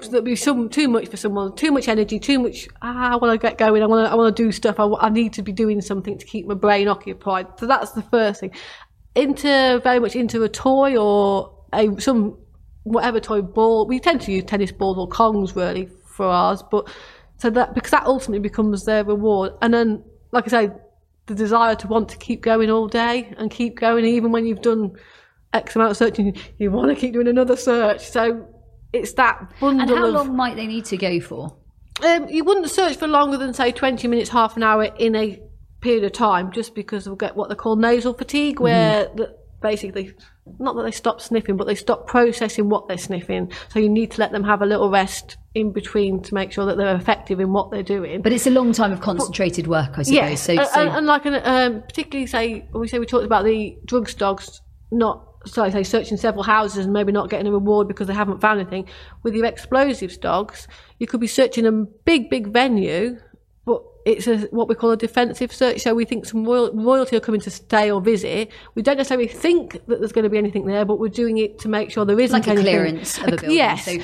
So 0.00 0.10
There'll 0.10 0.24
be 0.24 0.36
some 0.36 0.68
too 0.68 0.88
much 0.88 1.08
for 1.08 1.16
someone, 1.16 1.56
too 1.56 1.72
much 1.72 1.88
energy, 1.88 2.18
too 2.18 2.38
much. 2.38 2.68
Ah, 2.82 3.12
I 3.12 3.16
want 3.16 3.32
to 3.32 3.38
get 3.38 3.56
going. 3.56 3.82
I 3.82 3.86
want 3.86 4.06
to. 4.06 4.12
I 4.12 4.14
want 4.14 4.36
to 4.36 4.42
do 4.42 4.52
stuff. 4.52 4.78
I, 4.78 4.86
I 5.00 5.08
need 5.08 5.32
to 5.34 5.42
be 5.42 5.52
doing 5.52 5.80
something 5.80 6.18
to 6.18 6.26
keep 6.26 6.46
my 6.46 6.54
brain 6.54 6.88
occupied. 6.88 7.46
So 7.58 7.66
that's 7.66 7.92
the 7.92 8.02
first 8.02 8.40
thing. 8.40 8.52
Into 9.14 9.80
very 9.82 9.98
much 9.98 10.14
into 10.14 10.42
a 10.42 10.48
toy 10.48 10.96
or 10.96 11.64
a 11.72 11.98
some 12.00 12.38
whatever 12.82 13.20
toy 13.20 13.42
ball. 13.42 13.86
We 13.86 13.98
tend 13.98 14.20
to 14.22 14.32
use 14.32 14.44
tennis 14.44 14.70
balls 14.70 14.98
or 14.98 15.08
kongs 15.08 15.56
really 15.56 15.88
for 16.04 16.26
ours, 16.26 16.62
but 16.70 16.88
so 17.38 17.50
that 17.50 17.74
because 17.74 17.90
that 17.90 18.04
ultimately 18.04 18.40
becomes 18.40 18.84
their 18.84 19.04
reward. 19.04 19.52
And 19.62 19.72
then, 19.72 20.04
like 20.30 20.44
I 20.46 20.48
say, 20.48 20.70
the 21.26 21.34
desire 21.34 21.74
to 21.76 21.88
want 21.88 22.08
to 22.10 22.16
keep 22.16 22.40
going 22.40 22.70
all 22.70 22.88
day 22.88 23.34
and 23.36 23.50
keep 23.50 23.78
going, 23.78 24.04
even 24.04 24.32
when 24.32 24.46
you've 24.46 24.62
done 24.62 24.92
X 25.52 25.74
amount 25.76 25.90
of 25.92 25.96
searching, 25.96 26.36
you 26.58 26.70
want 26.70 26.88
to 26.88 26.94
keep 26.94 27.12
doing 27.12 27.28
another 27.28 27.56
search. 27.56 28.08
So 28.08 28.46
it's 28.92 29.12
that 29.14 29.52
bundle 29.60 29.82
and 29.82 29.90
how 29.90 30.06
of. 30.06 30.14
long 30.14 30.36
might 30.36 30.56
they 30.56 30.66
need 30.66 30.84
to 30.86 30.96
go 30.96 31.20
for? 31.20 31.56
Um, 32.04 32.28
you 32.28 32.44
wouldn't 32.44 32.70
search 32.70 32.96
for 32.96 33.08
longer 33.08 33.36
than 33.36 33.54
say 33.54 33.72
20 33.72 34.06
minutes, 34.08 34.30
half 34.30 34.56
an 34.56 34.62
hour 34.62 34.84
in 34.84 35.16
a 35.16 35.40
period 35.80 36.04
of 36.04 36.12
time, 36.12 36.52
just 36.52 36.74
because 36.74 37.04
they'll 37.04 37.16
get 37.16 37.36
what 37.36 37.48
they 37.48 37.54
call 37.54 37.76
nasal 37.76 38.12
fatigue, 38.12 38.60
where 38.60 39.04
the, 39.14 39.36
basically, 39.62 40.12
not 40.58 40.76
that 40.76 40.82
they 40.82 40.90
stop 40.90 41.20
sniffing, 41.20 41.56
but 41.56 41.66
they 41.66 41.74
stop 41.74 42.06
processing 42.06 42.68
what 42.68 42.88
they're 42.88 42.98
sniffing. 42.98 43.52
So 43.68 43.78
you 43.78 43.88
need 43.88 44.12
to 44.12 44.20
let 44.20 44.32
them 44.32 44.44
have 44.44 44.62
a 44.62 44.66
little 44.66 44.90
rest 44.90 45.36
in 45.54 45.72
between 45.72 46.22
to 46.22 46.34
make 46.34 46.52
sure 46.52 46.66
that 46.66 46.76
they're 46.76 46.94
effective 46.94 47.40
in 47.40 47.52
what 47.52 47.70
they're 47.70 47.82
doing. 47.82 48.22
But 48.22 48.32
it's 48.32 48.46
a 48.46 48.50
long 48.50 48.72
time 48.72 48.92
of 48.92 49.00
concentrated 49.00 49.66
work, 49.66 49.90
I 49.96 50.02
suppose. 50.02 50.10
Yes, 50.10 50.42
So, 50.42 50.52
and, 50.52 50.68
so 50.68 50.80
and, 50.80 51.06
like 51.06 51.26
an, 51.26 51.40
um, 51.44 51.82
particularly 51.82 52.26
say 52.26 52.68
we 52.72 52.88
say 52.88 52.98
we 52.98 53.06
talked 53.06 53.24
about 53.24 53.44
the 53.44 53.76
drugs 53.84 54.14
dogs 54.14 54.60
not 54.90 55.26
so 55.46 55.62
I 55.62 55.70
say 55.70 55.82
searching 55.82 56.16
several 56.16 56.42
houses 56.42 56.84
and 56.84 56.92
maybe 56.92 57.12
not 57.12 57.30
getting 57.30 57.46
a 57.46 57.52
reward 57.52 57.88
because 57.88 58.08
they 58.08 58.14
haven't 58.14 58.40
found 58.40 58.60
anything. 58.60 58.88
With 59.22 59.34
your 59.34 59.46
explosives 59.46 60.16
dogs, 60.16 60.66
you 60.98 61.06
could 61.06 61.20
be 61.20 61.26
searching 61.26 61.66
a 61.66 61.72
big 61.72 62.28
big 62.28 62.48
venue, 62.48 63.18
but 63.25 63.25
it's 64.06 64.26
a, 64.28 64.38
what 64.52 64.68
we 64.68 64.74
call 64.76 64.92
a 64.92 64.96
defensive 64.96 65.52
search. 65.52 65.80
So 65.82 65.92
we 65.92 66.04
think 66.04 66.24
some 66.26 66.44
royal, 66.44 66.72
royalty 66.72 67.16
are 67.16 67.20
coming 67.20 67.40
to 67.40 67.50
stay 67.50 67.90
or 67.90 68.00
visit. 68.00 68.50
We 68.76 68.82
don't 68.82 68.96
necessarily 68.96 69.26
think 69.26 69.72
that 69.88 69.98
there's 69.98 70.12
going 70.12 70.22
to 70.22 70.30
be 70.30 70.38
anything 70.38 70.64
there, 70.64 70.84
but 70.84 71.00
we're 71.00 71.08
doing 71.08 71.38
it 71.38 71.58
to 71.60 71.68
make 71.68 71.90
sure 71.90 72.04
there 72.04 72.18
isn't 72.20 72.32
like 72.38 72.46
a 72.46 72.50
anything. 72.52 72.64
clearance 72.64 73.18
of 73.18 73.24
a 73.24 73.30
building. 73.32 73.50
Yes. 73.50 73.84
So, 73.84 73.98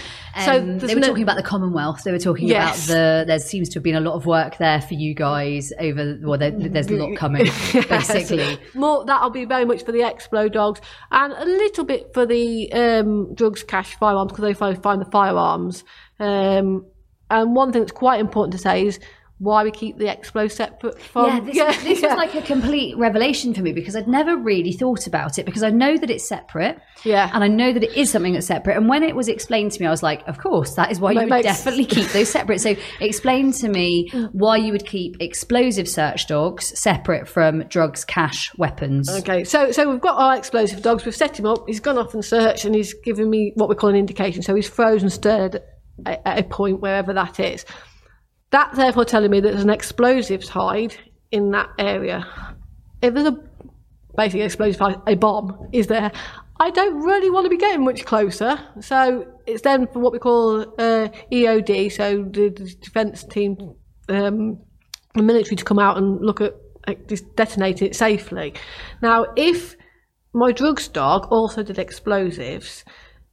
So 0.44 0.52
um, 0.58 0.66
there's 0.78 0.82
they 0.82 0.94
were 0.96 1.00
no- 1.00 1.06
talking 1.06 1.22
about 1.22 1.36
the 1.36 1.42
Commonwealth. 1.44 2.02
They 2.04 2.10
were 2.10 2.18
talking 2.18 2.48
Yes. 2.48 2.84
about 2.86 2.94
the. 2.94 3.24
There 3.28 3.38
seems 3.38 3.68
to 3.70 3.74
have 3.76 3.84
been 3.84 3.94
a 3.94 4.00
lot 4.00 4.14
of 4.14 4.26
work 4.26 4.58
there 4.58 4.80
for 4.80 4.94
you 4.94 5.14
guys 5.14 5.72
over. 5.78 6.18
Well, 6.20 6.36
there, 6.38 6.50
there's 6.50 6.88
a 6.88 6.96
lot 6.96 7.16
coming, 7.16 7.44
basically. 7.72 8.58
More 8.74 9.04
that'll 9.04 9.30
be 9.30 9.44
very 9.44 9.64
much 9.64 9.84
for 9.84 9.92
the 9.92 10.00
Explo 10.00 10.50
dogs 10.50 10.80
and 11.12 11.32
a 11.32 11.44
little 11.44 11.84
bit 11.84 12.12
for 12.12 12.26
the 12.26 12.72
um, 12.72 13.34
drugs 13.34 13.62
cash 13.62 13.94
firearms 13.98 14.32
because 14.32 14.42
they 14.42 14.54
find, 14.54 14.82
find 14.82 15.00
the 15.00 15.10
firearms. 15.12 15.84
Um, 16.18 16.86
and 17.30 17.54
one 17.54 17.72
thing 17.72 17.82
that's 17.82 17.92
quite 17.92 18.20
important 18.20 18.52
to 18.52 18.58
say 18.58 18.84
is 18.86 18.98
why 19.42 19.64
we 19.64 19.72
keep 19.72 19.98
the 19.98 20.04
Explo 20.04 20.50
separate 20.50 21.00
from. 21.00 21.26
yeah, 21.26 21.40
this, 21.40 21.56
was, 21.76 21.82
this 21.82 22.02
was 22.02 22.12
like 22.12 22.34
a 22.36 22.42
complete 22.42 22.96
revelation 22.96 23.52
for 23.52 23.60
me 23.60 23.72
because 23.72 23.96
I'd 23.96 24.06
never 24.06 24.36
really 24.36 24.72
thought 24.72 25.08
about 25.08 25.36
it 25.36 25.44
because 25.44 25.64
I 25.64 25.70
know 25.70 25.96
that 25.96 26.10
it's 26.10 26.26
separate. 26.26 26.78
Yeah. 27.02 27.28
And 27.34 27.42
I 27.42 27.48
know 27.48 27.72
that 27.72 27.82
it 27.82 27.92
is 27.96 28.08
something 28.08 28.34
that's 28.34 28.46
separate. 28.46 28.76
And 28.76 28.88
when 28.88 29.02
it 29.02 29.16
was 29.16 29.26
explained 29.26 29.72
to 29.72 29.80
me, 29.80 29.88
I 29.88 29.90
was 29.90 30.02
like, 30.02 30.22
of 30.28 30.38
course, 30.38 30.74
that 30.76 30.92
is 30.92 31.00
why 31.00 31.10
you 31.10 31.18
would 31.18 31.28
makes- 31.28 31.44
definitely 31.44 31.86
keep 31.86 32.06
those 32.10 32.28
separate. 32.28 32.60
So 32.60 32.76
explain 33.00 33.50
to 33.54 33.68
me 33.68 34.10
why 34.30 34.58
you 34.58 34.70
would 34.70 34.86
keep 34.86 35.16
explosive 35.20 35.88
search 35.88 36.28
dogs 36.28 36.78
separate 36.78 37.26
from 37.26 37.64
drugs, 37.64 38.04
cash, 38.04 38.56
weapons. 38.58 39.10
Okay, 39.10 39.42
so 39.42 39.72
so 39.72 39.90
we've 39.90 40.00
got 40.00 40.16
our 40.18 40.36
explosive 40.36 40.82
dogs. 40.82 41.04
We've 41.04 41.16
set 41.16 41.36
him 41.36 41.46
up. 41.46 41.64
He's 41.66 41.80
gone 41.80 41.98
off 41.98 42.14
and 42.14 42.24
searched, 42.24 42.64
and 42.64 42.76
he's 42.76 42.94
given 42.94 43.28
me 43.28 43.52
what 43.56 43.68
we 43.68 43.74
call 43.74 43.90
an 43.90 43.96
indication. 43.96 44.42
So 44.42 44.54
he's 44.54 44.68
frozen, 44.68 45.10
stirred 45.10 45.60
at 46.06 46.38
a 46.38 46.44
point 46.44 46.80
wherever 46.80 47.12
that 47.12 47.40
is. 47.40 47.64
That's 48.52 48.76
therefore 48.76 49.04
telling 49.04 49.30
me 49.30 49.40
that 49.40 49.50
there's 49.50 49.64
an 49.64 49.70
explosives 49.70 50.48
hide 50.48 50.94
in 51.32 51.50
that 51.50 51.70
area. 51.78 52.26
If 53.00 53.14
there's 53.14 53.26
a 53.26 53.38
basically 54.16 54.42
explosive 54.42 54.80
a 55.06 55.14
bomb 55.14 55.68
is 55.72 55.86
there. 55.86 56.12
I 56.60 56.70
don't 56.70 57.02
really 57.02 57.30
want 57.30 57.46
to 57.46 57.50
be 57.50 57.56
getting 57.56 57.84
much 57.84 58.04
closer. 58.04 58.58
So 58.80 59.26
it's 59.46 59.62
then 59.62 59.86
for 59.88 59.98
what 59.98 60.12
we 60.12 60.18
call 60.18 60.60
uh, 60.78 61.08
EOD, 61.32 61.90
so 61.92 62.22
the, 62.24 62.50
the 62.50 62.74
defence 62.80 63.24
team, 63.24 63.74
um, 64.08 64.58
the 65.14 65.22
military 65.22 65.56
to 65.56 65.64
come 65.64 65.78
out 65.78 65.96
and 65.98 66.20
look 66.20 66.40
at 66.40 66.54
like, 66.86 67.08
just 67.08 67.34
detonating 67.36 67.88
it 67.88 67.96
safely. 67.96 68.54
Now, 69.00 69.26
if 69.36 69.76
my 70.32 70.52
drugs 70.52 70.88
dog 70.88 71.26
also 71.30 71.62
did 71.62 71.78
explosives 71.78 72.84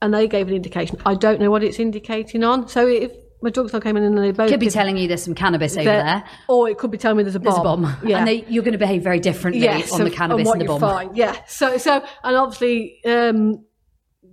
and 0.01 0.13
they 0.13 0.27
gave 0.27 0.47
an 0.47 0.55
indication, 0.55 0.97
I 1.05 1.15
don't 1.15 1.39
know 1.39 1.51
what 1.51 1.63
it's 1.63 1.79
indicating 1.79 2.43
on. 2.43 2.67
So 2.67 2.87
if 2.87 3.11
my 3.41 3.49
drugs 3.49 3.71
dog 3.71 3.83
came 3.83 3.95
in 3.97 4.03
and 4.03 4.17
they 4.17 4.31
both 4.31 4.49
Could 4.49 4.59
be 4.59 4.65
did 4.67 4.73
telling 4.73 4.97
you 4.97 5.07
there's 5.07 5.23
some 5.23 5.35
cannabis 5.35 5.75
over 5.77 5.85
there. 5.85 6.23
or 6.47 6.69
it 6.69 6.77
could 6.77 6.91
be 6.91 6.97
telling 6.97 7.17
me 7.17 7.23
there's 7.23 7.35
a 7.35 7.39
bomb. 7.39 7.81
There's 7.83 7.93
a 7.95 7.97
bomb. 7.97 8.07
Yeah. 8.09 8.17
And 8.19 8.27
they, 8.27 8.45
you're 8.49 8.63
going 8.63 8.73
to 8.73 8.77
behave 8.79 9.01
very 9.03 9.19
differently 9.19 9.61
yes, 9.61 9.91
on 9.91 10.03
the 10.03 10.11
cannabis 10.11 10.49
and 10.49 10.61
the 10.61 10.65
bomb. 10.65 10.79
find. 10.81 11.15
Yeah. 11.17 11.35
So 11.47 11.77
so 11.77 12.03
and 12.23 12.35
obviously 12.35 12.99
um, 13.05 13.63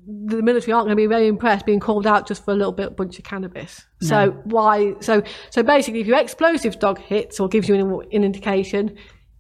the 0.08 0.42
military 0.42 0.72
aren't 0.72 0.86
going 0.86 0.96
to 0.96 1.00
be 1.02 1.06
very 1.06 1.26
impressed 1.26 1.66
being 1.66 1.80
called 1.80 2.06
out 2.06 2.26
just 2.28 2.44
for 2.44 2.52
a 2.52 2.56
little 2.56 2.72
bit 2.72 2.96
bunch 2.96 3.18
of 3.18 3.24
cannabis. 3.24 3.84
So 4.02 4.30
why? 4.44 4.94
So 5.00 5.22
so 5.50 5.62
basically, 5.62 6.00
if 6.00 6.06
your 6.06 6.18
explosives 6.18 6.76
dog 6.76 6.98
hits 6.98 7.40
or 7.40 7.48
gives 7.48 7.68
you 7.68 7.74
an, 7.74 7.90
an 8.12 8.24
indication, 8.24 8.96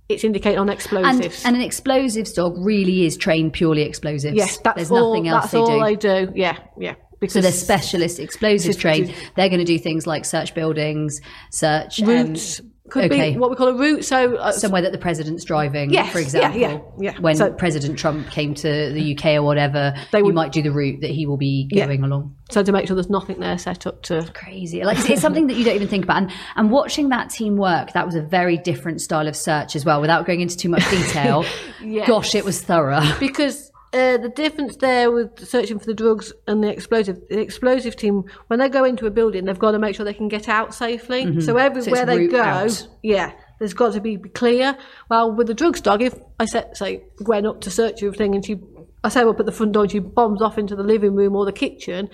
it's 0.08 0.22
indicating 0.24 0.58
on 0.58 0.68
And, 0.68 0.74
explosives. 0.76 1.44
and 1.44 1.56
an 1.56 1.62
explosives 1.62 2.32
dog 2.32 2.54
really 2.58 3.04
is 3.04 3.16
trained 3.16 3.52
purely 3.52 3.82
explosives. 3.82 4.36
yes, 4.36 4.58
that's 4.58 4.76
There's 4.76 4.90
all. 4.90 5.12
nothing 5.14 5.28
else 5.28 5.42
that's 5.44 5.52
they 5.52 5.58
all 5.58 5.78
do. 5.78 5.84
they 5.84 5.96
do. 6.26 6.32
Yeah, 6.34 6.58
yeah. 6.78 6.94
Because 7.20 7.34
So 7.34 7.40
they're 7.40 7.52
specialist 7.52 8.18
explosives 8.18 8.76
trained. 8.76 9.14
They're 9.36 9.48
going 9.48 9.58
to 9.60 9.64
do 9.64 9.78
things 9.78 10.06
like 10.06 10.24
search 10.24 10.54
buildings, 10.54 11.20
search 11.50 12.02
um, 12.02 12.08
routes 12.08 12.60
could 12.88 13.10
okay. 13.10 13.32
be 13.32 13.36
what 13.38 13.50
we 13.50 13.56
call 13.56 13.66
a 13.66 13.74
route. 13.74 14.04
So 14.04 14.36
uh, 14.36 14.52
somewhere 14.52 14.80
that 14.82 14.92
the 14.92 14.98
president's 14.98 15.42
driving, 15.42 15.90
Yes, 15.90 16.12
for 16.12 16.20
example. 16.20 16.60
yeah, 16.60 16.78
yeah. 17.00 17.18
When 17.18 17.34
So- 17.34 17.52
President 17.52 17.98
Trump 17.98 18.30
came 18.30 18.54
to 18.54 18.92
the 18.92 19.16
UK 19.16 19.34
or 19.34 19.42
whatever, 19.42 19.92
They 20.12 20.18
you 20.18 20.26
would- 20.26 20.34
might 20.36 20.52
do 20.52 20.62
the 20.62 20.70
route 20.70 21.00
that 21.00 21.10
he 21.10 21.26
will 21.26 21.36
be 21.36 21.68
Yeah. 21.72 21.86
going 21.86 22.04
along. 22.04 22.36
so 22.48 22.62
to 22.62 22.70
make 22.70 22.86
sure 22.86 22.94
there's 22.94 23.10
nothing 23.10 23.40
there 23.40 23.58
set 23.58 23.88
up 23.88 24.02
to 24.04 24.30
Crazy. 24.34 24.84
Like 24.84 24.98
it's, 24.98 25.10
it's 25.10 25.20
something 25.20 25.48
that 25.48 25.56
you 25.56 25.64
don't 25.64 25.74
even 25.74 25.88
think 25.88 26.04
about. 26.04 26.18
And 26.18 26.32
and 26.54 26.70
watching 26.70 27.08
that 27.08 27.28
team 27.30 27.56
work, 27.56 27.92
that 27.94 28.06
was 28.06 28.14
a 28.14 28.22
very 28.22 28.56
different 28.56 29.00
style 29.00 29.26
of 29.26 29.34
search 29.34 29.74
as 29.74 29.84
well. 29.84 30.00
Without 30.00 30.24
going 30.24 30.40
into 30.40 30.56
too 30.56 30.68
much 30.68 30.88
detail, 30.90 31.44
Yes. 31.82 32.06
gosh, 32.06 32.36
it 32.36 32.44
was 32.44 32.60
thorough. 32.62 33.02
because 33.18 33.65
uh, 33.92 34.18
the 34.18 34.28
difference 34.28 34.76
there 34.76 35.10
with 35.10 35.46
searching 35.46 35.78
for 35.78 35.86
the 35.86 35.94
drugs 35.94 36.32
and 36.46 36.62
the 36.62 36.68
explosive, 36.68 37.20
the 37.28 37.40
explosive 37.40 37.96
team, 37.96 38.24
when 38.48 38.58
they 38.58 38.68
go 38.68 38.84
into 38.84 39.06
a 39.06 39.10
building, 39.10 39.44
they've 39.44 39.58
got 39.58 39.72
to 39.72 39.78
make 39.78 39.94
sure 39.94 40.04
they 40.04 40.12
can 40.12 40.28
get 40.28 40.48
out 40.48 40.74
safely. 40.74 41.40
So 41.40 41.56
everywhere 41.56 42.04
they 42.04 42.26
go, 42.26 42.42
out. 42.42 42.88
yeah, 43.02 43.32
there's 43.58 43.74
got 43.74 43.92
to 43.94 44.00
be 44.00 44.16
clear. 44.16 44.76
Well, 45.08 45.32
with 45.32 45.46
the 45.46 45.54
drugs 45.54 45.80
dog, 45.80 46.02
if 46.02 46.14
I 46.38 46.46
set 46.46 46.76
say 46.76 47.04
Gwen 47.22 47.46
up 47.46 47.60
to 47.62 47.70
search 47.70 48.02
everything 48.02 48.34
and 48.34 48.44
she, 48.44 48.58
I 49.04 49.08
say 49.08 49.22
up 49.22 49.40
at 49.40 49.46
the 49.46 49.52
front 49.52 49.72
door 49.72 49.84
and 49.84 49.92
she 49.92 50.00
bombs 50.00 50.42
off 50.42 50.58
into 50.58 50.76
the 50.76 50.82
living 50.82 51.14
room 51.14 51.34
or 51.36 51.44
the 51.44 51.52
kitchen. 51.52 52.10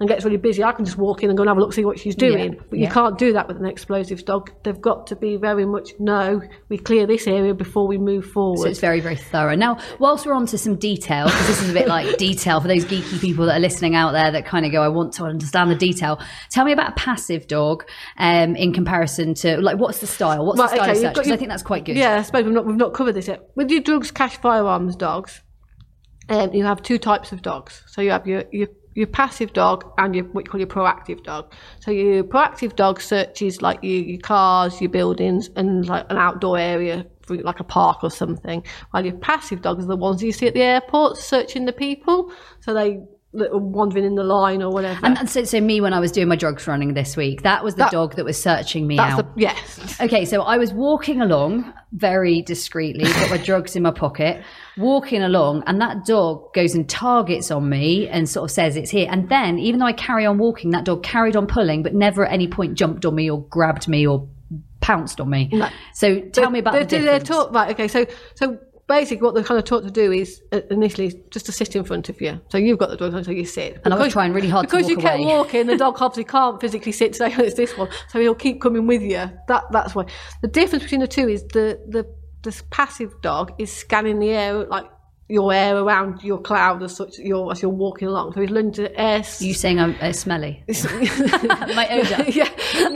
And 0.00 0.08
gets 0.08 0.24
really 0.24 0.38
busy. 0.38 0.64
I 0.64 0.72
can 0.72 0.84
just 0.84 0.98
walk 0.98 1.22
in 1.22 1.30
and 1.30 1.36
go 1.36 1.42
and 1.42 1.48
have 1.48 1.56
a 1.56 1.60
look, 1.60 1.72
see 1.72 1.84
what 1.84 2.00
she's 2.00 2.16
doing. 2.16 2.60
But 2.68 2.80
you 2.80 2.88
can't 2.88 3.16
do 3.16 3.32
that 3.34 3.46
with 3.46 3.58
an 3.58 3.64
explosives 3.66 4.24
dog. 4.24 4.50
They've 4.64 4.80
got 4.80 5.06
to 5.08 5.16
be 5.16 5.36
very 5.36 5.64
much 5.64 5.92
no. 6.00 6.42
We 6.68 6.78
clear 6.78 7.06
this 7.06 7.28
area 7.28 7.54
before 7.54 7.86
we 7.86 7.96
move 7.96 8.26
forward. 8.26 8.58
So 8.58 8.68
it's 8.68 8.80
very, 8.80 8.98
very 9.00 9.14
thorough. 9.16 9.54
Now, 9.54 9.78
whilst 10.00 10.26
we're 10.26 10.34
on 10.34 10.46
to 10.46 10.58
some 10.58 10.74
detail, 10.76 11.26
because 11.26 11.46
this 11.46 11.62
is 11.62 11.70
a 11.70 11.72
bit 11.72 11.86
like 11.86 12.16
detail 12.18 12.60
for 12.60 12.66
those 12.66 12.84
geeky 12.84 13.20
people 13.20 13.46
that 13.46 13.56
are 13.56 13.60
listening 13.60 13.94
out 13.94 14.12
there 14.12 14.32
that 14.32 14.46
kind 14.46 14.66
of 14.66 14.72
go, 14.72 14.82
I 14.82 14.88
want 14.88 15.12
to 15.14 15.24
understand 15.24 15.70
the 15.70 15.76
detail. 15.76 16.20
Tell 16.50 16.64
me 16.64 16.72
about 16.72 16.88
a 16.90 16.94
passive 16.96 17.46
dog 17.46 17.84
um, 18.18 18.56
in 18.56 18.72
comparison 18.72 19.34
to, 19.34 19.58
like, 19.60 19.78
what's 19.78 20.00
the 20.00 20.08
style? 20.08 20.44
What's 20.44 20.58
Right, 20.58 20.70
the 20.70 20.76
style 20.76 20.90
okay, 20.90 21.00
search? 21.00 21.14
got 21.14 21.22
'Cause 21.24 21.32
I 21.32 21.36
think 21.36 21.50
that's 21.50 21.62
quite 21.62 21.84
good. 21.84 21.96
Yeah, 21.96 22.16
I 22.18 22.22
suppose 22.22 22.44
we've 22.44 22.52
not 22.54 22.66
we've 22.66 22.76
not 22.76 22.94
covered 22.94 23.12
this 23.12 23.28
yet. 23.28 23.48
With 23.54 23.70
your 23.70 23.80
drugs, 23.80 24.10
cash, 24.10 24.36
firearms 24.38 24.96
dogs, 24.96 25.40
um, 26.28 26.52
you 26.52 26.64
have 26.64 26.82
two 26.82 26.98
types 26.98 27.32
of 27.32 27.42
dogs. 27.42 27.82
So 27.86 28.00
you 28.02 28.10
have 28.10 28.26
your 28.26 28.44
your, 28.50 28.68
your 28.94 29.06
passive 29.06 29.52
dog 29.52 29.84
and 29.98 30.14
your 30.14 30.24
what 30.26 30.44
you 30.44 30.50
call 30.50 30.60
your 30.60 30.68
proactive 30.68 31.22
dog. 31.24 31.52
So 31.80 31.90
your 31.90 32.24
proactive 32.24 32.76
dog 32.76 33.00
searches 33.00 33.60
like 33.62 33.78
your, 33.82 34.02
your 34.02 34.20
cars, 34.20 34.80
your 34.80 34.90
buildings, 34.90 35.50
and 35.56 35.86
like 35.86 36.06
an 36.10 36.16
outdoor 36.16 36.58
area, 36.58 37.06
for 37.22 37.36
like 37.36 37.58
a 37.60 37.64
park 37.64 38.04
or 38.04 38.10
something. 38.10 38.64
While 38.90 39.04
your 39.04 39.16
passive 39.16 39.62
dogs 39.62 39.84
are 39.84 39.88
the 39.88 39.96
ones 39.96 40.22
you 40.22 40.32
see 40.32 40.46
at 40.46 40.54
the 40.54 40.62
airport 40.62 41.16
searching 41.16 41.64
the 41.64 41.72
people. 41.72 42.30
So 42.60 42.72
they 42.74 43.00
are 43.40 43.58
wandering 43.58 44.04
in 44.04 44.14
the 44.14 44.22
line 44.22 44.62
or 44.62 44.70
whatever. 44.70 45.04
And, 45.04 45.18
and 45.18 45.28
so, 45.28 45.42
so 45.42 45.60
me, 45.60 45.80
when 45.80 45.92
I 45.92 45.98
was 45.98 46.12
doing 46.12 46.28
my 46.28 46.36
drugs 46.36 46.68
running 46.68 46.94
this 46.94 47.16
week, 47.16 47.42
that 47.42 47.64
was 47.64 47.74
the 47.74 47.84
That- 47.84 47.90
dog 47.92 48.14
that 48.16 48.24
was 48.24 48.40
searching 48.40 48.86
me 48.86 48.96
that's 48.96 49.18
out. 49.18 49.34
the 49.34 49.40
yes. 49.40 50.00
Okay, 50.00 50.24
so 50.24 50.42
I 50.42 50.56
was 50.56 50.72
walking 50.72 51.20
along 51.20 51.72
very 51.94 52.42
discreetly, 52.42 53.04
got 53.04 53.30
my 53.30 53.36
drugs 53.36 53.76
in 53.76 53.82
my 53.82 53.90
pocket, 53.92 54.44
walking 54.76 55.22
along, 55.22 55.62
and 55.66 55.80
that 55.80 56.04
dog 56.04 56.52
goes 56.52 56.74
and 56.74 56.88
targets 56.88 57.50
on 57.50 57.68
me 57.68 58.08
and 58.08 58.28
sort 58.28 58.50
of 58.50 58.54
says 58.54 58.76
it's 58.76 58.90
here. 58.90 59.08
And 59.10 59.28
then, 59.28 59.58
even 59.58 59.78
though 59.80 59.86
I 59.86 59.92
carry 59.92 60.26
on 60.26 60.38
walking, 60.38 60.70
that 60.70 60.84
dog 60.84 61.02
carried 61.02 61.36
on 61.36 61.46
pulling, 61.46 61.82
but 61.82 61.94
never 61.94 62.26
at 62.26 62.32
any 62.32 62.48
point 62.48 62.74
jumped 62.74 63.04
on 63.06 63.14
me 63.14 63.30
or 63.30 63.42
grabbed 63.44 63.86
me 63.86 64.06
or 64.06 64.28
pounced 64.80 65.20
on 65.20 65.30
me. 65.30 65.50
So 65.94 66.20
tell 66.20 66.50
me 66.50 66.58
about 66.58 66.74
they, 66.74 66.80
the 66.80 66.84
they- 66.84 66.98
difference. 66.98 67.28
They're 67.28 67.36
taught 67.36 67.54
right. 67.54 67.70
Okay, 67.70 67.88
so 67.88 68.06
so 68.34 68.58
basically, 68.88 69.22
what 69.24 69.34
they're 69.34 69.44
kind 69.44 69.58
of 69.58 69.64
taught 69.64 69.82
to 69.84 69.90
do 69.90 70.12
is 70.12 70.42
uh, 70.52 70.60
initially 70.70 71.22
just 71.30 71.46
to 71.46 71.52
sit 71.52 71.74
in 71.76 71.84
front 71.84 72.08
of 72.08 72.20
you. 72.20 72.40
So 72.50 72.58
you've 72.58 72.78
got 72.78 72.90
the 72.90 72.96
dog, 72.96 73.24
so 73.24 73.30
you 73.30 73.44
sit. 73.44 73.80
And 73.84 73.92
I 73.92 73.96
was 73.96 74.04
Because- 74.06 74.12
trying 74.12 74.32
really 74.32 74.48
hard 74.48 74.68
to 74.68 74.76
because 74.76 74.88
you 74.88 74.96
walk 74.96 75.04
kept 75.04 75.18
away. 75.18 75.26
walking. 75.26 75.66
The 75.66 75.76
dog 75.76 75.96
obviously 76.00 76.24
can't 76.24 76.60
physically 76.60 76.92
sit. 76.92 77.16
So 77.16 77.26
it's 77.30 77.54
this 77.56 77.76
one, 77.76 77.88
so 78.08 78.20
he'll 78.20 78.34
keep 78.34 78.60
coming 78.60 78.86
with 78.86 79.02
you. 79.02 79.30
That 79.48 79.64
that's 79.70 79.94
why. 79.94 80.06
The 80.42 80.48
difference 80.48 80.84
between 80.84 81.00
the 81.00 81.08
two 81.08 81.28
is 81.28 81.42
the 81.44 81.80
the 81.88 82.06
this 82.42 82.62
passive 82.70 83.12
dog 83.22 83.52
is 83.58 83.72
scanning 83.72 84.18
the 84.18 84.28
air 84.30 84.66
like 84.66 84.84
your 85.28 85.52
air 85.54 85.76
around 85.78 86.22
your 86.22 86.38
cloud 86.38 86.82
as 86.82 86.94
such 86.94 87.18
you're, 87.18 87.50
as 87.50 87.62
you're 87.62 87.70
walking 87.70 88.08
along. 88.08 88.34
So 88.34 88.42
he's 88.42 88.50
learning 88.50 88.72
to 88.72 89.00
air. 89.00 89.24
you 89.38 89.54
saying 89.54 89.80
I'm 89.80 89.96
uh, 90.00 90.12
smelly? 90.12 90.62
my 90.68 91.88
odor. 91.90 92.24
yeah, 92.30 92.48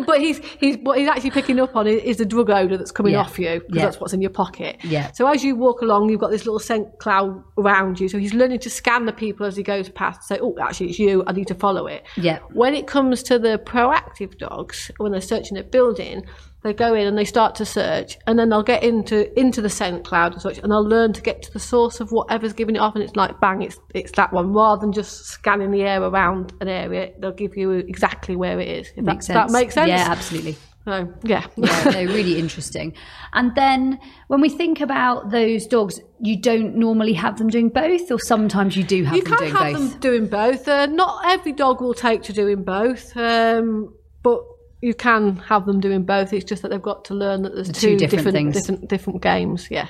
but 0.07 0.21
he's 0.21 0.38
he's 0.61 0.77
what 0.79 0.99
he's 0.99 1.09
actually 1.09 1.31
picking 1.31 1.59
up 1.59 1.75
on 1.75 1.87
is, 1.87 2.03
is 2.03 2.17
the 2.19 2.27
drug 2.27 2.51
odor 2.51 2.77
that's 2.77 2.91
coming 2.93 3.12
Yeah. 3.12 3.21
off 3.21 3.38
you 3.38 3.61
because 3.61 3.77
Yeah. 3.77 3.85
that's 3.85 4.01
what's 4.01 4.12
in 4.12 4.21
your 4.21 4.31
pocket. 4.31 4.77
Yeah. 4.85 5.11
So 5.12 5.27
as 5.27 5.43
you 5.43 5.57
walk 5.57 5.81
along, 5.83 6.11
you've 6.11 6.21
got 6.21 6.31
this 6.31 6.45
little 6.45 6.59
scent 6.59 6.99
cloud 6.99 7.43
around 7.57 7.99
you. 8.01 8.09
So 8.09 8.19
he's 8.19 8.35
learning 8.35 8.59
to 8.61 8.71
scan 8.71 9.07
the 9.07 9.12
people 9.12 9.47
as 9.47 9.57
he 9.57 9.62
goes 9.62 9.88
past. 9.88 10.23
Say, 10.25 10.38
oh, 10.43 10.55
actually, 10.61 10.91
it's 10.91 10.99
you. 10.99 11.25
I 11.27 11.33
need 11.33 11.47
to 11.49 11.55
follow 11.55 11.87
it. 11.87 12.05
Yeah. 12.17 12.41
When 12.53 12.75
it 12.75 12.87
comes 12.87 13.23
to 13.25 13.38
the 13.38 13.59
proactive 13.64 14.37
dogs, 14.38 14.91
when 14.99 15.12
they're 15.12 15.21
searching 15.21 15.57
a 15.57 15.62
building, 15.62 16.25
they 16.62 16.73
go 16.73 16.94
in 16.94 17.07
and 17.07 17.16
they 17.16 17.25
start 17.25 17.55
to 17.57 17.64
search, 17.64 18.18
and 18.27 18.38
then 18.38 18.49
they'll 18.49 18.62
get 18.62 18.83
into 18.83 19.38
into 19.38 19.62
the 19.62 19.71
scent 19.71 20.05
cloud 20.05 20.33
and 20.33 20.42
such, 20.42 20.59
and 20.59 20.73
they'll 20.73 20.87
learn 20.87 21.12
to 21.12 21.23
get 21.23 21.42
to 21.42 21.53
the 21.53 21.61
source 21.61 22.01
of 22.01 22.11
whatever's 22.11 22.53
giving 22.53 22.77
it 22.77 22.81
off, 22.81 22.94
and 22.94 23.05
it's 23.05 23.14
like 23.16 23.38
bang, 23.40 23.62
it's 23.62 23.79
it's 23.94 24.12
that 24.12 24.33
one, 24.33 24.53
rather 24.53 24.81
than 24.81 24.92
just 24.92 25.27
scanning 25.27 25.71
the 25.71 25.83
air 25.83 26.03
around 26.03 26.53
an 26.61 26.68
area. 26.68 27.12
They'll 27.18 27.33
give 27.33 27.57
you 27.57 27.71
exactly 27.71 28.35
where 28.35 28.59
it 28.59 28.68
is. 28.68 28.92
If 28.97 29.05
Makes 29.05 29.29
that, 29.29 29.35
sense. 29.35 29.53
that 29.53 29.59
makes 29.59 29.75
sense. 29.75 29.88
Yeah, 29.88 30.07
absolutely. 30.09 30.57
So, 30.85 31.12
yeah. 31.23 31.47
yeah, 31.57 31.85
no, 31.85 32.05
really 32.05 32.38
interesting. 32.38 32.94
And 33.35 33.55
then 33.55 33.99
when 34.29 34.40
we 34.40 34.49
think 34.49 34.81
about 34.81 35.31
those 35.31 35.66
dogs, 35.66 36.01
you 36.18 36.40
don't 36.40 36.77
normally 36.77 37.12
have 37.12 37.37
them 37.37 37.49
doing 37.49 37.68
both, 37.68 38.11
or 38.11 38.18
sometimes 38.18 38.75
you 38.75 38.85
do 38.85 39.05
have 39.05 39.14
you 39.14 39.23
them 39.23 39.37
can 39.37 39.38
doing 39.38 39.55
have 39.55 39.73
both. 39.75 39.90
them 39.90 40.01
doing 40.01 40.27
both. 40.29 40.66
Uh, 40.66 40.87
not 40.87 41.27
every 41.27 41.53
dog 41.53 41.83
will 41.83 41.92
take 41.92 42.23
to 42.23 42.33
doing 42.33 42.64
both, 42.64 43.14
um, 43.18 43.94
but 44.23 44.40
you 44.81 44.95
can 44.95 45.37
have 45.37 45.67
them 45.67 45.81
doing 45.81 46.05
both. 46.05 46.33
It's 46.33 46.45
just 46.45 46.62
that 46.62 46.69
they've 46.71 46.81
got 46.83 47.05
to 47.07 47.14
learn 47.14 47.43
that 47.43 47.55
there's 47.55 47.67
The 47.69 47.73
two, 47.73 47.81
two 47.81 47.97
different 47.97 48.11
different 48.11 48.35
things. 48.35 48.57
different 48.57 48.88
different 48.88 49.23
games. 49.23 49.69
Yeah. 49.71 49.88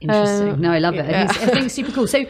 Interesting. 0.00 0.48
Uh, 0.50 0.56
no, 0.56 0.72
I 0.72 0.78
love 0.78 0.94
it. 0.94 1.04
I 1.04 1.26
think, 1.26 1.30
it's, 1.30 1.38
I 1.38 1.46
think 1.46 1.64
it's 1.66 1.74
super 1.74 1.92
cool. 1.92 2.06
So, 2.08 2.24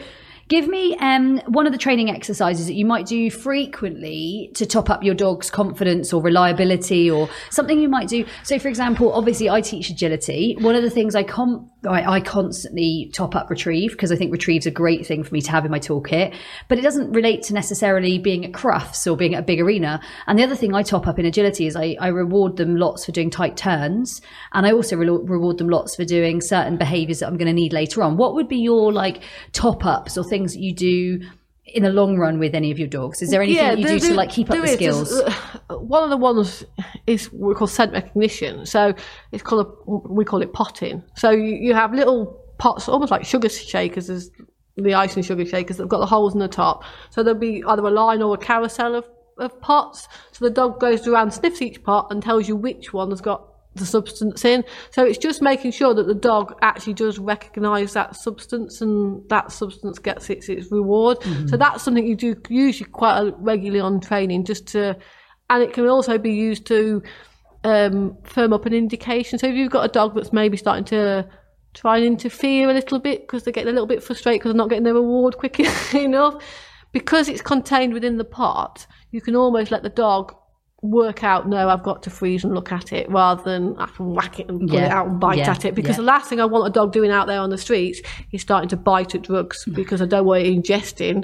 give 0.47 0.67
me 0.67 0.95
um, 0.97 1.39
one 1.47 1.65
of 1.65 1.71
the 1.71 1.77
training 1.79 2.09
exercises 2.11 2.67
that 2.67 2.73
you 2.73 2.85
might 2.85 3.07
do 3.07 3.31
frequently 3.31 4.51
to 4.55 4.65
top 4.65 4.89
up 4.89 5.03
your 5.03 5.15
dog's 5.15 5.49
confidence 5.49 6.13
or 6.13 6.21
reliability, 6.21 7.09
or 7.09 7.29
something 7.49 7.79
you 7.79 7.89
might 7.89 8.07
do. 8.09 8.25
So, 8.43 8.59
for 8.59 8.67
example, 8.67 9.11
obviously, 9.13 9.49
I 9.49 9.61
teach 9.61 9.89
agility. 9.89 10.55
One 10.59 10.75
of 10.75 10.83
the 10.83 10.89
things 10.91 11.15
I 11.15 11.23
com- 11.23 11.69
I, 11.87 12.15
I 12.15 12.21
constantly 12.21 13.09
top 13.13 13.35
up 13.35 13.49
retrieve 13.49 13.91
because 13.91 14.11
I 14.11 14.15
think 14.15 14.31
retrieve's 14.31 14.65
a 14.65 14.71
great 14.71 15.05
thing 15.05 15.23
for 15.23 15.33
me 15.33 15.41
to 15.41 15.51
have 15.51 15.65
in 15.65 15.71
my 15.71 15.79
toolkit, 15.79 16.35
but 16.67 16.77
it 16.77 16.81
doesn't 16.81 17.11
relate 17.11 17.43
to 17.43 17.53
necessarily 17.53 18.17
being 18.17 18.45
at 18.45 18.51
Crufts 18.51 19.09
or 19.11 19.17
being 19.17 19.35
at 19.35 19.43
a 19.43 19.45
big 19.45 19.59
arena. 19.59 20.01
And 20.27 20.37
the 20.37 20.43
other 20.43 20.55
thing 20.55 20.73
I 20.73 20.83
top 20.83 21.07
up 21.07 21.19
in 21.19 21.25
agility 21.25 21.67
is 21.67 21.75
I, 21.75 21.95
I 21.99 22.07
reward 22.07 22.57
them 22.57 22.75
lots 22.75 23.05
for 23.05 23.11
doing 23.11 23.29
tight 23.29 23.57
turns, 23.57 24.21
and 24.53 24.65
I 24.65 24.71
also 24.71 24.95
re- 24.95 25.07
reward 25.07 25.57
them 25.57 25.69
lots 25.69 25.95
for 25.95 26.05
doing 26.05 26.41
certain 26.41 26.77
behaviours 26.77 27.19
that 27.19 27.27
I'm 27.27 27.37
going 27.37 27.47
to 27.47 27.53
need 27.53 27.73
later 27.73 28.03
on. 28.03 28.17
What 28.17 28.35
would 28.35 28.47
be 28.47 28.57
your 28.57 28.91
like 28.91 29.23
top 29.51 29.85
ups 29.85 30.17
or 30.17 30.23
things 30.23 30.53
that 30.53 30.61
you 30.61 30.73
do? 30.73 31.21
In 31.65 31.83
the 31.83 31.89
long 31.91 32.17
run, 32.17 32.39
with 32.39 32.53
any 32.53 32.71
of 32.71 32.77
your 32.77 32.89
dogs, 32.89 33.21
is 33.21 33.29
there 33.29 33.41
anything 33.41 33.63
that 33.63 33.79
you 33.79 33.87
do 33.87 33.99
to 33.99 34.13
like 34.13 34.29
keep 34.29 34.51
up 34.51 34.61
the. 34.61 34.67
Skills? 34.67 35.13
uh, 35.13 35.77
One 35.77 36.03
of 36.03 36.09
the 36.09 36.17
ones 36.17 36.65
is 37.07 37.31
what 37.31 37.49
we 37.49 37.55
call 37.55 37.67
scent 37.67 37.93
recognition. 37.93 38.65
So 38.65 38.93
it's 39.31 39.41
called 39.41 39.65
a, 39.65 39.91
we 39.91 40.25
call 40.25 40.41
it 40.41 40.51
potting. 40.51 41.01
So 41.15 41.31
you, 41.31 41.55
you 41.55 41.73
have 41.73 41.93
little 41.93 42.37
pots, 42.57 42.89
almost 42.89 43.11
like 43.11 43.23
sugar 43.25 43.47
shakers, 43.47 44.09
as 44.09 44.29
the 44.75 44.93
icing 44.93 45.23
sugar 45.23 45.45
shakers 45.45 45.77
that've 45.77 45.89
got 45.89 45.99
the 45.99 46.05
holes 46.05 46.33
in 46.33 46.39
the 46.39 46.49
top. 46.49 46.83
So 47.11 47.23
there'll 47.23 47.39
be 47.39 47.63
either 47.65 47.83
a 47.83 47.91
line 47.91 48.21
or 48.21 48.33
a 48.33 48.37
carousel 48.37 48.95
of, 48.95 49.05
of 49.37 49.59
pots. 49.61 50.09
So 50.33 50.43
the 50.43 50.51
dog 50.51 50.81
goes 50.81 51.07
around, 51.07 51.31
sniffs 51.31 51.61
each 51.61 51.81
pot, 51.81 52.07
and 52.09 52.21
tells 52.21 52.47
you 52.47 52.57
which 52.57 52.91
one 52.91 53.09
has 53.11 53.21
got 53.21 53.47
the 53.75 53.85
substance 53.85 54.45
in. 54.45 54.63
So 54.91 55.03
it's 55.03 55.17
just 55.17 55.41
making 55.41 55.71
sure 55.71 55.93
that 55.93 56.07
the 56.07 56.13
dog 56.13 56.55
actually 56.61 56.93
does 56.93 57.19
recognise 57.19 57.93
that 57.93 58.15
substance 58.15 58.81
and 58.81 59.27
that 59.29 59.51
substance 59.51 59.99
gets 59.99 60.29
its, 60.29 60.49
its 60.49 60.71
reward. 60.71 61.17
So 61.47 61.57
that's 61.57 61.83
something 61.83 62.05
you 62.05 62.15
do 62.15 62.35
usually 62.49 62.89
quite 62.89 63.31
regularly 63.37 63.79
on 63.79 63.99
training 63.99 64.45
just 64.45 64.67
to, 64.67 64.95
and 65.49 65.63
it 65.63 65.73
can 65.73 65.87
also 65.87 66.17
be 66.17 66.33
used 66.33 66.65
to 66.67 67.01
um, 67.63 68.17
firm 68.23 68.53
up 68.53 68.65
an 68.65 68.73
indication. 68.73 69.39
So 69.39 69.47
if 69.47 69.55
you've 69.55 69.71
got 69.71 69.85
a 69.85 69.91
dog 69.91 70.15
that's 70.15 70.33
maybe 70.33 70.57
starting 70.57 70.85
to 70.85 71.27
try 71.73 71.97
and 71.97 72.05
interfere 72.05 72.69
a 72.69 72.73
little 72.73 72.99
bit 72.99 73.21
because 73.21 73.43
they're 73.43 73.53
getting 73.53 73.69
a 73.69 73.73
little 73.73 73.87
bit 73.87 74.03
frustrated 74.03 74.39
because 74.39 74.51
they're 74.51 74.57
not 74.57 74.69
getting 74.69 74.83
their 74.83 74.93
reward 74.93 75.37
quick 75.37 75.59
enough, 75.93 76.43
because 76.91 77.27
it's 77.27 77.41
contained 77.41 77.93
within 77.93 78.17
the 78.17 78.25
pot, 78.25 78.85
you 79.11 79.21
can 79.21 79.35
almost 79.35 79.71
let 79.71 79.83
the 79.83 79.89
dog 79.89 80.35
work 80.83 81.23
out, 81.23 81.47
no, 81.47 81.69
I've 81.69 81.81
got 81.81 82.03
to 82.03 82.09
freeze 82.09 82.43
and 82.43 82.53
look 82.53 82.71
at 82.71 82.91
it 82.91 83.09
rather 83.09 83.41
than 83.41 83.75
I 83.77 83.85
can 83.87 84.13
whack 84.13 84.39
it 84.39 84.49
and 84.49 84.67
pull 84.67 84.77
Yeah, 84.77 84.85
it 84.85 84.91
out 84.91 85.07
and 85.07 85.19
bite 85.19 85.37
yeah, 85.37 85.51
at 85.51 85.63
it. 85.65 85.75
Because 85.75 85.91
yeah. 85.91 86.01
the 86.01 86.03
last 86.03 86.29
thing 86.29 86.41
I 86.41 86.45
want 86.45 86.67
a 86.67 86.69
dog 86.69 86.91
doing 86.91 87.09
out 87.09 87.27
there 87.27 87.39
on 87.39 87.49
the 87.49 87.57
streets 87.57 88.01
is 88.31 88.41
starting 88.41 88.69
to 88.69 88.77
bite 88.77 89.15
at 89.15 89.21
drugs 89.21 89.63
hmm. 89.63 89.73
because 89.73 90.01
I 90.01 90.05
don't 90.05 90.25
want 90.25 90.45
it 90.45 90.53
ingesting 90.53 91.23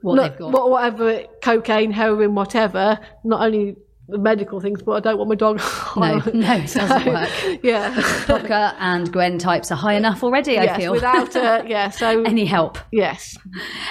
What 0.00 0.38
got? 0.38 0.70
whatever, 0.70 1.24
cocaine, 1.42 1.92
heroin, 1.92 2.34
whatever. 2.34 2.98
Not 3.22 3.42
only 3.42 3.76
medical 4.18 4.60
things, 4.60 4.82
but 4.82 4.92
I 4.92 5.00
don't 5.00 5.18
want 5.18 5.28
my 5.28 5.34
dog. 5.36 5.60
No, 5.96 6.16
no, 6.34 6.54
it 6.54 6.72
doesn't 6.72 7.06
work. 7.06 7.30
Yeah. 7.62 7.94
Booker 8.26 8.74
and 8.78 9.12
Gwen 9.12 9.38
types 9.38 9.70
are 9.72 9.74
high 9.76 9.94
enough 9.94 10.22
already. 10.22 10.56
I 10.58 10.64
yes, 10.64 10.76
feel. 10.76 10.92
without 10.92 11.34
uh, 11.36 11.62
yeah. 11.66 11.90
So 11.90 12.22
any 12.22 12.44
help. 12.44 12.78
yes, 12.92 13.36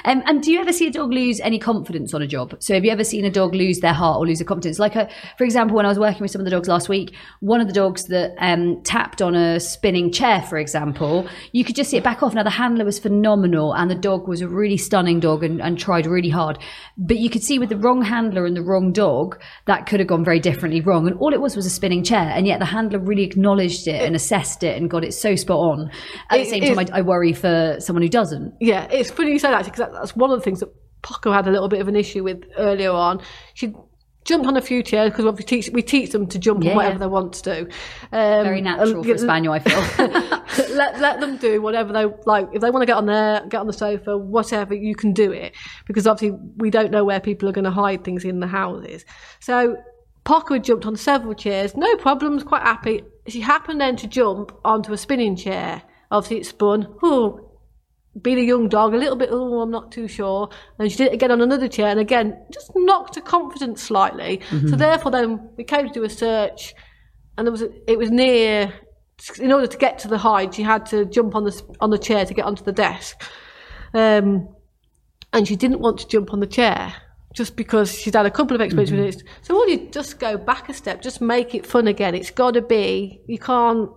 Um, 0.05 0.23
and 0.25 0.41
do 0.41 0.51
you 0.51 0.59
ever 0.59 0.71
see 0.71 0.87
a 0.87 0.91
dog 0.91 1.11
lose 1.11 1.39
any 1.41 1.59
confidence 1.59 2.13
on 2.13 2.21
a 2.21 2.27
job? 2.27 2.55
So 2.59 2.73
have 2.73 2.85
you 2.85 2.91
ever 2.91 3.03
seen 3.03 3.25
a 3.25 3.29
dog 3.29 3.53
lose 3.53 3.79
their 3.79 3.93
heart 3.93 4.17
or 4.17 4.25
lose 4.25 4.39
their 4.39 4.45
confidence? 4.45 4.79
Like, 4.79 4.95
a, 4.95 5.09
for 5.37 5.43
example, 5.43 5.75
when 5.75 5.85
I 5.85 5.89
was 5.89 5.99
working 5.99 6.21
with 6.21 6.31
some 6.31 6.41
of 6.41 6.45
the 6.45 6.51
dogs 6.51 6.67
last 6.67 6.89
week, 6.89 7.13
one 7.41 7.61
of 7.61 7.67
the 7.67 7.73
dogs 7.73 8.05
that 8.05 8.33
um, 8.39 8.81
tapped 8.83 9.21
on 9.21 9.35
a 9.35 9.59
spinning 9.59 10.11
chair, 10.11 10.41
for 10.41 10.57
example, 10.57 11.27
you 11.51 11.63
could 11.63 11.75
just 11.75 11.89
see 11.89 11.97
it 11.97 12.03
back 12.03 12.23
off. 12.23 12.33
Now 12.33 12.43
the 12.43 12.49
handler 12.49 12.85
was 12.85 12.97
phenomenal, 12.99 13.73
and 13.73 13.89
the 13.91 13.95
dog 13.95 14.27
was 14.27 14.41
a 14.41 14.47
really 14.47 14.77
stunning 14.77 15.19
dog 15.19 15.43
and, 15.43 15.61
and 15.61 15.77
tried 15.77 16.05
really 16.05 16.29
hard. 16.29 16.57
But 16.97 17.17
you 17.17 17.29
could 17.29 17.43
see 17.43 17.59
with 17.59 17.69
the 17.69 17.77
wrong 17.77 18.01
handler 18.01 18.45
and 18.45 18.55
the 18.55 18.63
wrong 18.63 18.91
dog, 18.91 19.39
that 19.65 19.85
could 19.85 19.99
have 19.99 20.08
gone 20.09 20.25
very 20.25 20.39
differently 20.41 20.81
wrong. 20.81 21.07
And 21.07 21.17
all 21.19 21.33
it 21.33 21.39
was 21.39 21.55
was 21.55 21.65
a 21.65 21.69
spinning 21.69 22.03
chair, 22.03 22.29
and 22.35 22.45
yet 22.45 22.59
the 22.59 22.65
handler 22.65 22.99
really 22.99 23.23
acknowledged 23.23 23.87
it 23.87 24.01
and 24.01 24.15
assessed 24.15 24.63
it 24.63 24.75
and 24.75 24.89
got 24.89 25.05
it 25.05 25.13
so 25.13 25.35
spot 25.35 25.57
on. 25.59 25.89
At 26.29 26.39
the 26.39 26.45
same 26.45 26.63
time, 26.63 26.79
I, 26.79 26.99
I 26.99 27.01
worry 27.01 27.31
for 27.31 27.77
someone 27.79 28.03
who 28.03 28.09
doesn't. 28.09 28.55
yeah. 28.59 28.87
It's 28.91 29.09
funny 29.11 29.31
you 29.31 29.39
say 29.39 29.51
that 29.51 29.63
because 29.63 29.87
that's 29.93 30.15
one 30.15 30.31
of 30.31 30.37
the 30.37 30.43
things 30.43 30.59
that 30.59 30.69
Paco 31.01 31.31
had 31.31 31.47
a 31.47 31.51
little 31.51 31.69
bit 31.69 31.79
of 31.79 31.87
an 31.87 31.95
issue 31.95 32.23
with 32.25 32.43
earlier 32.57 32.91
on. 32.91 33.21
She 33.53 33.73
jumped 34.25 34.45
on 34.45 34.57
a 34.57 34.61
few 34.61 34.83
chairs 34.83 35.11
because 35.11 35.25
we 35.37 35.43
teach 35.43 35.69
we 35.71 35.81
teach 35.81 36.11
them 36.11 36.27
to 36.27 36.37
jump 36.37 36.61
Yeah, 36.63 36.71
on 36.71 36.75
whatever 36.75 36.95
yeah. 36.95 36.99
they 36.99 37.07
want 37.07 37.33
to 37.33 37.41
do. 37.41 37.61
Um, 38.11 38.43
Very 38.43 38.61
natural 38.61 39.01
for 39.03 39.13
a 39.13 39.17
spaniel, 39.17 39.53
I 39.53 39.59
feel. 39.59 39.79
let 40.75 40.99
let 40.99 41.19
them 41.21 41.37
do 41.37 41.61
whatever 41.61 41.93
they 41.93 42.05
like. 42.25 42.49
If 42.53 42.61
they 42.61 42.69
want 42.69 42.81
to 42.81 42.85
get 42.85 42.97
on 42.97 43.05
there, 43.05 43.45
get 43.47 43.61
on 43.61 43.67
the 43.67 43.73
sofa, 43.73 44.17
whatever, 44.17 44.73
you 44.73 44.93
can 44.93 45.13
do 45.13 45.31
it 45.31 45.55
because 45.87 46.05
obviously 46.05 46.37
we 46.57 46.69
don't 46.69 46.91
know 46.91 47.05
where 47.05 47.19
people 47.21 47.47
are 47.47 47.53
going 47.53 47.65
to 47.65 47.71
hide 47.71 48.03
things 48.03 48.25
in 48.25 48.39
the 48.41 48.47
houses. 48.47 49.05
So 49.39 49.77
Parker 50.29 50.53
had 50.53 50.63
jumped 50.63 50.85
on 50.85 50.95
several 50.95 51.33
chairs, 51.33 51.75
no 51.75 51.95
problems, 51.95 52.43
quite 52.43 52.61
happy. 52.61 53.01
She 53.27 53.39
happened 53.39 53.81
then 53.81 53.95
to 53.95 54.05
jump 54.05 54.51
onto 54.63 54.93
a 54.93 54.97
spinning 54.97 55.35
chair. 55.35 55.81
Obviously, 56.11 56.37
it 56.37 56.45
spun. 56.45 56.87
Oh, 57.01 57.57
being 58.21 58.37
a 58.37 58.43
young 58.43 58.69
dog, 58.69 58.93
a 58.93 58.97
little 58.97 59.15
bit, 59.15 59.29
oh, 59.31 59.59
I'm 59.59 59.71
not 59.71 59.91
too 59.91 60.07
sure. 60.07 60.51
And 60.77 60.91
she 60.91 60.99
did 60.99 61.07
it 61.07 61.13
again 61.13 61.31
on 61.31 61.41
another 61.41 61.67
chair, 61.67 61.87
and 61.87 61.99
again, 61.99 62.37
just 62.53 62.71
knocked 62.75 63.15
her 63.15 63.21
confidence 63.21 63.81
slightly. 63.81 64.39
So 64.69 64.75
therefore, 64.75 65.11
then 65.11 65.49
we 65.57 65.63
came 65.63 65.87
to 65.87 65.93
do 65.93 66.03
a 66.03 66.09
search, 66.11 66.75
and 67.35 67.47
there 67.47 67.51
was 67.51 67.63
a, 67.63 67.91
it 67.91 67.97
was 67.97 68.11
near. 68.11 68.71
In 69.39 69.51
order 69.51 69.65
to 69.65 69.77
get 69.79 69.97
to 69.99 70.07
the 70.07 70.19
hide, 70.19 70.53
she 70.53 70.61
had 70.61 70.85
to 70.87 71.05
jump 71.05 71.33
on 71.33 71.45
the 71.45 71.59
on 71.81 71.89
the 71.89 71.97
chair 71.97 72.23
to 72.25 72.33
get 72.35 72.45
onto 72.45 72.63
the 72.63 72.71
desk, 72.71 73.23
um, 73.95 74.47
and 75.33 75.47
she 75.47 75.55
didn't 75.55 75.79
want 75.79 75.97
to 76.01 76.07
jump 76.07 76.33
on 76.33 76.39
the 76.39 76.45
chair 76.45 76.93
just 77.39 77.55
because 77.55 77.97
she'd 77.97 78.15
had 78.15 78.25
a 78.25 78.31
couple 78.31 78.53
of 78.53 78.59
experiences 78.59 78.97
with 78.97 79.15
mm-hmm. 79.15 79.27
it. 79.27 79.45
So 79.45 79.55
all 79.55 79.69
you 79.69 79.87
just 79.91 80.19
go 80.19 80.37
back 80.37 80.67
a 80.67 80.73
step, 80.73 81.01
just 81.01 81.21
make 81.21 81.55
it 81.55 81.65
fun 81.65 81.87
again. 81.87 82.13
It's 82.13 82.31
got 82.31 82.55
to 82.55 82.61
be. 82.61 83.21
You 83.27 83.39
can't 83.39 83.89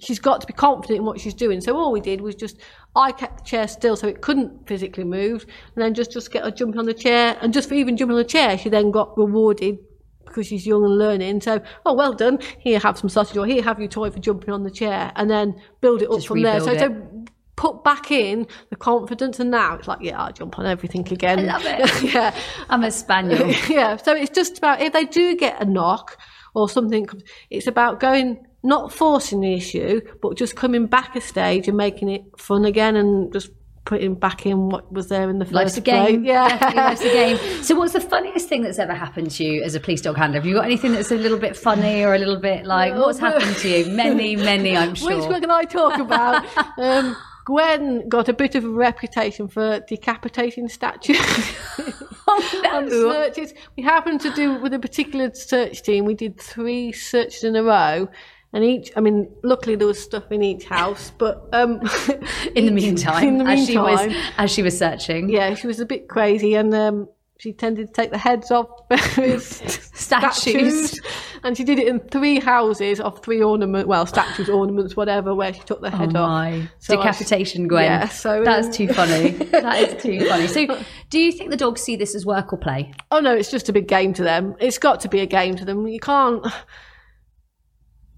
she's 0.00 0.18
got 0.18 0.40
to 0.40 0.46
be 0.48 0.52
confident 0.52 0.98
in 0.98 1.04
what 1.04 1.20
she's 1.20 1.34
doing. 1.34 1.60
So 1.60 1.76
all 1.76 1.92
we 1.92 2.00
did 2.00 2.20
was 2.20 2.34
just 2.34 2.56
I 2.96 3.12
kept 3.12 3.38
the 3.38 3.44
chair 3.44 3.68
still 3.68 3.94
so 3.94 4.08
it 4.08 4.20
couldn't 4.22 4.66
physically 4.66 5.04
move, 5.04 5.46
and 5.76 5.84
then 5.84 5.94
just 5.94 6.10
just 6.10 6.32
get 6.32 6.42
her 6.42 6.50
jumping 6.50 6.80
on 6.80 6.86
the 6.86 6.94
chair, 6.94 7.38
and 7.40 7.54
just 7.54 7.68
for 7.68 7.74
even 7.74 7.96
jumping 7.96 8.16
on 8.16 8.22
the 8.22 8.28
chair, 8.28 8.58
she 8.58 8.68
then 8.68 8.90
got 8.90 9.16
rewarded 9.16 9.78
because 10.24 10.48
she's 10.48 10.66
young 10.66 10.84
and 10.84 10.98
learning. 10.98 11.40
So 11.42 11.60
oh 11.86 11.94
well 11.94 12.12
done, 12.12 12.40
here 12.58 12.80
have 12.80 12.98
some 12.98 13.08
sausage, 13.08 13.36
or 13.36 13.46
here 13.46 13.62
have 13.62 13.78
your 13.78 13.88
toy 13.88 14.10
for 14.10 14.18
jumping 14.18 14.50
on 14.50 14.64
the 14.64 14.70
chair, 14.72 15.12
and 15.14 15.30
then 15.30 15.54
build 15.80 16.02
it 16.02 16.08
up 16.10 16.16
Just 16.16 16.26
from 16.26 16.42
there. 16.42 16.58
So, 16.58 16.72
rebuild 16.72 16.90
so 16.90 17.19
put 17.60 17.84
back 17.84 18.10
in 18.10 18.46
the 18.70 18.76
confidence, 18.76 19.38
and 19.38 19.50
now 19.50 19.74
it's 19.74 19.86
like 19.86 20.00
yeah, 20.00 20.18
I'll 20.18 20.32
jump 20.32 20.58
on 20.58 20.64
everything 20.64 21.06
again. 21.12 21.40
I 21.40 21.42
love 21.42 21.62
it. 21.66 22.02
yeah. 22.14 22.34
I'm 22.70 22.82
a 22.82 22.90
spaniel. 22.90 23.50
yeah, 23.68 23.96
so 23.96 24.14
it's 24.14 24.30
just 24.30 24.56
about 24.56 24.80
if 24.80 24.94
they 24.94 25.04
do 25.04 25.36
get 25.36 25.60
a 25.60 25.66
knock 25.66 26.16
or 26.54 26.70
something, 26.70 27.06
it's 27.50 27.66
about 27.66 28.00
going, 28.00 28.46
not 28.62 28.94
forcing 28.94 29.42
the 29.42 29.52
issue, 29.52 30.00
but 30.22 30.38
just 30.38 30.56
coming 30.56 30.86
back 30.86 31.14
a 31.14 31.20
stage 31.20 31.68
and 31.68 31.76
making 31.76 32.08
it 32.08 32.24
fun 32.38 32.64
again 32.64 32.96
and 32.96 33.30
just 33.30 33.50
putting 33.84 34.14
back 34.14 34.46
in 34.46 34.70
what 34.70 34.90
was 34.90 35.08
there 35.08 35.28
in 35.28 35.38
the 35.38 35.44
first 35.44 35.54
Life's 35.54 35.76
a 35.76 35.82
place. 35.82 36.12
game. 36.12 36.24
Yeah. 36.24 36.72
Life's 36.74 37.02
a 37.02 37.12
game. 37.12 37.62
So, 37.62 37.74
what's 37.74 37.92
the 37.92 38.00
funniest 38.00 38.48
thing 38.48 38.62
that's 38.62 38.78
ever 38.78 38.94
happened 38.94 39.32
to 39.32 39.44
you 39.44 39.62
as 39.62 39.74
a 39.74 39.80
police 39.80 40.00
dog 40.00 40.16
handler? 40.16 40.38
Have 40.40 40.46
you 40.46 40.54
got 40.54 40.64
anything 40.64 40.92
that's 40.92 41.10
a 41.10 41.16
little 41.16 41.38
bit 41.38 41.58
funny 41.58 42.04
or 42.04 42.14
a 42.14 42.18
little 42.18 42.40
bit 42.40 42.64
like 42.64 42.94
what's 42.94 43.18
happened 43.18 43.54
to 43.56 43.68
you? 43.68 43.92
Many, 43.92 44.34
many, 44.36 44.74
I'm 44.74 44.94
sure. 45.02 45.14
Which 45.14 45.28
one 45.28 45.42
can 45.42 45.50
I 45.50 45.64
talk 45.64 45.98
about? 45.98 46.46
um, 46.78 47.16
Gwen 47.44 48.08
got 48.08 48.28
a 48.28 48.32
bit 48.32 48.54
of 48.54 48.64
a 48.64 48.68
reputation 48.68 49.48
for 49.48 49.80
decapitating 49.80 50.68
statues. 50.68 51.18
Oh, 52.32 52.62
on 52.72 52.88
searches. 52.88 53.54
We 53.76 53.82
happened 53.82 54.20
to 54.20 54.30
do 54.34 54.54
with 54.60 54.72
a 54.72 54.78
particular 54.78 55.34
search 55.34 55.82
team. 55.82 56.04
We 56.04 56.14
did 56.14 56.38
three 56.40 56.92
searches 56.92 57.42
in 57.42 57.56
a 57.56 57.62
row, 57.64 58.08
and 58.52 58.64
each. 58.64 58.92
I 58.96 59.00
mean, 59.00 59.28
luckily 59.42 59.74
there 59.74 59.88
was 59.88 60.00
stuff 60.00 60.30
in 60.30 60.40
each 60.40 60.64
house, 60.64 61.10
but 61.18 61.48
um, 61.52 61.80
In 62.54 62.66
the 62.66 62.72
meantime, 62.72 63.26
in 63.26 63.38
the 63.38 63.44
meantime, 63.44 63.48
as 63.48 63.66
she 63.66 63.78
was 63.78 64.16
as 64.38 64.50
she 64.50 64.62
was 64.62 64.78
searching, 64.78 65.28
yeah, 65.28 65.54
she 65.54 65.66
was 65.66 65.80
a 65.80 65.86
bit 65.86 66.08
crazy, 66.08 66.54
and 66.54 66.72
um, 66.72 67.08
she 67.40 67.52
tended 67.54 67.86
to 67.88 67.92
take 67.92 68.10
the 68.10 68.18
heads 68.18 68.50
off 68.50 68.68
various 69.14 69.46
Statues. 69.94 71.00
and 71.42 71.56
she 71.56 71.64
did 71.64 71.78
it 71.78 71.88
in 71.88 72.00
three 72.00 72.38
houses 72.38 73.00
of 73.00 73.22
three 73.22 73.42
ornament, 73.42 73.88
well, 73.88 74.04
statues, 74.06 74.48
ornaments, 74.50 74.94
whatever, 74.96 75.34
where 75.34 75.52
she 75.54 75.60
took 75.60 75.80
the 75.80 75.88
Oh 75.88 75.96
head 75.96 76.16
off. 76.16 76.28
my 76.28 76.68
So 76.78 76.94
I- 76.94 76.96
decapitation, 77.06 77.66
Gwen. 77.66 77.84
Yeah, 77.84 78.08
so, 78.08 78.44
that's 78.44 78.66
um, 78.66 78.72
too 78.72 78.88
funny. 78.88 79.30
that 79.30 79.78
is 79.80 80.02
too 80.02 80.26
funny. 80.28 80.46
So, 80.46 80.66
do 81.08 81.18
you 81.18 81.32
think 81.32 81.50
the 81.50 81.56
dogs 81.56 81.80
see 81.80 81.96
this 81.96 82.14
as 82.14 82.26
work 82.26 82.52
or 82.52 82.58
play? 82.58 82.92
Oh 83.10 83.20
no, 83.20 83.34
it's 83.34 83.50
just 83.50 83.68
a 83.68 83.72
big 83.72 83.88
game 83.88 84.12
to 84.14 84.22
them. 84.22 84.54
It's 84.60 84.78
got 84.78 85.00
to 85.00 85.08
be 85.08 85.20
a 85.20 85.26
game 85.26 85.56
to 85.56 85.64
them. 85.64 85.86
You 85.88 86.00
can't. 86.00 86.46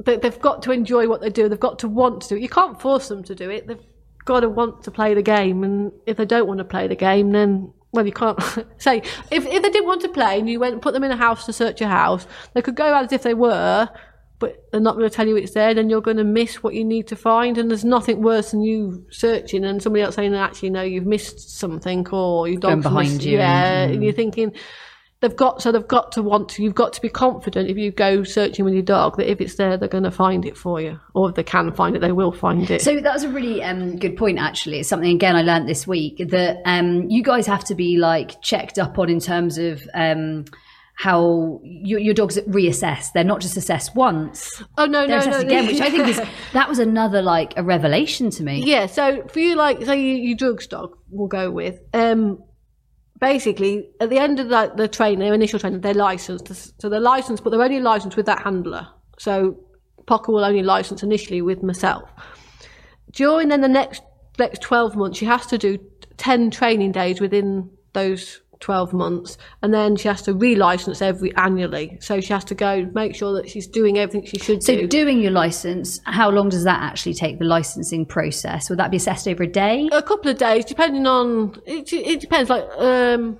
They, 0.04 0.16
they've 0.16 0.40
got 0.40 0.62
to 0.62 0.72
enjoy 0.72 1.08
what 1.08 1.20
they 1.20 1.30
do. 1.30 1.48
They've 1.48 1.60
got 1.60 1.78
to 1.80 1.88
want 1.88 2.22
to 2.22 2.28
do 2.30 2.36
it. 2.36 2.42
You 2.42 2.48
can't 2.48 2.80
force 2.80 3.08
them 3.08 3.22
to 3.24 3.34
do 3.34 3.50
it. 3.50 3.66
They've 3.68 3.78
got 4.24 4.40
to 4.40 4.48
want 4.48 4.82
to 4.84 4.90
play 4.90 5.14
the 5.14 5.22
game. 5.22 5.62
And 5.62 5.92
if 6.06 6.16
they 6.16 6.24
don't 6.24 6.48
want 6.48 6.58
to 6.58 6.64
play 6.64 6.88
the 6.88 6.96
game, 6.96 7.30
then 7.32 7.72
well, 7.92 8.06
you 8.06 8.12
can't 8.12 8.38
say 8.78 8.98
if 9.30 9.46
if 9.46 9.62
they 9.62 9.70
didn't 9.70 9.86
want 9.86 10.00
to 10.02 10.08
play 10.08 10.38
and 10.38 10.48
you 10.48 10.58
went 10.60 10.72
and 10.72 10.82
put 10.82 10.94
them 10.94 11.04
in 11.04 11.10
a 11.10 11.16
house 11.16 11.46
to 11.46 11.52
search 11.52 11.80
a 11.80 11.88
house, 11.88 12.26
they 12.54 12.62
could 12.62 12.74
go 12.74 12.92
out 12.92 13.04
as 13.04 13.12
if 13.12 13.22
they 13.22 13.34
were. 13.34 13.88
But 14.38 14.64
they're 14.72 14.80
not 14.80 14.96
going 14.96 15.08
to 15.08 15.14
tell 15.14 15.28
you 15.28 15.36
it's 15.36 15.52
there, 15.52 15.72
then 15.72 15.88
you're 15.88 16.00
going 16.00 16.16
to 16.16 16.24
miss 16.24 16.64
what 16.64 16.74
you 16.74 16.84
need 16.84 17.06
to 17.06 17.14
find. 17.14 17.56
And 17.58 17.70
there's 17.70 17.84
nothing 17.84 18.22
worse 18.22 18.50
than 18.50 18.62
you 18.62 19.06
searching 19.08 19.64
and 19.64 19.80
somebody 19.80 20.02
else 20.02 20.16
saying, 20.16 20.34
actually, 20.34 20.70
no, 20.70 20.82
you've 20.82 21.06
missed 21.06 21.56
something 21.60 22.04
or 22.08 22.48
your 22.48 22.58
dog's 22.58 22.82
behind 22.82 23.08
missed- 23.12 23.22
you 23.22 23.38
Yeah, 23.38 23.82
and- 23.84 23.94
and 23.94 24.02
you're 24.02 24.12
thinking, 24.12 24.52
they've 25.22 25.36
got 25.36 25.62
so 25.62 25.72
they've 25.72 25.88
got 25.88 26.12
to 26.12 26.22
want 26.22 26.50
to. 26.50 26.62
You've 26.62 26.74
got 26.74 26.92
to 26.92 27.00
be 27.00 27.08
confident 27.08 27.70
if 27.70 27.78
you 27.78 27.90
go 27.90 28.24
searching 28.24 28.64
with 28.64 28.74
your 28.74 28.82
dog 28.82 29.16
that 29.16 29.30
if 29.30 29.40
it's 29.40 29.54
there, 29.54 29.78
they're 29.78 29.88
going 29.88 30.04
to 30.04 30.10
find 30.10 30.44
it 30.44 30.58
for 30.58 30.80
you, 30.80 31.00
or 31.14 31.30
if 31.30 31.36
they 31.36 31.44
can 31.44 31.72
find 31.72 31.96
it, 31.96 32.00
they 32.00 32.12
will 32.12 32.32
find 32.32 32.70
it. 32.70 32.82
So 32.82 33.00
that 33.00 33.14
was 33.14 33.24
a 33.24 33.30
really 33.30 33.62
um, 33.62 33.96
good 33.96 34.16
point. 34.16 34.38
Actually, 34.38 34.80
it's 34.80 34.88
something 34.88 35.14
again 35.14 35.34
I 35.36 35.42
learned 35.42 35.68
this 35.68 35.86
week 35.86 36.22
that 36.28 36.58
um, 36.66 37.08
you 37.08 37.22
guys 37.22 37.46
have 37.46 37.64
to 37.66 37.74
be 37.74 37.96
like 37.96 38.42
checked 38.42 38.78
up 38.78 38.98
on 38.98 39.08
in 39.08 39.20
terms 39.20 39.56
of 39.56 39.88
um, 39.94 40.44
how 40.94 41.60
your, 41.62 42.00
your 42.00 42.14
dogs 42.14 42.36
reassess. 42.48 43.12
They're 43.14 43.24
not 43.24 43.40
just 43.40 43.56
assessed 43.56 43.94
once; 43.94 44.62
oh 44.76 44.86
no, 44.86 45.06
they're 45.06 45.20
no, 45.20 45.30
no, 45.30 45.38
again, 45.38 45.66
which 45.66 45.80
I 45.80 45.88
think 45.88 46.08
is 46.08 46.20
that 46.52 46.68
was 46.68 46.80
another 46.80 47.22
like 47.22 47.54
a 47.56 47.62
revelation 47.62 48.30
to 48.30 48.42
me. 48.42 48.64
Yeah, 48.64 48.86
so 48.86 49.22
for 49.28 49.38
you, 49.38 49.54
like, 49.54 49.84
say 49.84 50.00
you, 50.00 50.14
your 50.14 50.36
drugs 50.36 50.66
dog, 50.66 50.98
we'll 51.10 51.28
go 51.28 51.50
with. 51.50 51.80
Um, 51.94 52.42
basically, 53.22 53.88
at 54.00 54.10
the 54.10 54.18
end 54.18 54.40
of 54.40 54.48
the, 54.48 54.72
the 54.76 54.88
training, 54.88 55.20
their 55.20 55.32
initial 55.32 55.58
training, 55.58 55.80
they're 55.80 55.94
licensed. 55.94 56.80
So 56.82 56.88
they're 56.88 57.00
licensed, 57.00 57.44
but 57.44 57.50
they're 57.50 57.62
only 57.62 57.80
licensed 57.80 58.16
with 58.16 58.26
that 58.26 58.42
handler. 58.42 58.88
So 59.16 59.56
Pocker 60.08 60.32
will 60.32 60.44
only 60.44 60.64
license 60.64 61.04
initially 61.04 61.40
with 61.40 61.62
myself. 61.62 62.10
During 63.12 63.48
then 63.48 63.60
the 63.60 63.68
next 63.68 64.02
next 64.38 64.60
twelve 64.60 64.96
months, 64.96 65.18
she 65.18 65.24
has 65.26 65.46
to 65.46 65.56
do 65.56 65.78
ten 66.16 66.50
training 66.50 66.92
days 66.92 67.20
within 67.20 67.70
those 67.92 68.40
12 68.62 68.94
months 68.94 69.36
and 69.62 69.74
then 69.74 69.96
she 69.96 70.08
has 70.08 70.22
to 70.22 70.32
relicense 70.32 71.02
every 71.02 71.34
annually 71.36 71.98
so 72.00 72.20
she 72.20 72.32
has 72.32 72.44
to 72.44 72.54
go 72.54 72.88
make 72.94 73.14
sure 73.14 73.34
that 73.34 73.50
she's 73.50 73.66
doing 73.66 73.98
everything 73.98 74.24
she 74.24 74.38
should 74.38 74.60
do. 74.60 74.64
So 74.64 74.76
do 74.76 74.86
doing 74.86 75.20
your 75.20 75.32
license, 75.32 76.00
how 76.04 76.30
long 76.30 76.48
does 76.48 76.64
that 76.64 76.80
actually 76.80 77.14
take? 77.14 77.38
The 77.38 77.44
licensing 77.44 78.06
process 78.06 78.70
would 78.70 78.78
that 78.78 78.90
be 78.90 78.96
assessed 78.96 79.28
over 79.28 79.42
a 79.42 79.46
day? 79.46 79.88
a 79.92 80.02
couple 80.02 80.30
of 80.30 80.38
days, 80.38 80.64
depending 80.64 81.06
on 81.06 81.60
it. 81.66 81.92
It 81.92 82.20
depends. 82.20 82.48
Like, 82.48 82.64
um, 82.78 83.38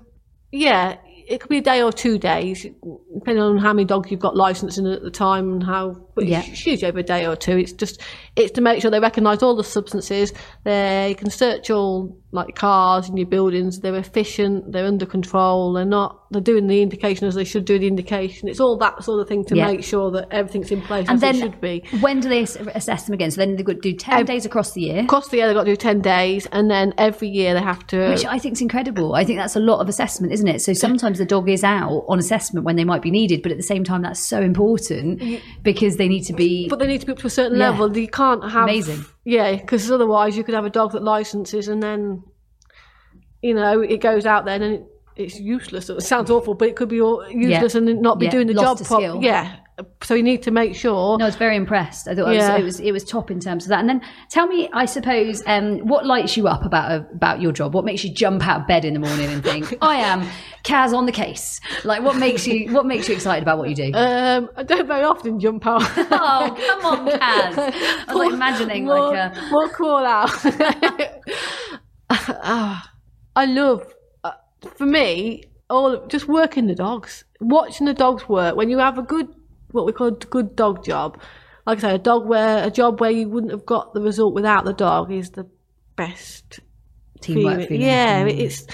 yeah, 0.51 0.97
it 1.29 1.41
could 1.41 1.49
be 1.49 1.59
a 1.59 1.63
day 1.63 1.83
or 1.83 1.93
two 1.93 2.19
days, 2.19 2.67
depending 3.15 3.43
on 3.43 3.59
how 3.59 3.73
many 3.73 3.85
dogs 3.85 4.11
you've 4.11 4.21
got 4.21 4.37
licensing 4.37 4.87
at 4.87 5.03
the 5.03 5.11
time 5.11 5.53
and 5.53 5.63
how. 5.63 5.97
But 6.15 6.27
Yeah. 6.27 6.43
it's 6.45 6.67
usually 6.67 6.89
over 6.89 6.99
a 6.99 7.03
day 7.03 7.27
or 7.27 7.37
two. 7.37 7.57
It's 7.57 7.73
just 7.73 8.01
it's 8.37 8.53
to 8.53 8.61
make 8.61 8.83
sure 8.83 8.91
they 8.91 9.01
recognise 9.01 9.43
all 9.43 9.57
the 9.57 9.65
substances. 9.65 10.33
They 10.65 11.15
can 11.19 11.31
search 11.31 11.71
all 11.71 12.19
like 12.35 12.55
cars 12.55 13.09
and 13.11 13.19
your 13.19 13.27
buildings. 13.27 13.81
They're 13.81 13.95
efficient. 13.95 14.73
They're 14.73 14.87
under 14.87 15.05
control. 15.05 15.75
They're 15.75 15.85
not. 15.85 16.19
They're 16.31 16.41
doing 16.41 16.67
the 16.67 16.81
indication 16.81 17.27
as 17.29 17.35
they 17.35 17.45
should 17.45 17.67
do 17.67 17.79
the 17.79 17.87
indication. 17.87 18.49
It's 18.49 18.59
all 18.59 18.79
that 18.79 19.05
sort 19.05 19.21
of 19.21 19.29
thing 19.29 19.45
to 19.45 19.55
Yeah. 19.55 19.67
make 19.67 19.85
sure 19.85 20.11
that 20.13 20.29
everything's 20.31 20.71
in 20.73 20.81
place 20.81 21.07
And 21.09 21.17
as 21.17 21.21
then 21.21 21.35
it 21.37 21.41
should 21.41 21.61
be. 21.61 21.85
when 22.01 22.21
do 22.21 22.31
they 22.31 22.41
assess 22.41 23.05
them 23.05 23.13
again? 23.13 23.31
So 23.31 23.43
then 23.43 23.57
they've 23.57 23.67
got 23.67 23.75
to 23.75 23.81
do 23.81 23.93
10 23.93 24.25
days 24.25 24.47
across 24.47 24.73
the 24.73 24.81
year. 24.81 25.01
Across 25.01 25.29
the 25.29 25.37
year, 25.37 25.47
they've 25.47 25.55
got 25.55 25.65
to 25.65 25.71
do 25.73 25.77
ten 25.77 26.01
days, 26.01 26.47
and 26.53 26.71
then 26.71 26.95
every 26.97 27.29
year 27.29 27.53
they 27.53 27.61
have 27.61 27.87
to. 27.89 28.09
Which 28.09 28.25
I 28.25 28.39
think 28.39 28.55
is 28.55 28.63
incredible. 28.63 29.15
I 29.15 29.25
think 29.25 29.39
that's 29.39 29.57
a 29.57 29.61
lot 29.61 29.81
of 29.81 29.89
assessment, 29.91 30.33
isn't 30.33 30.49
it? 30.49 30.63
So 30.63 30.73
sometimes 30.73 31.19
the 31.19 31.27
dog 31.27 31.51
is 31.51 31.63
out 31.63 32.05
on 32.09 32.19
assessment 32.19 32.65
when 32.65 32.77
they 32.77 32.85
might 32.85 33.03
be 33.03 33.11
needed, 33.11 33.43
but 33.43 33.53
at 33.53 33.59
the 33.59 33.63
same 33.63 33.85
time, 33.85 34.01
that's 34.01 34.21
so 34.27 34.41
important 34.41 35.23
because 35.63 35.99
they 35.99 36.09
need 36.09 36.23
to 36.23 36.33
be. 36.33 36.67
But 36.69 36.79
they 36.79 36.87
need 36.87 37.01
to 37.01 37.07
be 37.07 37.13
up 37.13 37.19
to 37.19 37.27
a 37.27 37.31
certain 37.31 37.59
Yeah. 37.59 37.69
level. 37.71 37.95
You 37.95 38.09
can't 38.09 38.43
have 38.51 38.63
Amazing. 38.65 39.05
Yeah, 39.25 39.55
because 39.57 39.91
otherwise 39.91 40.37
you 40.37 40.45
could 40.45 40.55
have 40.55 40.65
a 40.65 40.71
dog 40.71 40.93
that 40.93 41.03
licenses 41.03 41.69
and 41.69 41.83
then, 41.83 42.23
you 43.41 43.55
know, 43.55 43.81
it 43.81 44.01
goes 44.01 44.27
out 44.27 44.45
there 44.45 44.57
and 44.57 44.65
it, 44.65 44.87
it's 45.17 45.39
useless. 45.39 45.89
It 45.89 46.03
sounds 46.03 46.31
awful, 46.31 46.55
but 46.55 46.69
it 46.69 46.77
could 46.77 46.89
be 46.89 47.01
all 47.01 47.29
useless 47.31 47.75
and 47.75 48.01
not 48.01 48.19
be 48.19 48.27
Yeah, 48.27 48.33
doing 48.33 48.47
the 48.49 48.55
lost 48.55 48.79
job 48.79 48.87
properly. 48.87 49.27
Yeah. 49.27 49.57
So 50.03 50.15
you 50.15 50.23
need 50.23 50.43
to 50.43 50.51
make 50.51 50.75
sure. 50.75 51.17
No, 51.19 51.25
I 51.25 51.29
was 51.29 51.37
very 51.37 51.57
impressed. 51.57 52.07
I 52.07 52.15
thought 52.15 52.35
Yeah. 52.35 52.57
it, 52.57 52.63
was, 52.63 52.79
it 52.79 52.83
was 52.85 52.89
it 52.89 52.93
was 52.93 53.05
top 53.05 53.31
in 53.31 53.41
terms 53.41 53.65
of 53.65 53.71
that. 53.71 53.81
And 53.81 53.89
then 53.89 54.03
tell 54.29 54.47
me, 54.47 54.69
I 54.73 54.85
suppose, 54.85 55.43
um, 55.47 55.79
what 55.81 56.05
lights 56.05 56.37
you 56.37 56.47
up 56.47 56.65
about 56.65 57.07
about 57.13 57.41
your 57.41 57.53
job? 57.53 57.75
What 57.75 57.85
makes 57.85 58.05
you 58.05 58.13
jump 58.13 58.47
out 58.47 58.61
of 58.63 58.67
bed 58.67 58.85
in 58.85 58.93
the 58.93 59.01
morning 59.01 59.31
and 59.31 59.43
think, 59.43 59.75
I 59.83 59.97
am 59.97 60.29
Kaz 60.63 60.93
on 60.95 61.07
the 61.07 61.13
case? 61.13 61.59
Like, 61.85 62.03
what 62.03 62.17
makes 62.17 62.47
you 62.47 62.71
what 62.73 62.85
makes 62.87 63.09
you 63.09 63.15
excited 63.15 63.43
about 63.43 63.57
what 63.59 63.71
you 63.71 63.75
do? 63.75 63.91
Um, 63.95 64.51
I 64.57 64.63
don't 64.63 64.87
very 64.87 65.05
often 65.05 65.41
jump 65.41 65.67
out. 65.67 65.83
oh, 65.97 66.55
come 66.69 66.85
on, 66.85 67.09
Kaz! 67.19 67.59
I 67.59 68.05
was 68.15 68.17
like 68.17 68.33
imagining 68.35 68.85
more, 68.85 69.09
like 69.15 69.37
a 69.37 69.49
more 69.51 69.69
call 69.71 70.05
out. 70.05 70.31
Ah, 72.11 72.91
I 73.35 73.47
love, 73.47 73.95
uh, 74.23 74.33
for 74.77 74.85
me, 74.87 75.45
all 75.71 76.07
just 76.09 76.29
working 76.29 76.67
the 76.67 76.75
dogs, 76.75 77.25
watching 77.41 77.87
the 77.87 77.95
dogs 77.95 78.29
work. 78.29 78.55
When 78.57 78.69
you 78.69 78.79
have 78.79 78.99
a 78.99 79.03
good, 79.03 79.29
what 79.73 79.87
we 79.87 79.93
call 79.93 80.09
a 80.09 80.13
good 80.13 80.55
dog 80.57 80.85
job, 80.85 81.21
like 81.67 81.79
I 81.79 81.81
say, 81.81 81.95
a 81.95 81.99
dog 81.99 82.27
where 82.27 82.65
a 82.67 82.71
job 82.71 83.01
where 83.01 83.11
you 83.11 83.29
wouldn't 83.29 83.53
have 83.53 83.67
got 83.67 83.95
the 83.95 84.01
result 84.01 84.35
without 84.35 84.65
the 84.65 84.73
dog 84.73 85.13
is 85.13 85.31
the 85.31 85.47
best 85.97 86.61
teamwork 87.21 87.69
feeling. 87.69 87.83
Yeah, 87.83 88.25
Mm. 88.25 88.39
it's 88.39 88.67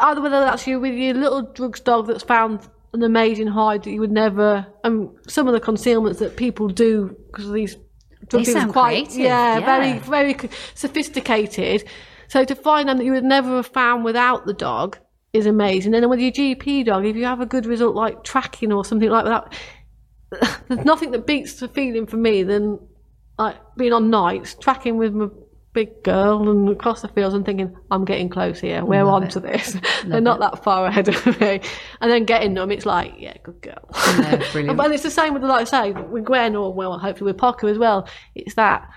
either 0.00 0.20
whether 0.20 0.40
that's 0.40 0.66
you 0.66 0.80
with 0.80 0.94
your 0.94 1.14
little 1.14 1.42
drugs 1.42 1.80
dog 1.80 2.06
that's 2.06 2.24
found 2.24 2.60
an 2.92 3.02
amazing 3.02 3.48
hide 3.48 3.82
that 3.84 3.90
you 3.90 4.00
would 4.00 4.12
never, 4.12 4.66
and 4.84 5.10
some 5.26 5.46
of 5.46 5.52
the 5.52 5.60
concealments 5.60 6.18
that 6.20 6.36
people 6.36 6.68
do 6.68 7.16
because 7.26 7.50
these 7.50 7.76
drug 8.28 8.44
dealers 8.44 8.64
quite, 8.72 9.04
creative, 9.04 9.16
yeah, 9.16 9.58
yeah. 9.58 9.64
very, 9.64 9.98
very 9.98 10.50
sophisticated. 10.74 11.84
So 12.28 12.44
to 12.44 12.54
find 12.54 12.88
them 12.88 12.98
that 12.98 13.04
you 13.04 13.12
would 13.12 13.24
never 13.24 13.56
have 13.56 13.66
found 13.66 14.04
without 14.04 14.46
the 14.46 14.54
dog 14.54 14.98
is 15.32 15.46
amazing. 15.46 15.94
And 15.94 16.02
then 16.02 16.10
with 16.10 16.20
your 16.20 16.30
GP 16.30 16.86
dog, 16.86 17.04
if 17.04 17.16
you 17.16 17.24
have 17.24 17.40
a 17.40 17.46
good 17.46 17.66
result 17.66 17.94
like 17.96 18.22
tracking 18.24 18.72
or 18.72 18.84
something 18.84 19.10
like 19.10 19.24
that, 19.24 19.52
there's 20.68 20.84
nothing 20.84 21.10
that 21.12 21.26
beats 21.26 21.54
the 21.54 21.68
feeling 21.68 22.06
for 22.06 22.16
me 22.16 22.42
than 22.42 22.78
like 23.38 23.56
being 23.76 23.92
on 23.92 24.10
nights 24.10 24.54
tracking 24.54 24.96
with 24.96 25.12
my 25.12 25.28
big 25.74 26.04
girl 26.04 26.48
and 26.48 26.68
across 26.68 27.02
the 27.02 27.08
fields 27.08 27.34
and 27.34 27.44
thinking 27.44 27.76
I'm 27.90 28.04
getting 28.04 28.28
close 28.28 28.60
here. 28.60 28.84
We're 28.84 29.04
Love 29.04 29.14
on 29.14 29.22
it. 29.24 29.30
to 29.32 29.40
this. 29.40 29.76
They're 30.06 30.20
not 30.20 30.38
that 30.40 30.62
far 30.62 30.86
ahead 30.86 31.08
of 31.08 31.40
me, 31.40 31.60
and 32.00 32.10
then 32.10 32.24
getting 32.24 32.54
them, 32.54 32.70
it's 32.70 32.86
like 32.86 33.14
yeah, 33.18 33.36
good 33.42 33.60
girl. 33.60 33.90
No, 34.18 34.40
brilliant. 34.52 34.76
but 34.78 34.92
it's 34.92 35.02
the 35.02 35.10
same 35.10 35.34
with 35.34 35.42
like 35.42 35.62
I 35.62 35.64
say 35.64 35.92
with 35.92 36.24
Gwen 36.24 36.56
or 36.56 36.72
well, 36.72 36.98
hopefully 36.98 37.32
with 37.32 37.38
Pocker 37.38 37.68
as 37.68 37.76
well. 37.76 38.08
It's 38.34 38.54
that. 38.54 38.88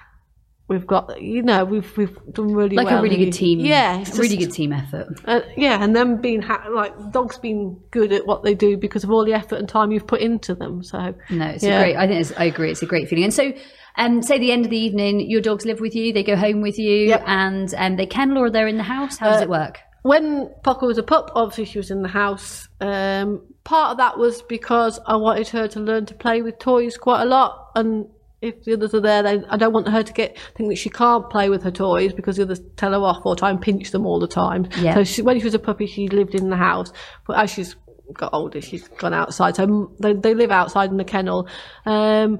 We've 0.70 0.86
got, 0.86 1.22
you 1.22 1.44
know, 1.44 1.64
we've 1.64 1.96
we've 1.98 2.18
done 2.34 2.54
really 2.54 2.76
like 2.76 2.88
well. 2.88 3.00
a 3.00 3.02
really 3.02 3.16
good 3.18 3.32
team. 3.32 3.60
Yeah, 3.62 4.00
a 4.00 4.02
it's 4.02 4.18
really 4.18 4.36
just- 4.36 4.50
good 4.50 4.54
team 4.54 4.74
effort. 4.74 5.08
uh, 5.26 5.40
yeah, 5.56 5.82
and 5.82 5.96
them 5.96 6.20
being 6.20 6.42
ha- 6.42 6.68
like 6.70 6.94
dogs 7.14 7.38
being 7.38 7.80
good 7.92 8.12
at 8.12 8.28
what 8.28 8.44
they 8.44 8.54
do 8.54 8.76
because 8.76 9.06
of 9.06 9.10
all 9.12 9.24
the 9.24 9.34
effort 9.34 9.56
and 9.60 9.70
time 9.70 9.92
you've 9.92 10.08
put 10.08 10.20
into 10.20 10.54
them. 10.56 10.84
So 10.84 11.16
No, 11.30 11.46
it's 11.48 11.64
Yeah. 11.64 11.80
a 11.80 11.84
great. 11.84 11.96
I 11.96 12.06
think 12.08 12.20
it's, 12.20 12.34
I 12.38 12.44
agree. 12.46 12.70
It's 12.72 12.82
a 12.82 12.86
great 12.86 13.08
feeling. 13.08 13.24
And 13.24 13.34
so, 13.34 13.54
um, 13.98 14.22
say 14.22 14.40
the 14.40 14.52
end 14.52 14.66
of 14.66 14.72
the 14.72 14.78
evening, 14.78 15.22
your 15.30 15.40
dogs 15.42 15.66
live 15.66 15.80
with 15.80 15.96
you. 15.96 16.12
They 16.12 16.24
go 16.24 16.36
home 16.36 16.62
with 16.62 16.78
you, 16.78 17.08
Yep. 17.08 17.24
and 17.28 17.74
um, 17.78 17.96
they 17.96 18.06
kennel 18.06 18.40
or 18.40 18.50
they're 18.50 18.68
in 18.68 18.78
the 18.78 18.84
house. 18.84 19.18
How 19.18 19.32
does 19.32 19.42
it 19.42 19.50
work? 19.50 19.80
when 20.04 20.50
Pocker 20.64 20.86
was 20.88 20.98
a 20.98 21.04
pup, 21.04 21.32
obviously 21.36 21.66
she 21.66 21.80
was 21.80 21.92
in 21.92 22.02
the 22.02 22.08
house. 22.08 22.70
Um, 22.80 23.42
part 23.66 23.92
of 23.92 23.98
that 23.98 24.18
was 24.18 24.42
because 24.44 25.02
I 25.06 25.18
wanted 25.18 25.50
her 25.50 25.68
to 25.70 25.82
learn 25.82 26.06
to 26.06 26.14
play 26.14 26.42
with 26.42 26.60
toys 26.60 26.96
quite 26.98 27.24
a 27.24 27.26
lot, 27.26 27.72
and 27.76 28.06
if 28.42 28.64
the 28.64 28.74
others 28.74 28.94
are 28.94 29.02
there, 29.02 29.24
they, 29.24 29.44
I 29.50 29.58
don't 29.58 29.74
want 29.74 29.88
her 29.88 30.04
to 30.04 30.14
get 30.14 30.38
think 30.56 30.70
that 30.70 30.76
she 30.76 30.90
can't 30.90 31.30
play 31.30 31.50
with 31.50 31.64
her 31.64 31.72
toys 31.72 32.14
because 32.14 32.38
the 32.38 32.44
others 32.44 32.62
tell 32.76 32.92
her 32.92 33.00
off 33.00 33.26
or 33.26 33.36
try 33.36 33.50
and 33.50 33.62
pinch 33.62 33.92
them 33.92 34.06
all 34.06 34.20
the 34.20 34.28
time. 34.28 34.70
Yeah. 34.80 34.96
So 34.96 35.04
she, 35.04 35.22
when 35.22 35.40
she 35.40 35.46
was 35.46 35.56
a 35.56 35.60
puppy, 35.60 35.88
she 35.88 36.08
lived 36.08 36.36
in 36.36 36.50
the 36.50 36.58
house, 36.58 36.92
but 37.26 37.38
as 37.38 37.50
she's 37.52 37.76
got 38.14 38.34
older, 38.34 38.62
she's 38.62 38.88
gone 38.88 39.14
outside. 39.14 39.56
So 39.56 39.92
they, 40.00 40.14
they 40.14 40.34
live 40.34 40.52
outside 40.52 40.92
in 40.92 40.98
the 40.98 41.04
kennel. 41.04 41.48
Um, 41.86 42.40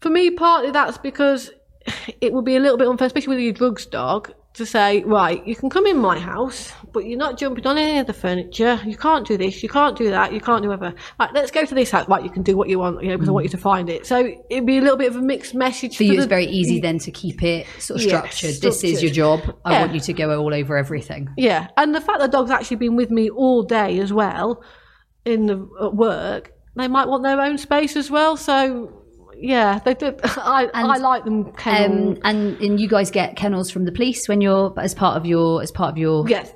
for 0.00 0.10
me, 0.10 0.30
partly 0.30 0.70
that's 0.70 0.98
because 0.98 1.50
it 2.20 2.32
would 2.32 2.44
be 2.44 2.56
a 2.56 2.60
little 2.60 2.76
bit 2.76 2.86
unfair, 2.86 3.06
especially 3.06 3.36
with 3.36 3.44
your 3.44 3.52
drugs 3.52 3.86
dog, 3.86 4.32
to 4.54 4.66
say, 4.66 5.02
right, 5.04 5.44
you 5.46 5.56
can 5.56 5.70
come 5.70 5.86
in 5.86 5.98
my 5.98 6.18
house, 6.18 6.72
but 6.92 7.06
you're 7.06 7.18
not 7.18 7.38
jumping 7.38 7.66
on 7.66 7.78
any 7.78 7.98
of 7.98 8.06
the 8.06 8.12
furniture. 8.12 8.80
You 8.84 8.96
can't 8.96 9.26
do 9.26 9.36
this. 9.36 9.62
You 9.62 9.68
can't 9.68 9.96
do 9.96 10.10
that. 10.10 10.32
You 10.32 10.40
can't 10.40 10.62
do 10.62 10.68
whatever. 10.68 10.94
Right, 11.18 11.30
let's 11.32 11.50
go 11.50 11.64
to 11.64 11.74
this 11.74 11.90
house. 11.90 12.08
Right, 12.08 12.22
you 12.22 12.30
can 12.30 12.42
do 12.42 12.56
what 12.56 12.68
you 12.68 12.78
want, 12.78 13.02
you 13.02 13.08
know, 13.10 13.16
because 13.16 13.28
I 13.28 13.32
want 13.32 13.44
you 13.44 13.50
to 13.50 13.58
find 13.58 13.88
it. 13.88 14.06
So 14.06 14.30
it'd 14.50 14.66
be 14.66 14.78
a 14.78 14.80
little 14.80 14.96
bit 14.96 15.08
of 15.10 15.16
a 15.16 15.22
mixed 15.22 15.54
message 15.54 15.96
For 15.96 16.02
you, 16.04 16.12
the- 16.12 16.18
it's 16.18 16.26
very 16.26 16.46
easy 16.46 16.80
then 16.80 16.98
to 17.00 17.10
keep 17.10 17.42
it 17.42 17.66
sort 17.78 18.00
of 18.00 18.06
Yeah, 18.06 18.18
structured. 18.18 18.60
This 18.60 18.84
is 18.84 19.02
your 19.02 19.12
structured. 19.12 19.46
job. 19.46 19.56
I 19.64 19.72
Yeah. 19.72 19.80
want 19.80 19.94
you 19.94 20.00
to 20.00 20.12
go 20.12 20.40
all 20.40 20.52
over 20.54 20.76
everything. 20.76 21.28
Yeah, 21.36 21.68
and 21.76 21.94
the 21.94 22.00
fact 22.00 22.20
that 22.20 22.30
dog's 22.32 22.50
actually 22.50 22.76
been 22.78 22.96
with 22.96 23.10
me 23.10 23.30
all 23.30 23.62
day 23.62 23.98
as 24.00 24.12
well 24.12 24.62
in 25.24 25.46
the 25.46 25.68
at 25.80 25.94
work, 25.94 26.52
they 26.76 26.88
might 26.88 27.06
want 27.08 27.22
their 27.22 27.40
own 27.40 27.58
space 27.58 27.96
as 27.96 28.10
well. 28.10 28.36
So 28.36 28.92
yeah, 29.38 29.78
they 29.84 29.94
did. 29.94 30.20
I 30.24 30.68
I 30.74 30.98
like 30.98 31.24
them. 31.24 31.46
Um, 31.64 32.18
and 32.24 32.58
and 32.60 32.80
you 32.80 32.88
guys 32.88 33.10
get 33.10 33.36
kennels 33.36 33.70
from 33.70 33.84
the 33.84 33.92
police 33.92 34.28
when 34.28 34.40
you're 34.40 34.72
as 34.78 34.94
part 34.94 35.16
of 35.16 35.26
your 35.26 35.62
as 35.62 35.70
part 35.70 35.90
of 35.90 35.98
your 35.98 36.28
yes, 36.28 36.52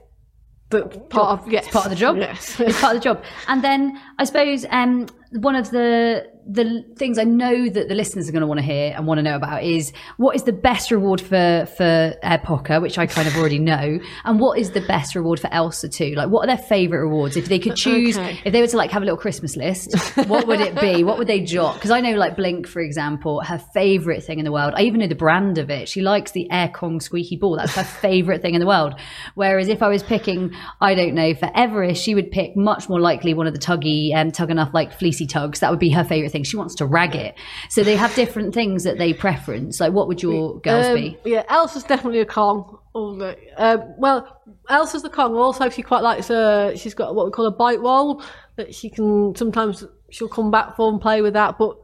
the 0.71 0.83
part 0.85 1.41
of 1.41 1.53
yes, 1.53 1.69
part 1.69 1.87
of 1.87 1.91
the 1.91 1.97
job. 1.97 2.17
Yes. 2.17 2.59
it's 2.61 2.81
part 2.81 2.97
of 2.97 3.03
the 3.03 3.05
job. 3.05 3.23
And 3.49 3.62
then 3.62 4.01
I 4.19 4.25
suppose 4.25 4.67
um, 4.71 5.07
one 5.33 5.55
of 5.57 5.70
the 5.70 6.27
the 6.49 6.85
things 6.97 7.18
I 7.18 7.24
know 7.24 7.68
that 7.68 7.89
the 7.89 7.95
listeners 7.97 8.29
are 8.29 8.33
going 8.33 8.43
to 8.43 8.47
want 8.47 8.61
to 8.61 8.64
hear 8.64 8.95
and 8.97 9.05
want 9.05 9.18
to 9.18 9.22
know 9.22 9.35
about 9.35 9.64
is 9.64 9.93
what 10.16 10.37
is 10.37 10.45
the 10.45 10.53
best 10.53 10.93
reward 10.93 11.20
for 11.20 11.66
for 11.77 12.14
uh, 12.22 12.39
Poca, 12.39 12.81
which 12.81 12.99
I 12.99 13.07
kind 13.07 13.27
of 13.27 13.37
already 13.37 13.59
know, 13.59 13.99
and 14.24 14.39
what 14.39 14.57
is 14.59 14.70
the 14.70 14.81
best 14.83 15.16
reward 15.16 15.41
for 15.41 15.53
Elsa 15.53 15.89
too? 15.89 16.14
Like, 16.14 16.29
what 16.29 16.45
are 16.45 16.57
their 16.57 16.64
favorite 16.64 17.01
rewards? 17.01 17.37
If 17.37 17.49
they 17.49 17.59
could 17.59 17.74
choose, 17.87 18.16
Okay. 18.16 18.39
if 18.45 18.53
they 18.53 18.61
were 18.61 18.68
to 18.68 18.77
like 18.77 18.93
have 18.93 19.03
a 19.03 19.05
little 19.05 19.18
Christmas 19.18 19.57
list, 19.57 19.93
what 20.29 20.47
would 20.47 20.61
it 20.61 20.79
be? 20.81 21.03
What 21.03 21.18
would 21.18 21.27
they 21.27 21.41
jot? 21.41 21.74
Because 21.74 21.91
I 21.91 22.01
know 22.01 22.12
like 22.12 22.37
Blink, 22.37 22.68
for 22.68 22.81
example, 22.81 23.41
her 23.41 23.59
favorite 23.74 24.22
thing 24.22 24.39
in 24.39 24.45
the 24.45 24.53
world. 24.53 24.74
I 24.77 24.83
even 24.83 25.01
know 25.01 25.09
the 25.09 25.16
brand 25.16 25.59
of 25.59 25.68
it. 25.68 25.89
She 25.89 26.01
likes 26.01 26.31
the 26.31 26.49
Air 26.53 26.68
Kong 26.68 27.01
squeaky 27.01 27.37
ball. 27.37 27.57
That's 27.57 27.74
her 27.74 27.83
favorite 27.85 28.41
thing 28.43 28.55
in 28.55 28.61
the 28.61 28.66
world. 28.68 28.95
Whereas 29.35 29.66
if 29.66 29.83
I 29.83 29.89
was 29.89 30.05
picking, 30.05 30.55
I 30.81 30.95
don't 30.95 31.14
know, 31.14 31.35
for 31.35 31.51
Everest, 31.57 32.05
she 32.05 32.14
would 32.14 32.31
pick 32.31 32.57
much 32.57 32.89
more 32.89 33.01
likely 33.01 33.35
one 33.35 33.49
of 33.49 33.53
the 33.53 33.59
tuggy, 33.59 34.14
um, 34.14 34.31
tug 34.31 34.51
enough 34.53 34.70
like 34.72 34.97
fleecy 35.17 35.27
tugs. 35.27 35.61
That 35.61 35.71
would 35.71 35.79
be 35.81 35.91
her 35.91 36.05
favorite 36.05 36.31
thing. 36.33 36.45
She 36.45 36.57
wants 36.57 36.75
to 36.77 36.87
rag 36.87 37.14
it. 37.14 37.35
So 37.71 37.83
they 37.83 37.97
have 37.97 38.14
different 38.14 38.55
things 38.55 38.85
that 38.85 38.99
they 38.99 39.12
preference. 39.12 39.81
Like, 39.81 39.93
what 39.93 40.09
would 40.09 40.23
your 40.23 40.61
girls 40.61 40.87
Um, 40.87 40.95
be? 40.95 41.19
Yeah, 41.25 41.45
Elsa's 41.49 41.85
definitely 41.85 42.21
a 42.21 42.27
Kong. 42.27 42.79
Um, 42.95 43.95
well, 43.99 44.43
Elsa's 44.69 45.03
the 45.03 45.11
Kong. 45.11 45.35
Also, 45.35 45.69
she 45.71 45.83
quite 45.83 46.03
likes. 46.03 46.31
Uh, 46.31 46.77
she's 46.77 46.95
got 46.95 47.14
what 47.14 47.27
we 47.27 47.33
call 47.33 47.47
a 47.47 47.51
bite 47.51 47.81
roll 47.81 48.23
that 48.57 48.75
she 48.75 48.89
can 48.89 49.35
sometimes 49.37 49.85
she'll 50.11 50.29
come 50.29 50.51
back 50.51 50.77
for 50.77 50.91
and 50.91 51.01
play 51.01 51.23
with 51.23 51.35
that, 51.35 51.59
but. 51.59 51.77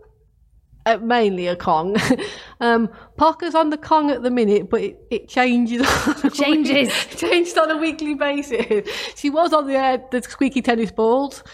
Uh, 0.84 0.96
mainly 0.96 1.46
a 1.46 1.54
Kong. 1.54 1.94
um, 2.60 2.88
Parker's 3.16 3.54
on 3.54 3.70
the 3.70 3.76
Kong 3.76 4.10
at 4.10 4.24
the 4.24 4.32
minute, 4.32 4.68
but 4.68 4.80
it, 4.80 4.98
it 5.12 5.28
changes. 5.28 5.86
Changes. 6.32 6.88
week- 6.88 7.16
changes 7.18 7.56
on 7.62 7.70
a 7.70 7.76
weekly 7.76 8.14
basis. 8.16 8.88
She 9.14 9.30
was 9.30 9.52
on 9.52 9.68
the 9.68 9.76
uh, 9.78 9.98
the 10.10 10.20
squeaky 10.22 10.60
tennis 10.60 10.90
balls. 10.90 11.44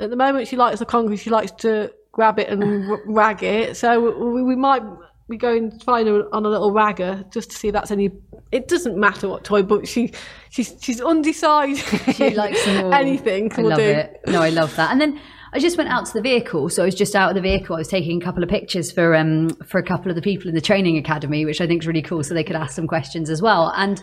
At 0.00 0.10
the 0.10 0.16
moment, 0.16 0.48
she 0.48 0.56
likes 0.56 0.80
the 0.80 0.86
because 0.86 1.20
she 1.20 1.30
likes 1.30 1.52
to 1.52 1.92
grab 2.12 2.38
it 2.38 2.48
and 2.48 2.98
rag 3.06 3.42
it. 3.42 3.76
So 3.76 4.32
we, 4.32 4.42
we 4.42 4.56
might 4.56 4.82
be 5.28 5.36
going 5.36 5.70
to 5.70 5.84
find 5.84 6.06
her 6.08 6.34
on 6.34 6.44
a 6.44 6.48
little 6.48 6.72
ragger 6.72 7.24
just 7.32 7.50
to 7.50 7.56
see 7.56 7.68
if 7.68 7.74
that's 7.74 7.90
any. 7.90 8.10
It 8.52 8.68
doesn't 8.68 8.96
matter 8.96 9.28
what 9.28 9.44
toy, 9.44 9.62
but 9.62 9.88
she 9.88 10.12
she's 10.50 10.74
she's 10.80 11.00
undecided. 11.00 11.78
She 12.14 12.30
likes 12.30 12.66
anything. 12.66 13.52
I 13.56 13.60
love 13.62 13.78
do. 13.78 13.84
it. 13.84 14.20
No, 14.26 14.42
I 14.42 14.50
love 14.50 14.74
that. 14.76 14.90
And 14.90 15.00
then 15.00 15.20
I 15.52 15.60
just 15.60 15.78
went 15.78 15.88
out 15.88 16.06
to 16.06 16.12
the 16.12 16.20
vehicle. 16.20 16.68
So 16.68 16.82
I 16.82 16.86
was 16.86 16.94
just 16.94 17.14
out 17.14 17.30
of 17.30 17.36
the 17.36 17.40
vehicle. 17.40 17.76
I 17.76 17.78
was 17.78 17.88
taking 17.88 18.20
a 18.20 18.24
couple 18.24 18.42
of 18.42 18.48
pictures 18.48 18.90
for 18.90 19.14
um 19.14 19.50
for 19.66 19.78
a 19.78 19.84
couple 19.84 20.10
of 20.10 20.16
the 20.16 20.22
people 20.22 20.48
in 20.48 20.54
the 20.54 20.60
training 20.60 20.98
academy, 20.98 21.44
which 21.44 21.60
I 21.60 21.66
think 21.66 21.82
is 21.82 21.86
really 21.86 22.02
cool. 22.02 22.22
So 22.22 22.34
they 22.34 22.44
could 22.44 22.56
ask 22.56 22.74
some 22.74 22.86
questions 22.86 23.30
as 23.30 23.40
well. 23.40 23.72
And 23.76 24.02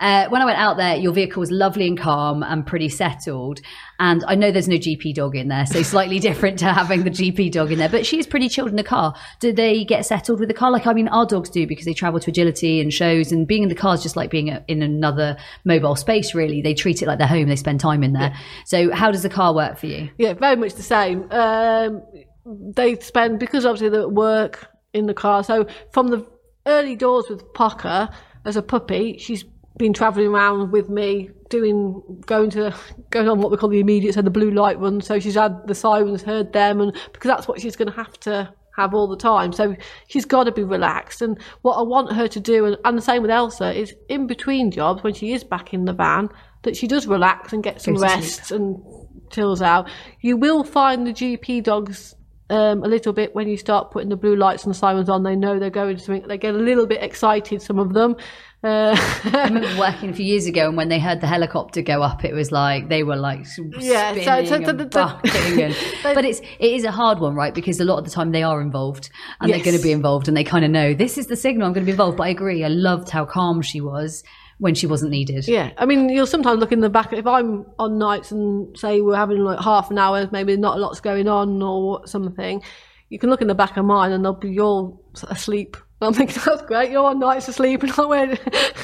uh, 0.00 0.28
when 0.28 0.42
I 0.42 0.44
went 0.44 0.58
out 0.58 0.76
there, 0.76 0.96
your 0.96 1.12
vehicle 1.12 1.40
was 1.40 1.50
lovely 1.50 1.86
and 1.86 1.98
calm 1.98 2.42
and 2.42 2.66
pretty 2.66 2.88
settled. 2.88 3.60
And 3.98 4.24
I 4.26 4.34
know 4.34 4.50
there's 4.50 4.68
no 4.68 4.76
GP 4.76 5.14
dog 5.14 5.36
in 5.36 5.48
there, 5.48 5.66
so 5.66 5.82
slightly 5.82 6.18
different 6.28 6.58
to 6.60 6.72
having 6.72 7.04
the 7.04 7.10
GP 7.10 7.52
dog 7.52 7.70
in 7.70 7.78
there. 7.78 7.88
But 7.88 8.06
she 8.06 8.18
is 8.18 8.26
pretty 8.26 8.48
chilled 8.48 8.70
in 8.70 8.76
the 8.76 8.82
car. 8.82 9.14
Do 9.40 9.52
they 9.52 9.84
get 9.84 10.06
settled 10.06 10.40
with 10.40 10.48
the 10.48 10.54
car? 10.54 10.70
Like, 10.70 10.86
I 10.86 10.92
mean, 10.92 11.08
our 11.08 11.26
dogs 11.26 11.50
do 11.50 11.66
because 11.66 11.84
they 11.84 11.94
travel 11.94 12.18
to 12.20 12.30
agility 12.30 12.80
and 12.80 12.92
shows, 12.92 13.30
and 13.30 13.46
being 13.46 13.62
in 13.62 13.68
the 13.68 13.74
car 13.74 13.94
is 13.94 14.02
just 14.02 14.16
like 14.16 14.30
being 14.30 14.48
in 14.68 14.82
another 14.82 15.36
mobile 15.64 15.96
space. 15.96 16.34
Really, 16.34 16.62
they 16.62 16.74
treat 16.74 17.02
it 17.02 17.06
like 17.06 17.18
their 17.18 17.28
home. 17.28 17.48
They 17.48 17.56
spend 17.56 17.80
time 17.80 18.02
in 18.02 18.12
there. 18.12 18.34
So, 18.64 18.92
how 18.92 19.10
does 19.10 19.22
the 19.22 19.28
car 19.28 19.54
work 19.54 19.78
for 19.78 19.86
you? 19.86 20.10
Yeah, 20.18 20.34
very 20.34 20.56
much 20.56 20.74
the 20.74 20.82
same. 20.82 21.30
Um, 21.30 22.02
they 22.46 22.96
spend 22.96 23.38
because 23.38 23.66
obviously 23.66 23.90
they 23.90 24.04
work 24.04 24.68
in 24.92 25.06
the 25.06 25.14
car. 25.14 25.44
So 25.44 25.66
from 25.92 26.08
the 26.08 26.26
early 26.66 26.96
doors 26.96 27.26
with 27.28 27.52
Pocker 27.54 28.08
as 28.44 28.56
a 28.56 28.62
puppy, 28.62 29.18
she's 29.18 29.44
been 29.80 29.92
travelling 29.94 30.28
around 30.28 30.70
with 30.70 30.88
me, 30.90 31.30
doing 31.48 32.02
going 32.26 32.50
to 32.50 32.72
going 33.08 33.28
on 33.28 33.40
what 33.40 33.50
we 33.50 33.56
call 33.56 33.70
the 33.70 33.80
immediate, 33.80 34.14
so 34.14 34.22
the 34.22 34.30
blue 34.30 34.50
light 34.50 34.78
run. 34.78 35.00
So 35.00 35.18
she's 35.18 35.34
had 35.34 35.66
the 35.66 35.74
sirens, 35.74 36.22
heard 36.22 36.52
them, 36.52 36.80
and 36.80 36.92
because 37.12 37.28
that's 37.28 37.48
what 37.48 37.60
she's 37.60 37.76
going 37.76 37.88
to 37.88 37.96
have 37.96 38.20
to 38.20 38.52
have 38.76 38.94
all 38.94 39.08
the 39.08 39.16
time. 39.16 39.52
So 39.52 39.74
she's 40.06 40.26
got 40.26 40.44
to 40.44 40.52
be 40.52 40.62
relaxed. 40.62 41.22
And 41.22 41.40
what 41.62 41.74
I 41.76 41.82
want 41.82 42.12
her 42.12 42.28
to 42.28 42.38
do, 42.38 42.66
and, 42.66 42.76
and 42.84 42.96
the 42.96 43.02
same 43.02 43.22
with 43.22 43.30
Elsa, 43.30 43.72
is 43.72 43.94
in 44.08 44.26
between 44.26 44.70
jobs 44.70 45.02
when 45.02 45.14
she 45.14 45.32
is 45.32 45.42
back 45.42 45.72
in 45.72 45.86
the 45.86 45.94
van, 45.94 46.28
that 46.62 46.76
she 46.76 46.86
does 46.86 47.06
relax 47.06 47.52
and 47.54 47.62
get 47.62 47.80
some 47.80 47.94
Goes 47.94 48.02
to 48.02 48.08
sleep. 48.08 48.20
rest 48.20 48.50
and 48.52 48.82
chills 49.30 49.62
out. 49.62 49.88
You 50.20 50.36
will 50.36 50.62
find 50.62 51.06
the 51.06 51.12
GP 51.12 51.64
dogs 51.64 52.14
um, 52.50 52.82
a 52.82 52.88
little 52.88 53.12
bit 53.12 53.34
when 53.34 53.48
you 53.48 53.56
start 53.56 53.92
putting 53.92 54.10
the 54.10 54.16
blue 54.16 54.36
lights 54.36 54.64
and 54.64 54.74
the 54.74 54.78
sirens 54.78 55.08
on. 55.08 55.22
They 55.22 55.36
know 55.36 55.58
they're 55.58 55.70
going 55.70 55.96
to 55.96 56.02
something. 56.02 56.28
They 56.28 56.36
get 56.36 56.54
a 56.54 56.58
little 56.58 56.86
bit 56.86 57.02
excited. 57.02 57.62
Some 57.62 57.78
of 57.78 57.94
them. 57.94 58.16
Uh, 58.62 58.94
I 59.24 59.44
remember 59.48 59.78
working 59.78 60.10
a 60.10 60.12
few 60.12 60.26
years 60.26 60.44
ago, 60.46 60.68
and 60.68 60.76
when 60.76 60.90
they 60.90 60.98
heard 60.98 61.22
the 61.22 61.26
helicopter 61.26 61.80
go 61.80 62.02
up, 62.02 62.24
it 62.26 62.34
was 62.34 62.52
like 62.52 62.90
they 62.90 63.02
were 63.02 63.16
like 63.16 63.46
Yeah, 63.78 64.12
spinning 64.12 64.24
so- 64.24 64.44
so- 64.44 64.54
and 64.68 64.90
bucking 64.90 65.62
and- 65.62 65.76
but 66.02 66.24
it's 66.26 66.40
it 66.40 66.72
is 66.72 66.84
a 66.84 66.90
hard 66.90 67.20
one, 67.20 67.34
right? 67.34 67.54
Because 67.54 67.80
a 67.80 67.84
lot 67.86 67.98
of 67.98 68.04
the 68.04 68.10
time 68.10 68.32
they 68.32 68.42
are 68.42 68.60
involved, 68.60 69.08
and 69.40 69.50
they're 69.50 69.64
going 69.64 69.76
to 69.78 69.82
be 69.82 69.92
involved, 69.92 70.28
and 70.28 70.36
they 70.36 70.44
kind 70.44 70.64
of 70.64 70.70
know 70.70 70.92
this 70.92 71.16
is 71.16 71.28
the 71.28 71.36
signal 71.36 71.66
I'm 71.66 71.72
going 71.72 71.84
to 71.84 71.86
be 71.86 71.92
involved. 71.92 72.18
But 72.18 72.24
I 72.24 72.28
agree, 72.28 72.62
I 72.62 72.68
loved 72.68 73.08
how 73.08 73.24
calm 73.24 73.62
she 73.62 73.80
was 73.80 74.22
when 74.58 74.74
she 74.74 74.86
wasn't 74.86 75.10
needed. 75.10 75.48
yeah, 75.48 75.70
I 75.78 75.86
mean, 75.86 76.10
you'll 76.10 76.26
sometimes 76.26 76.60
look 76.60 76.70
in 76.70 76.80
the 76.80 76.90
back. 76.90 77.14
If 77.14 77.26
I'm 77.26 77.64
on 77.78 77.96
nights 77.98 78.30
and 78.30 78.76
say 78.78 79.00
we're 79.00 79.16
having 79.16 79.38
like 79.38 79.58
half 79.58 79.90
an 79.90 79.96
hour, 79.96 80.28
maybe 80.32 80.54
not 80.58 80.76
a 80.76 80.80
lot's 80.80 81.00
going 81.00 81.28
on 81.28 81.62
or 81.62 82.06
something, 82.06 82.62
you 83.08 83.18
can 83.18 83.30
look 83.30 83.40
in 83.40 83.48
the 83.48 83.54
back 83.54 83.78
of 83.78 83.86
mine 83.86 84.12
and 84.12 84.22
they'll 84.22 84.34
be 84.34 84.60
all 84.60 85.02
asleep. 85.30 85.78
I'm 86.02 86.14
thinking, 86.14 86.40
that's 86.46 86.62
great, 86.62 86.90
you're 86.90 87.04
on 87.04 87.18
nights 87.18 87.48
asleep, 87.48 87.82
and 87.82 87.92
I 87.98 88.04
went, 88.06 88.40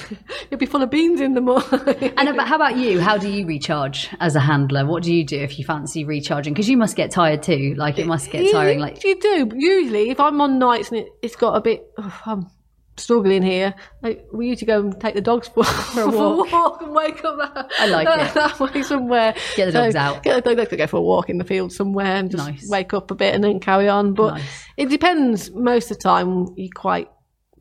you'll 0.50 0.58
be 0.58 0.66
full 0.66 0.82
of 0.82 0.90
beans 0.90 1.20
in 1.20 1.34
the 1.34 1.40
morning. 1.40 2.12
And 2.16 2.28
about, 2.28 2.48
how 2.48 2.56
about 2.56 2.76
you? 2.76 3.00
How 3.00 3.16
do 3.16 3.28
you 3.28 3.46
recharge 3.46 4.10
as 4.20 4.36
a 4.36 4.40
handler? 4.40 4.84
What 4.86 5.02
do 5.02 5.14
you 5.14 5.24
do 5.24 5.38
if 5.38 5.58
you 5.58 5.64
fancy 5.64 6.04
recharging? 6.04 6.52
Because 6.52 6.68
you 6.68 6.76
must 6.76 6.96
get 6.96 7.10
tired 7.10 7.42
too. 7.42 7.74
Like 7.76 7.98
it 7.98 8.06
must 8.06 8.30
get 8.30 8.50
tiring. 8.52 8.80
Like 8.80 9.02
you 9.04 9.18
do. 9.18 9.50
Usually, 9.54 10.10
if 10.10 10.20
I'm 10.20 10.40
on 10.40 10.58
nights 10.58 10.90
and 10.90 11.00
it, 11.00 11.08
it's 11.22 11.36
got 11.36 11.54
a 11.54 11.60
bit, 11.60 11.86
oh, 11.98 12.22
I'm 12.26 12.50
struggling 12.98 13.42
here. 13.42 13.74
Like, 14.02 14.26
we 14.32 14.48
used 14.48 14.60
to 14.60 14.66
go 14.66 14.80
and 14.80 15.00
take 15.00 15.14
the 15.14 15.20
dogs 15.20 15.48
for, 15.48 15.64
for 15.64 16.02
a 16.02 16.08
walk. 16.08 16.52
walk. 16.52 16.82
and 16.82 16.94
wake 16.94 17.24
up 17.24 17.36
that, 17.38 17.70
I 17.78 17.86
like 17.86 18.08
it. 18.08 18.34
that 18.34 18.58
way 18.60 18.82
somewhere. 18.82 19.34
Get 19.54 19.66
the 19.66 19.72
dogs 19.72 19.94
out. 19.94 20.22
Get 20.22 20.42
the 20.44 20.54
dogs 20.54 20.70
to 20.70 20.76
go 20.76 20.86
for 20.86 20.96
a 20.98 21.02
walk 21.02 21.30
in 21.30 21.38
the 21.38 21.44
field 21.44 21.72
somewhere 21.72 22.16
and 22.16 22.30
just 22.30 22.46
Nice. 22.46 22.68
wake 22.68 22.94
up 22.94 23.10
a 23.10 23.14
bit 23.14 23.34
and 23.34 23.42
then 23.44 23.60
carry 23.60 23.88
on. 23.88 24.14
But 24.14 24.34
Nice. 24.34 24.64
it 24.76 24.88
depends. 24.88 25.50
Most 25.52 25.90
of 25.90 25.96
the 25.98 26.02
time, 26.02 26.48
you're 26.56 26.70
quite 26.74 27.10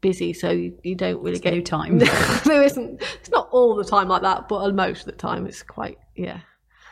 busy, 0.02 0.34
so 0.34 0.52
you, 0.52 0.78
you 0.84 0.96
don't 0.96 1.22
really 1.24 1.40
get 1.40 1.54
no 1.54 1.62
time. 1.62 1.98
there 2.46 2.62
isn't. 2.64 3.02
It's 3.20 3.30
not 3.32 3.50
all 3.52 3.76
the 3.76 3.84
time 3.84 4.08
like 4.08 4.22
that, 4.22 4.48
but 4.48 4.74
most 4.76 5.02
of 5.02 5.06
the 5.08 5.12
time, 5.14 5.48
it's 5.48 5.64
quite 5.64 5.98
yeah. 6.16 6.40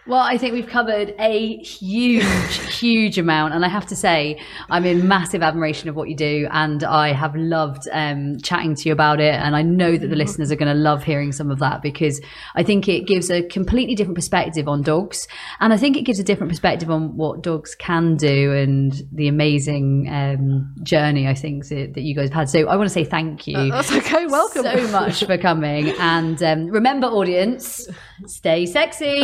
Well, 0.05 0.19
I 0.19 0.37
think 0.37 0.51
we've 0.51 0.67
covered 0.67 1.15
a 1.17 1.57
huge, 1.59 2.23
huge 2.77 3.17
amount. 3.17 3.53
And 3.53 3.63
I 3.63 3.69
have 3.69 3.85
to 3.87 3.95
say, 3.95 4.41
I'm 4.69 4.85
in 4.85 5.07
massive 5.07 5.41
admiration 5.41 5.87
of 5.87 5.95
what 5.95 6.09
you 6.09 6.15
do. 6.15 6.47
And 6.51 6.83
I 6.83 7.13
have 7.13 7.33
loved 7.37 7.87
um, 7.93 8.37
chatting 8.43 8.75
to 8.75 8.89
you 8.89 8.91
about 8.91 9.21
it. 9.21 9.33
And 9.33 9.55
I 9.55 9.61
know 9.61 9.95
that 9.95 10.07
the 10.07 10.17
listeners 10.17 10.51
are 10.51 10.57
going 10.57 10.73
to 10.73 10.77
love 10.77 11.03
hearing 11.03 11.31
some 11.31 11.49
of 11.49 11.59
that 11.59 11.81
because 11.81 12.19
I 12.53 12.63
think 12.63 12.89
it 12.89 13.07
gives 13.07 13.31
a 13.31 13.43
completely 13.43 13.95
different 13.95 14.15
perspective 14.15 14.67
on 14.67 14.81
dogs. 14.81 15.25
And 15.61 15.71
I 15.71 15.77
think 15.77 15.95
it 15.95 16.01
gives 16.01 16.19
a 16.19 16.23
different 16.23 16.51
perspective 16.51 16.91
on 16.91 17.15
what 17.15 17.41
dogs 17.41 17.73
can 17.73 18.17
do 18.17 18.51
and 18.51 18.91
the 19.13 19.29
amazing 19.29 20.09
um, 20.11 20.75
journey, 20.83 21.29
I 21.29 21.33
think, 21.33 21.69
that, 21.69 21.93
that 21.93 22.01
you 22.01 22.13
guys 22.13 22.27
have 22.27 22.35
had. 22.35 22.49
So 22.49 22.67
I 22.67 22.75
want 22.75 22.89
to 22.89 22.93
say 22.93 23.05
thank 23.05 23.47
you 23.47 23.71
That's 23.71 23.91
okay. 23.93 24.25
Welcome. 24.25 24.63
so 24.63 24.87
much 24.89 25.23
for 25.23 25.37
coming. 25.37 25.93
And 25.97 26.43
um, 26.43 26.65
remember, 26.67 27.07
audience, 27.07 27.87
stay 28.27 28.65
sexy. 28.65 29.23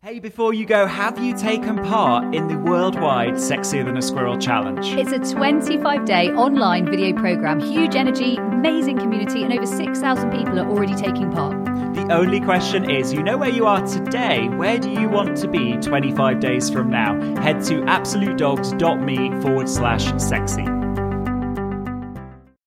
Hey, 0.00 0.20
before 0.20 0.54
you 0.54 0.64
go, 0.64 0.86
have 0.86 1.18
you 1.18 1.36
taken 1.36 1.76
part 1.82 2.32
in 2.32 2.46
the 2.46 2.56
worldwide 2.56 3.34
Sexier 3.34 3.84
Than 3.84 3.96
a 3.96 4.00
Squirrel 4.00 4.38
challenge? 4.38 4.86
It's 4.92 5.10
a 5.10 5.34
25 5.34 6.04
day 6.04 6.30
online 6.30 6.88
video 6.88 7.12
program, 7.18 7.58
huge 7.58 7.96
energy, 7.96 8.36
amazing 8.36 8.98
community, 8.98 9.42
and 9.42 9.52
over 9.52 9.66
6,000 9.66 10.30
people 10.30 10.60
are 10.60 10.68
already 10.68 10.94
taking 10.94 11.32
part. 11.32 11.64
The 11.96 12.12
only 12.12 12.40
question 12.40 12.88
is 12.88 13.12
you 13.12 13.24
know 13.24 13.36
where 13.36 13.50
you 13.50 13.66
are 13.66 13.84
today. 13.84 14.48
Where 14.50 14.78
do 14.78 14.88
you 14.88 15.08
want 15.08 15.36
to 15.38 15.48
be 15.48 15.76
25 15.78 16.38
days 16.38 16.70
from 16.70 16.90
now? 16.90 17.20
Head 17.42 17.64
to 17.64 17.80
absolutedogs.me 17.80 19.42
forward 19.42 19.68
slash 19.68 20.12
sexy. 20.22 20.77